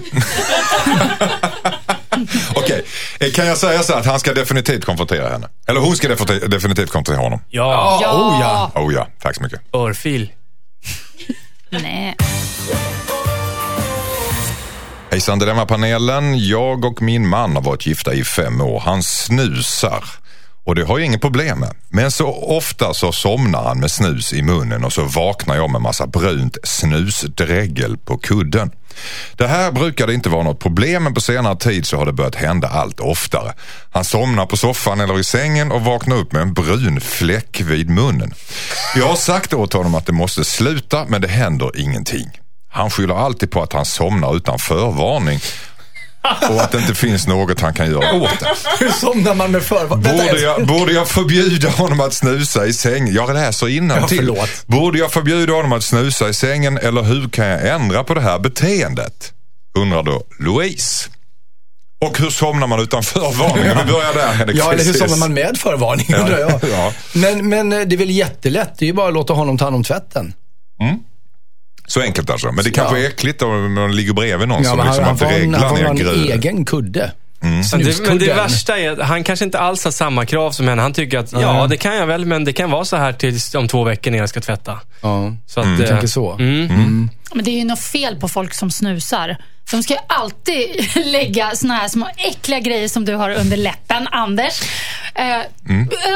Okej, 2.55 2.85
eh, 3.21 3.31
kan 3.33 3.47
jag 3.47 3.59
säga 3.59 3.83
så 3.83 3.95
att 3.95 4.07
han 4.07 4.21
ska 4.21 4.35
definitivt 4.35 4.85
konfrontera 4.85 5.29
henne? 5.29 5.49
Eller 5.67 5.81
hon 5.81 5.97
ska 5.97 6.09
definitivt, 6.09 6.51
definitivt 6.51 6.91
konfrontera 6.91 7.23
honom? 7.25 7.41
Ja, 7.51 7.99
Ja. 8.03 8.13
Oh 8.13 8.41
ja. 8.41 8.83
Oh 8.83 8.95
ja, 8.95 9.09
tack 9.23 9.37
så 9.37 9.43
mycket. 9.43 9.61
örfil. 9.75 10.33
Nej. 11.71 12.17
Hejsan 15.13 15.39
Dilemma-panelen. 15.39 16.47
Jag 16.47 16.85
och 16.85 17.03
min 17.03 17.29
man 17.29 17.57
har 17.57 17.63
varit 17.63 17.87
gifta 17.87 18.15
i 18.15 18.25
fem 18.25 18.61
år. 18.61 18.81
Han 18.81 19.03
snusar. 19.03 20.05
Och 20.65 20.75
det 20.75 20.85
har 20.85 20.99
jag 20.99 21.07
inget 21.07 21.21
problem 21.21 21.59
med. 21.61 21.75
Men 21.89 22.11
så 22.11 22.29
ofta 22.35 22.95
så 22.95 23.13
somnar 23.13 23.63
han 23.63 23.81
med 23.81 23.91
snus 23.91 24.33
i 24.33 24.43
munnen 24.43 24.85
och 24.85 24.93
så 24.93 25.03
vaknar 25.03 25.57
jag 25.57 25.71
med 25.71 25.81
massa 25.81 26.07
brunt 26.07 26.57
snusdregel 26.63 27.99
på 27.99 28.19
kudden. 28.19 28.71
Det 29.37 29.47
här 29.47 29.73
brukade 29.73 30.15
inte 30.15 30.29
vara 30.29 30.43
något 30.43 30.61
problem 30.61 31.03
men 31.03 31.15
på 31.15 31.21
senare 31.21 31.57
tid 31.57 31.87
så 31.87 31.97
har 31.97 32.07
det 32.07 32.13
börjat 32.13 32.35
hända 32.35 32.69
allt 32.69 33.01
oftare. 33.01 33.53
Han 33.91 34.05
somnar 34.05 34.47
på 34.47 34.57
soffan 34.57 35.01
eller 35.01 35.21
i 35.21 35.25
sängen 35.25 35.73
och 35.73 35.85
vaknar 35.85 36.17
upp 36.17 36.33
med 36.33 36.43
en 36.43 36.55
brun 36.55 37.01
fläck 37.01 37.61
vid 37.61 37.91
munnen. 37.91 38.35
Jag 38.97 39.09
har 39.09 39.17
sagt 39.17 39.55
åt 39.55 39.73
honom 39.73 39.95
att 39.95 40.07
det 40.07 40.13
måste 40.13 40.45
sluta 40.45 41.05
men 41.09 41.21
det 41.21 41.29
händer 41.29 41.81
ingenting. 41.81 42.42
Han 42.73 42.91
skyller 42.91 43.15
alltid 43.15 43.51
på 43.51 43.63
att 43.63 43.73
han 43.73 43.85
somnar 43.85 44.37
utan 44.37 44.59
förvarning 44.59 45.41
och 46.51 46.61
att 46.63 46.73
det 46.73 46.79
inte 46.79 46.95
finns 46.95 47.27
något 47.27 47.61
han 47.61 47.75
kan 47.75 47.91
göra 47.91 48.13
åt 48.15 48.41
det. 48.41 48.47
Hur 48.85 48.91
somnar 48.91 49.35
man 49.35 49.51
med 49.51 49.63
förvarning? 49.63 50.03
Borde 50.19 50.41
jag, 50.41 50.67
borde 50.67 50.93
jag 50.93 51.09
förbjuda 51.09 51.69
honom 51.71 52.01
att 52.01 52.13
snusa 52.13 52.67
i 52.67 52.73
sängen? 52.73 53.15
Jag 53.15 53.35
läser 53.35 53.67
Ja, 53.67 53.73
innantill. 53.73 54.19
förlåt. 54.19 54.67
Borde 54.67 54.99
jag 54.99 55.13
förbjuda 55.13 55.53
honom 55.53 55.73
att 55.73 55.85
snusa 55.85 56.29
i 56.29 56.35
sängen 56.35 56.79
eller 56.79 57.03
hur 57.03 57.29
kan 57.29 57.47
jag 57.47 57.69
ändra 57.69 58.05
på 58.05 58.15
det 58.15 58.21
här 58.21 58.39
beteendet? 58.39 59.33
Undrar 59.79 60.03
då 60.03 60.23
Louise. 60.39 61.09
Och 62.05 62.19
hur 62.19 62.31
somnar 62.31 62.67
man 62.67 62.81
utan 62.81 63.03
förvarning? 63.03 63.65
Vi 63.87 63.93
börjar 63.93 64.15
där 64.15 64.33
Henrik. 64.33 64.57
Ja, 64.57 64.73
eller 64.73 64.85
hur 64.85 64.93
somnar 64.93 65.17
man 65.17 65.35
med 65.35 65.57
förvarning 65.59 66.07
Ja, 66.09 66.19
undrar 66.19 66.39
jag. 66.39 66.61
ja. 66.73 66.93
Men, 67.15 67.49
men 67.49 67.73
eh, 67.73 67.81
det 67.81 67.95
är 67.95 67.99
väl 67.99 68.11
jättelätt. 68.11 68.73
Det 68.79 68.85
är 68.85 68.87
ju 68.87 68.93
bara 68.93 69.09
att 69.09 69.15
låta 69.15 69.33
honom 69.33 69.59
ta 69.59 69.65
hand 69.65 69.77
om 69.77 69.85
tvätten. 69.85 70.35
Så 71.87 72.01
enkelt 72.01 72.31
alltså. 72.31 72.53
Men 72.53 72.65
det 72.65 72.71
kanske 72.71 72.99
Ja. 72.99 73.05
är 73.05 73.09
äckligt 73.09 73.43
om 73.43 73.75
man 73.75 73.97
ligger 73.97 74.13
bredvid 74.13 74.49
någon 74.49 74.65
som 74.65 74.77
men 74.77 74.87
liksom 74.87 75.05
han, 75.05 75.13
inte 75.13 75.25
får, 75.27 75.33
en- 75.33 75.55
han 75.55 75.69
får 75.69 75.77
reglar 75.77 75.95
ner 75.95 76.03
gröt. 76.05 76.17
egen 76.45 76.65
kudde. 76.65 77.13
Men 77.41 77.63
det, 77.81 78.01
men 78.09 78.19
det 78.19 78.27
värsta 78.35 78.79
är 78.79 78.91
att 78.91 78.99
han 79.09 79.25
kanske 79.25 79.45
inte 79.45 79.59
alls 79.59 79.85
har 79.85 79.91
samma 79.91 80.27
krav 80.27 80.51
som 80.51 80.69
henne. 80.69 80.83
Han 80.83 80.93
tycker 80.93 81.19
att, 81.19 81.33
ja 81.33 81.67
det 81.71 81.77
kan 81.77 81.97
jag 81.97 82.07
väl, 82.07 82.25
men 82.27 82.45
det 82.45 82.53
kan 82.53 82.71
vara 82.71 82.85
så 82.85 82.97
här 82.97 83.13
tills 83.13 83.55
om 83.55 83.69
två 83.69 83.85
veckor 83.85 84.11
när 84.11 84.19
jag 84.19 84.29
ska 84.29 84.41
tvätta. 84.41 84.79
Ja, 85.01 85.33
Så 85.47 85.61
att, 85.61 85.67
Mm. 85.67 85.81
eh, 85.83 85.89
tänker 85.89 86.07
så. 86.07 86.33
Mm. 86.33 87.11
Men 87.35 87.45
det 87.45 87.51
är 87.51 87.59
ju 87.59 87.65
något 87.65 87.83
fel 87.83 88.17
på 88.17 88.29
folk 88.29 88.55
som 88.55 88.71
snusar. 88.71 89.37
De 89.71 89.83
ska 89.83 89.93
ju 89.95 90.01
alltid 90.07 90.89
lägga 91.07 91.51
såna 91.57 91.75
här 91.75 91.89
små 91.89 92.09
äckliga 92.17 92.61
grejer 92.61 92.89
som 92.89 93.05
du 93.05 93.15
har 93.15 93.31
under 93.31 93.57
läppen, 93.57 94.09
Anders. 94.09 94.61
Eh, 95.15 95.41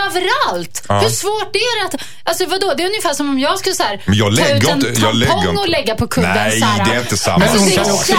Överallt! 0.06 0.82
Ja. 0.88 1.00
Hur 1.00 1.08
svårt 1.08 1.56
är 1.56 1.80
det 1.80 1.86
att... 1.86 2.02
Alltså 2.24 2.46
vadå? 2.46 2.74
Det 2.76 2.82
är 2.82 2.86
ungefär 2.86 3.14
som 3.14 3.28
om 3.30 3.38
jag 3.38 3.58
skulle 3.58 3.74
så 3.74 3.82
här, 3.82 4.02
Men 4.06 4.16
jag 4.18 4.36
ta 4.36 4.42
lägger 4.42 4.56
ut 4.56 4.68
en 4.68 4.86
inte- 4.88 5.00
jag 5.02 5.14
lägger 5.14 5.34
inte- 5.50 5.60
och 5.62 5.68
lägga 5.68 5.94
på 5.94 6.06
kudden. 6.08 6.30
Nej, 6.34 6.60
så 6.60 6.66
här. 6.66 6.84
det 6.84 6.96
är 6.96 7.00
inte 7.00 7.16
samma 7.16 7.38
Men 7.38 7.48
hon 7.48 7.58
Alltså, 7.58 8.12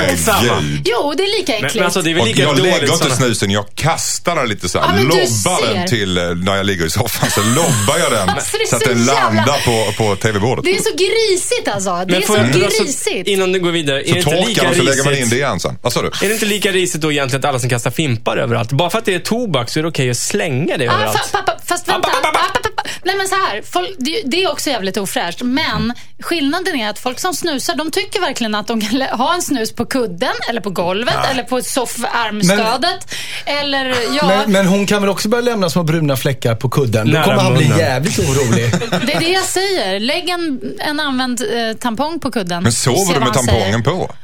det 0.00 0.12
är 0.12 0.16
samma. 0.16 0.62
Jo, 0.84 1.14
det 1.16 1.22
är 1.22 1.38
lika 1.40 1.52
Men, 1.52 1.56
äckligt. 1.64 1.74
men 1.74 1.84
alltså 1.84 2.02
det 2.02 2.10
är 2.10 2.14
väl 2.14 2.20
Och 2.20 2.26
lika 2.26 2.42
jag 2.42 2.58
lägger 2.58 2.92
inte 2.92 3.16
snusen, 3.16 3.50
jag 3.50 3.64
kastar 3.74 4.36
den 4.36 4.48
lite 4.48 4.68
så 4.68 4.78
här. 4.80 4.86
Ja, 4.86 4.92
men 4.94 5.02
lobbar 5.04 5.74
den 5.74 5.86
till, 5.86 6.18
eh, 6.18 6.24
när 6.24 6.56
jag 6.56 6.66
ligger 6.66 6.86
i 6.86 6.90
soffan, 6.90 7.30
så 7.30 7.42
lobbar 7.42 7.98
jag 7.98 8.12
den 8.12 8.28
Alltså, 8.28 8.56
är 8.56 8.66
så 8.66 8.76
att 8.76 8.82
så 8.82 8.88
den 8.88 8.98
jävla- 8.98 9.22
landar 9.22 9.58
på, 9.64 9.92
på 10.04 10.16
tv-bordet. 10.16 10.64
Det 10.64 10.76
är 10.76 10.82
så 10.82 10.96
grisigt 10.96 11.68
alltså. 11.68 11.90
Det 11.90 12.06
Men 12.12 12.22
är 12.22 12.26
så 12.52 12.58
jag- 12.58 12.64
alltså, 12.64 12.82
grisigt. 12.84 13.28
innan 13.28 13.52
du 13.52 13.60
går 13.60 13.70
vidare, 13.70 14.00
är 14.00 14.02
det 14.04 14.08
Så 14.10 14.16
inte 14.16 14.30
torkar 14.30 14.48
lika 14.48 14.62
den 14.64 14.74
så 14.74 14.82
lägger 14.82 15.04
man 15.04 15.14
in 15.14 15.28
det 15.28 15.36
igen 15.36 15.60
sen. 15.60 15.78
Vad 15.82 15.92
sa 15.92 16.02
du? 16.02 16.06
Är 16.08 16.28
det 16.28 16.34
inte 16.34 16.46
lika 16.46 16.72
risigt 16.72 17.00
då 17.00 17.12
egentligen 17.12 17.40
att 17.40 17.48
alla 17.48 17.58
som 17.58 17.70
kastar 17.70 17.90
fimpar 17.90 18.36
överallt? 18.36 18.72
Bara 18.72 18.90
för 18.90 18.98
att 18.98 19.04
det 19.04 19.14
är 19.14 19.18
tobak 19.18 19.70
så 19.70 19.78
är 19.78 19.82
det 19.82 19.88
okej 19.88 20.10
att 20.10 20.16
slänga 20.16 20.76
det 20.76 20.88
Ah, 20.88 20.94
överallt. 20.94 21.18
fa, 21.18 21.38
pappa, 21.38 21.60
fast 21.66 21.88
vänta. 21.88 22.08
App, 22.08 22.65
Nej 23.06 23.16
men 23.16 23.28
så 23.28 23.34
här, 23.34 23.62
folk, 23.62 23.94
det, 23.98 24.22
det 24.24 24.44
är 24.44 24.52
också 24.52 24.70
jävligt 24.70 24.96
ofräscht. 24.96 25.42
Men 25.42 25.92
skillnaden 26.22 26.76
är 26.76 26.90
att 26.90 26.98
folk 26.98 27.18
som 27.18 27.34
snusar, 27.34 27.74
de 27.74 27.90
tycker 27.90 28.20
verkligen 28.20 28.54
att 28.54 28.66
de 28.66 28.80
kan 28.80 29.02
ha 29.02 29.34
en 29.34 29.42
snus 29.42 29.72
på 29.72 29.86
kudden, 29.86 30.32
eller 30.48 30.60
på 30.60 30.70
golvet, 30.70 31.14
eller 31.30 31.42
på 31.42 31.62
soffarmstödet. 31.62 33.14
Eller 33.44 33.94
ja, 34.16 34.26
Men, 34.26 34.52
men 34.52 34.66
hon 34.66 34.86
kan 34.86 35.00
väl 35.02 35.10
också 35.10 35.28
börja 35.28 35.42
lämna 35.42 35.70
små 35.70 35.82
bruna 35.82 36.16
fläckar 36.16 36.54
på 36.54 36.68
kudden? 36.68 37.06
Då 37.06 37.12
Nära 37.12 37.24
kommer 37.24 37.42
han 37.42 37.54
bli 37.54 37.68
jävligt 37.78 38.18
orolig. 38.18 38.70
det 39.06 39.14
är 39.14 39.20
det 39.20 39.28
jag 39.28 39.44
säger. 39.44 40.00
Lägg 40.00 40.28
en, 40.28 40.60
en 40.78 41.00
använd 41.00 41.40
eh, 41.40 41.76
tampong 41.76 42.20
på 42.20 42.30
kudden. 42.30 42.62
Men 42.62 42.72
sover 42.72 43.14
du 43.14 43.20
med 43.20 43.32
tampongen 43.32 43.62
säger. 43.62 43.78
på? 43.78 44.14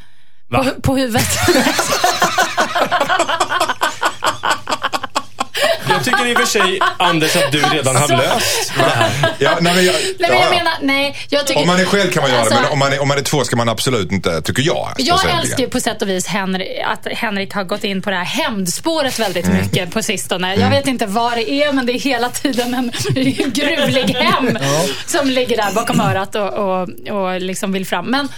På, 0.51 0.65
på 0.83 0.97
huvudet. 0.97 1.29
Jag 6.07 6.19
tycker 6.19 6.31
i 6.31 6.35
och 6.35 6.39
för 6.39 6.47
sig, 6.47 6.79
Anders, 6.99 7.37
att 7.37 7.53
du 7.53 7.59
redan 7.61 7.97
har 7.97 8.09
löst 8.09 8.73
det 8.77 8.83
här. 8.83 9.35
Ja, 9.39 9.51
nej, 9.61 9.75
men 9.75 9.85
jag, 9.85 9.95
Nej 9.95 10.15
men 10.19 10.31
ja, 10.31 10.35
jag 10.37 10.47
ja. 10.47 10.51
menar, 10.59 10.73
nej. 10.81 11.17
Jag 11.29 11.47
tycker, 11.47 11.61
Om 11.61 11.67
man 11.67 11.81
är 11.81 11.85
själv 11.85 12.11
kan 12.11 12.23
man 12.23 12.31
göra 12.31 12.41
Alltså, 12.41 12.55
det, 12.55 12.61
men 12.63 12.73
om 12.73 12.79
man, 12.79 12.93
är, 12.93 13.03
om 13.03 13.09
man 13.09 13.19
är 13.19 13.23
två 13.23 13.45
ska 13.45 13.57
man 13.57 13.69
absolut 13.69 14.13
inte, 14.13 14.43
tycker 14.43 14.63
jag. 14.63 14.93
Jag 14.99 15.17
personligen. 15.17 15.41
älskar 15.41 15.59
ju 15.59 15.69
på 15.71 15.81
sätt 15.81 16.03
och 16.03 16.09
vis 16.09 16.27
Henrik, 16.27 16.69
att 16.85 17.07
Henrik 17.13 17.55
har 17.55 17.65
gått 17.65 17.85
in 17.85 18.03
på 18.03 18.11
det 18.11 18.17
här 18.17 18.25
hämndspåret 18.25 19.19
väldigt 19.19 19.47
Mm. 19.47 19.63
mycket 19.63 19.91
på 19.91 20.03
sistone. 20.03 20.55
Jag 20.57 20.71
vet 20.71 20.87
inte 20.87 21.07
vad 21.07 21.33
det 21.33 21.51
är, 21.51 21.73
men 21.73 21.87
det 21.87 21.93
är 21.93 21.99
hela 21.99 22.29
tiden 22.29 22.75
en 22.75 22.93
gruvlig 23.53 24.15
hem 24.15 24.59
som 25.07 25.29
ligger 25.31 25.57
där 25.57 25.73
bakom 25.75 26.01
örat 26.01 26.35
och, 26.35 26.49
och, 26.53 26.89
och 27.11 27.41
liksom 27.41 27.73
vill 27.73 27.87
fram. 27.87 28.07
Men, 28.07 28.29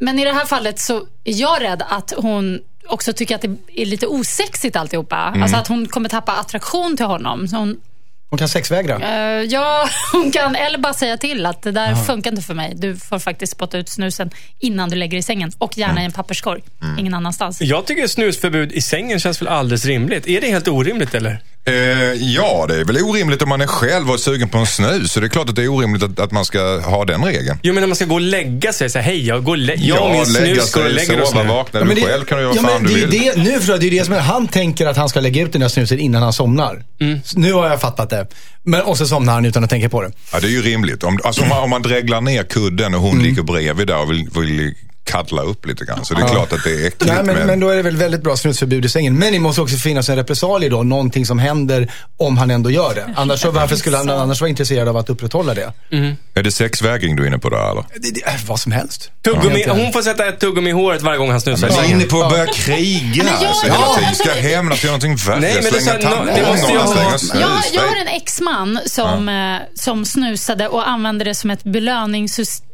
men 0.00 0.18
i 0.18 0.24
det 0.24 0.32
här 0.32 0.44
fallet 0.44 0.78
så 0.80 0.96
är 1.24 1.40
jag 1.40 1.62
rädd 1.62 1.82
att 1.88 2.12
hon 2.16 2.58
också 2.92 3.12
tycker 3.12 3.34
att 3.34 3.42
det 3.42 3.56
är 3.76 3.86
lite 3.86 4.06
osexigt 4.06 4.76
alltihopa. 4.76 5.16
Mm. 5.28 5.42
Alltså 5.42 5.56
att 5.56 5.68
hon 5.68 5.86
kommer 5.88 6.08
tappa 6.08 6.32
attraktion 6.32 6.96
till 6.96 7.06
honom. 7.06 7.48
Så 7.48 7.56
hon, 7.56 7.80
Hon 8.30 8.38
kan 8.38 8.48
sexvägra. 8.48 8.98
eh, 8.98 9.42
ja, 9.44 9.88
hon 10.12 10.30
kan 10.30 10.56
eller 10.56 10.78
bara 10.78 10.94
säga 10.94 11.16
till 11.16 11.46
att 11.46 11.62
det 11.62 11.70
där 11.72 11.94
funkar 11.94 12.30
inte 12.30 12.42
för 12.42 12.54
mig. 12.54 12.72
Du 12.76 12.96
får 12.96 13.18
faktiskt 13.18 13.52
spotta 13.52 13.78
ut 13.78 13.88
snusen 13.88 14.30
innan 14.58 14.90
du 14.90 14.96
lägger 14.96 15.18
i 15.18 15.22
sängen. 15.22 15.52
Och 15.58 15.78
gärna 15.78 15.92
Mm. 15.92 16.02
i 16.02 16.04
en 16.06 16.12
papperskorg. 16.12 16.62
Ingen 16.98 17.14
annanstans. 17.14 17.60
Jag 17.62 17.86
tycker 17.86 18.06
snusförbud 18.06 18.72
i 18.72 18.80
sängen 18.82 19.20
känns 19.20 19.40
väl 19.42 19.48
alldeles 19.48 19.84
rimligt. 19.84 20.28
Är 20.28 20.40
det 20.40 20.50
helt 20.50 20.68
orimligt 20.68 21.14
eller? 21.14 21.42
Eh, 21.64 21.74
ja, 22.34 22.64
det 22.68 22.76
är 22.80 22.84
väl 22.84 22.96
orimligt 23.02 23.42
om 23.42 23.48
man 23.48 23.60
är 23.60 23.66
själv 23.66 24.08
och 24.08 24.14
är 24.14 24.18
sugen 24.18 24.48
på 24.48 24.58
en 24.58 24.66
snus. 24.66 25.12
Så 25.12 25.20
det 25.20 25.26
är 25.26 25.28
klart 25.28 25.48
att 25.48 25.56
det 25.56 25.62
är 25.62 25.68
orimligt 25.68 26.02
att, 26.02 26.20
att 26.20 26.32
man 26.32 26.44
ska 26.44 26.80
ha 26.80 27.04
den 27.04 27.24
regeln. 27.24 27.58
Jo, 27.62 27.74
men 27.74 27.80
när 27.80 27.88
man 27.88 27.96
ska 27.96 28.04
gå 28.04 28.14
och 28.14 28.20
lägga 28.20 28.72
sig, 28.72 28.90
så 28.90 28.98
här, 28.98 29.06
hej, 29.06 29.26
jag, 29.26 29.44
går 29.44 29.56
lä- 29.56 29.74
jag 29.78 30.02
och 30.04 30.10
min 30.10 30.32
lägga 30.32 30.54
snus 30.54 30.72
går 30.72 30.84
och 30.84 30.90
lägger 30.92 31.22
oss 31.22 31.34
nu. 31.34 31.42
vakna. 31.44 31.80
Ja, 31.80 31.84
du 31.84 31.86
men 31.86 31.96
det- 31.96 32.02
själv 32.02 32.24
kan 32.24 32.38
du 32.38 32.44
göra 32.44 32.54
ja, 32.56 32.62
fan 32.62 32.82
men 32.82 32.92
du 32.92 33.00
det, 33.00 33.06
vill. 33.06 33.20
det, 33.34 33.42
Nu 33.42 33.52
förstår 33.58 33.72
jag, 33.74 33.80
det 33.80 33.86
är 33.86 33.90
det 33.90 34.04
som 34.04 34.14
är, 34.14 34.18
han 34.20 34.48
tänker 34.48 34.86
att 34.86 34.96
han 34.96 35.08
ska 35.08 35.20
lägga 35.20 35.42
ut 35.42 35.52
den 35.52 35.60
där 35.60 35.68
snusen 35.68 35.98
innan 35.98 36.22
han 36.22 36.32
somnar. 36.32 36.82
Mm. 37.00 37.18
Nu 37.34 37.52
har 37.52 37.68
jag 37.68 37.80
fattat 37.80 38.10
det. 38.10 38.26
Men, 38.62 38.82
och 38.82 38.98
så 38.98 39.06
somnar 39.06 39.32
han 39.32 39.44
utan 39.44 39.64
att 39.64 39.70
tänka 39.70 39.88
på 39.88 40.02
det. 40.02 40.12
Ja, 40.32 40.40
det 40.40 40.46
är 40.46 40.50
ju 40.50 40.62
rimligt. 40.62 41.02
Om, 41.04 41.18
alltså, 41.24 41.42
om, 41.42 41.48
man, 41.48 41.58
om 41.62 41.70
man 41.70 41.82
dreglar 41.82 42.20
ner 42.20 42.42
kudden 42.42 42.94
och 42.94 43.00
hon 43.00 43.10
Mm. 43.12 43.24
ligger 43.24 43.42
bredvid 43.42 43.86
där 43.86 43.98
och 43.98 44.10
vill, 44.10 44.28
vill 44.40 44.74
kaddla 45.10 45.42
upp 45.42 45.66
lite 45.66 45.84
grann. 45.84 46.04
Så 46.04 46.14
det 46.14 46.22
är 46.22 46.28
klart 46.28 46.52
att 46.52 46.64
det 46.64 46.70
är 46.70 46.86
äckligt. 46.86 47.04
Nej, 47.06 47.16
men, 47.24 47.36
men, 47.36 47.46
men 47.46 47.60
då 47.60 47.68
är 47.68 47.76
det 47.76 47.82
väl 47.82 47.96
väldigt 47.96 48.22
bra 48.22 48.36
snusförbud 48.36 48.84
i 48.84 48.88
sängen. 48.88 49.18
Men 49.18 49.32
det 49.32 49.38
måste 49.38 49.60
också 49.62 49.76
finnas 49.76 50.08
en 50.08 50.16
repressalie 50.16 50.68
då. 50.68 50.82
Någonting 50.82 51.26
som 51.26 51.38
händer 51.38 51.92
om 52.16 52.38
han 52.38 52.50
ändå 52.50 52.70
gör 52.70 52.94
det. 52.94 53.14
Annars, 53.16 53.40
så, 53.40 53.50
varför 53.50 53.76
skulle 53.76 53.96
han 53.96 54.10
annars 54.10 54.40
vara 54.40 54.48
intresserad 54.48 54.88
av 54.88 54.96
att 54.96 55.10
upprätthålla 55.10 55.54
det? 55.54 55.72
Är 56.34 56.42
det 56.42 56.52
sexvägring 56.52 57.16
du 57.16 57.22
är 57.22 57.26
inne 57.26 57.38
på 57.38 57.50
där 57.50 57.70
eller? 57.70 57.84
det, 57.96 58.10
det 58.14 58.22
är 58.24 58.40
vad 58.46 58.60
som 58.60 58.72
helst. 58.72 59.10
Tuggummi, 59.24 59.44
Egentligen. 59.46 59.80
hon 59.80 59.92
får 59.92 60.02
sätta 60.02 60.28
ett 60.28 60.40
tuggummi 60.40 60.70
i 60.70 60.72
håret 60.72 61.02
varje 61.02 61.18
gång 61.18 61.30
han 61.30 61.40
snusar 61.40 61.68
Men 61.68 61.76
i 61.76 61.80
du 61.80 61.86
är 61.86 61.90
inne 61.96 62.04
på 62.04 62.22
att 62.22 62.30
börja 62.30 62.46
kriga 62.46 63.24
Men 63.24 63.26
jag- 63.26 63.44
alltså, 63.44 63.66
ja, 63.66 63.72
hela 63.74 63.86
tiden. 63.94 64.08
alltså, 64.08 64.24
Ska 64.24 64.32
hämnas, 64.34 64.84
göra 64.84 64.90
någonting 64.92 65.16
värre. 65.16 65.40
Nej, 65.40 65.54
men 65.54 65.72
slänga 65.72 66.78
ha- 66.80 66.94
slänga 66.94 67.18
snus. 67.18 67.32
Jag, 67.40 67.50
jag 67.72 67.88
har 67.88 67.96
en 67.96 68.08
exman 68.08 68.78
som, 68.86 69.28
eh, 69.28 69.56
som 69.74 70.04
snusade 70.04 70.68
och 70.68 70.88
använde 70.88 71.24
det 71.24 71.34
som 71.34 71.50
ett 71.50 71.62
belöningssystem 71.64 72.66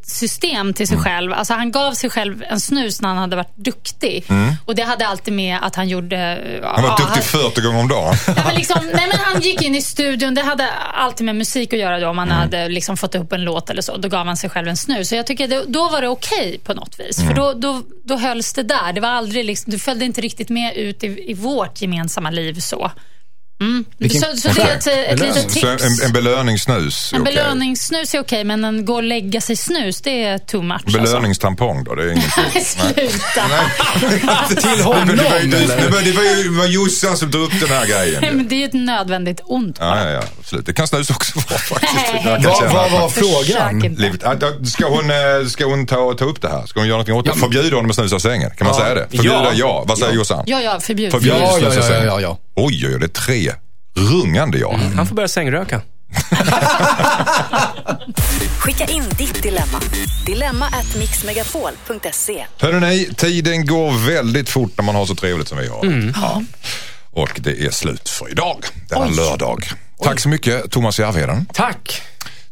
till 0.75 0.89
sig 0.89 0.99
själv. 0.99 1.33
Alltså 1.33 1.55
han 1.55 1.73
gav 1.73 1.93
sig 1.93 2.11
själv 2.11 2.45
en 2.49 2.61
snus 2.61 3.01
när 3.01 3.09
han 3.09 3.19
hade 3.19 3.37
varit 3.37 3.57
duktig. 3.57 4.25
Och 4.65 4.75
det 4.75 4.83
hade 4.83 5.07
alltid 5.07 5.35
med 5.35 5.59
att 5.63 5.77
han 5.77 5.89
gjorde... 5.89 6.17
Han 6.65 6.83
var 6.83 6.91
ja, 6.91 6.97
duktig 6.97 7.23
40 7.25 7.61
gånger 7.61 7.81
om 7.81 7.89
dagen. 7.89 8.15
Ja, 8.27 8.43
men 8.47 8.55
liksom, 8.55 8.79
nej, 8.95 9.07
men 9.09 9.19
han 9.19 9.41
gick 9.41 9.63
in 9.63 9.75
i 9.75 9.83
studion. 9.83 10.35
Det 10.35 10.43
hade 10.43 10.69
alltid 10.95 11.25
med 11.27 11.37
musik 11.37 11.73
att 11.73 11.79
göra 11.79 12.01
då. 12.01 12.09
Om 12.09 12.19
han 12.19 12.29
Mm. 12.29 12.39
hade 12.39 12.69
liksom 12.69 12.97
fått 12.97 13.15
upp 13.15 13.33
en 13.33 13.45
låt 13.45 13.71
eller 13.71 13.83
så. 13.83 13.97
Då 13.97 14.09
gav 14.09 14.27
han 14.27 14.37
sig 14.37 14.51
själv 14.51 14.69
en 14.69 14.77
snus. 14.77 15.09
Så 15.09 15.15
jag 15.15 15.27
tycker 15.27 15.49
det, 15.49 15.65
då 15.69 15.89
var 15.89 16.01
det 16.01 16.09
okej 16.09 16.59
på 16.65 16.75
något 16.75 17.01
vis. 17.01 17.19
Mm. 17.19 17.29
För 17.29 17.37
då, 17.43 17.53
då, 17.53 17.83
då 18.05 18.17
hölls 18.17 18.53
det 18.53 18.63
där. 18.63 18.93
Det 18.93 19.01
var 19.01 19.09
aldrig 19.09 19.45
liksom, 19.45 19.71
du 19.73 19.79
följde 19.79 20.05
inte 20.05 20.21
riktigt 20.21 20.49
med 20.49 20.77
ut 20.77 21.05
i, 21.05 21.31
i 21.31 21.35
vårt 21.35 21.83
gemensamma 21.83 22.31
liv 22.31 22.61
så. 22.61 22.91
Mm. 23.61 23.85
Vilken- 23.99 24.21
Så, 24.21 24.27
så 24.37 24.49
det 24.49 24.63
är 24.63 24.77
ett, 24.77 24.87
ett 24.87 25.21
litet 25.21 25.53
Så 25.53 25.67
en, 25.67 25.79
tips. 25.79 26.03
en 26.05 26.13
belöningssnus 26.13 27.13
är 27.13 27.17
En 27.17 27.23
okej. 27.23 27.35
belöningssnus 27.35 28.15
är 28.15 28.21
okej, 28.21 28.45
men 28.45 28.65
en 28.65 28.85
gå 28.85 28.95
och 28.95 29.03
lägga 29.03 29.41
sig 29.41 29.57
snus, 29.57 30.01
det 30.01 30.25
är 30.25 30.39
too 30.39 30.63
much. 30.63 30.75
Alltså. 30.85 30.99
Belöningstampong 31.01 31.85
då, 31.85 31.95
det 31.95 32.03
är 32.03 32.07
ingenting. 32.13 32.65
Sluta! 32.65 33.49
Till 34.61 34.79
Det 34.79 34.83
honom 34.85 35.09
var, 35.09 35.15
det, 35.17 35.23
var, 35.23 35.77
det, 35.77 35.89
var, 35.89 36.03
det 36.03 36.13
var 36.13 36.23
ju 36.23 36.49
var 36.59 36.67
Jossan 36.67 37.17
som 37.17 37.31
drog 37.31 37.45
upp 37.45 37.61
den 37.61 37.69
här 37.69 37.87
grejen. 37.87 38.21
Nej, 38.23 38.33
men 38.33 38.49
det 38.49 38.55
är 38.55 38.59
ju 38.59 38.65
ett 38.65 38.73
nödvändigt 38.73 39.41
ont 39.45 39.77
Ja, 39.81 40.03
ja, 40.05 40.11
ja, 40.11 40.23
absolut. 40.41 40.67
Det 40.67 40.73
kan 40.73 40.89
snus 40.89 41.11
också 41.11 41.39
vara 41.49 41.59
faktiskt. 41.59 41.93
Nej. 42.25 42.45
Vad 42.73 42.91
var 42.91 43.09
Försök 43.09 43.25
frågan? 43.47 44.67
Ska 44.67 44.89
hon, 44.89 45.11
eh, 45.11 45.47
ska 45.49 45.65
hon 45.65 45.87
ta, 45.87 46.15
ta 46.19 46.25
upp 46.25 46.43
det 46.43 46.49
här? 46.49 46.67
Ska 46.67 46.81
hon 46.81 46.87
göra 46.89 46.97
någonting 46.97 47.15
åt 47.15 47.25
det? 47.25 47.33
Förbjuda 47.41 47.77
honom 47.77 47.91
att 47.91 47.97
snusa 47.97 48.19
sängen? 48.21 48.51
Kan 48.59 48.67
man 48.67 48.77
säga 48.77 48.95
det? 48.95 49.07
Förbjuda 49.11 49.35
ja. 49.45 49.53
Ja. 49.55 49.85
Vad 49.89 49.99
säger 49.99 50.13
Jossan? 50.13 50.45
Ja, 50.47 50.61
ja, 50.61 50.81
förbjud. 50.81 51.11
Förbjud 51.13 51.35
Ja, 51.35 51.41
ja, 51.41 51.53
snusa 51.59 51.73
i 51.75 51.77
ja, 51.77 51.83
sängen. 51.83 52.07
ja, 52.07 52.21
ja. 52.21 52.39
Oj, 52.57 52.87
oj, 52.87 52.93
oj, 52.95 52.99
det 53.01 53.07
är 53.07 53.09
tre 53.09 53.53
rungande 53.97 54.59
ja. 54.59 54.81
Han 54.97 55.07
får 55.07 55.15
börja 55.15 55.29
sängröka. 55.29 55.81
Skicka 58.59 58.85
in 58.85 59.09
ditt 59.19 59.43
dilemma. 59.43 59.81
Dilemma 60.27 60.67
at 60.67 60.97
mixmegapol.se. 60.99 62.47
Hörrni, 62.61 63.09
tiden 63.17 63.67
går 63.67 64.07
väldigt 64.07 64.49
fort 64.49 64.73
när 64.77 64.85
man 64.85 64.95
har 64.95 65.07
så 65.07 65.15
trevligt 65.15 65.49
som 65.49 65.59
vi 65.59 65.69
har. 65.69 65.85
Mm. 65.85 66.13
Ja. 66.17 66.43
Och 67.11 67.31
det 67.37 67.65
är 67.67 67.71
slut 67.71 68.09
för 68.09 68.31
idag, 68.31 68.65
denna 68.89 69.07
lördag. 69.07 69.65
Tack 70.03 70.21
så 70.21 70.29
mycket 70.29 70.71
Thomas 70.71 70.99
Järvheden. 70.99 71.47
Tack! 71.55 72.03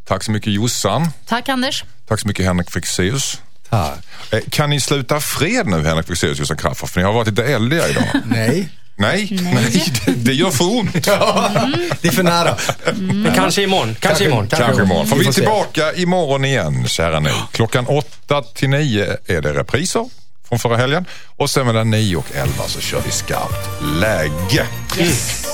Tack 0.05 0.22
så 0.22 0.30
mycket 0.30 0.52
Jossan. 0.52 1.09
Tack 1.26 1.48
Anders. 1.48 1.84
Tack 2.09 2.20
så 2.20 2.28
mycket 2.28 2.44
Henrik 2.46 2.70
Fexeus. 2.70 3.40
Tack. 3.70 3.98
Eh, 4.30 4.40
Kan 4.50 4.70
ni 4.70 4.80
sluta 4.80 5.20
fred 5.20 5.66
nu 5.66 5.84
Henrik 5.84 6.07
Fexeus 6.07 6.32
och 6.32 6.38
Jossan 6.40 6.57
Crafoord? 6.57 6.90
För 6.90 7.00
ni 7.00 7.07
har 7.07 7.12
varit 7.12 7.28
lite 7.28 7.44
eldiga 7.44 7.88
idag. 7.88 8.05
Nej. 8.26 8.68
Nej, 8.97 9.28
nej. 9.42 9.84
det, 10.07 10.12
det 10.12 10.32
gör 10.32 10.51
för 10.51 10.64
ont. 10.64 10.92
Det 12.03 12.09
är 12.09 12.12
för 12.12 12.22
nära. 12.22 12.57
Men 12.97 13.32
kanske 13.34 13.62
imorgon. 13.62 13.97
Kanske, 14.01 14.24
imorgon. 14.24 14.47
Kanske 14.49 14.82
imorgon. 14.82 15.07
För 15.07 15.16
Vi 15.16 15.26
är 15.26 15.32
se. 15.32 15.40
tillbaka 15.40 15.92
imorgon 15.95 16.45
igen, 16.45 16.88
kära 16.88 17.20
ni. 17.20 17.30
Klockan 17.53 17.86
åtta 17.86 18.42
till 18.42 18.68
nio 18.68 19.16
är 19.26 19.40
det 19.40 19.53
repriser 19.53 20.09
från 20.49 20.59
förra 20.59 20.76
helgen. 20.76 21.05
Och 21.36 21.51
sen 21.51 21.66
mellan 21.66 21.90
nio 21.90 22.16
och 22.16 22.26
elva 22.34 22.64
så 22.66 22.80
kör 22.80 23.01
vi 23.07 23.11
skarpt 23.11 23.68
läge. 24.01 24.66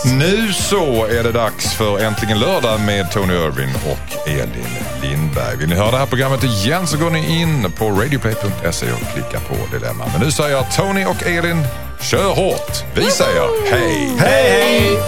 Nu 0.04 0.52
så 0.52 1.06
är 1.06 1.22
det 1.22 1.32
dags 1.32 1.72
för 1.74 1.98
Äntligen 1.98 2.38
lördag 2.38 2.80
med 2.80 3.10
Tony 3.10 3.34
Irving 3.34 3.70
och 3.86 4.28
Elin 4.28 4.66
Lindberg. 5.02 5.56
Vill 5.56 5.68
ni 5.68 5.74
höra 5.74 5.90
det 5.90 5.98
här 5.98 6.06
programmet 6.06 6.44
igen 6.44 6.86
så 6.86 6.96
går 6.98 7.10
ni 7.10 7.40
in 7.40 7.72
på 7.72 7.90
radioplay.se 7.90 8.92
och 8.92 9.12
klickar 9.14 9.40
på 9.48 9.76
Dilemma. 9.78 10.04
Men 10.12 10.20
nu 10.20 10.30
säger 10.30 10.50
jag 10.50 10.72
Tony 10.76 11.04
och 11.04 11.22
Elin, 11.26 11.64
kör 12.00 12.34
hårt. 12.34 12.84
Vi 12.94 13.10
säger 13.10 13.70
hej! 13.70 14.12
Hej, 14.18 14.50
hej! 14.50 14.98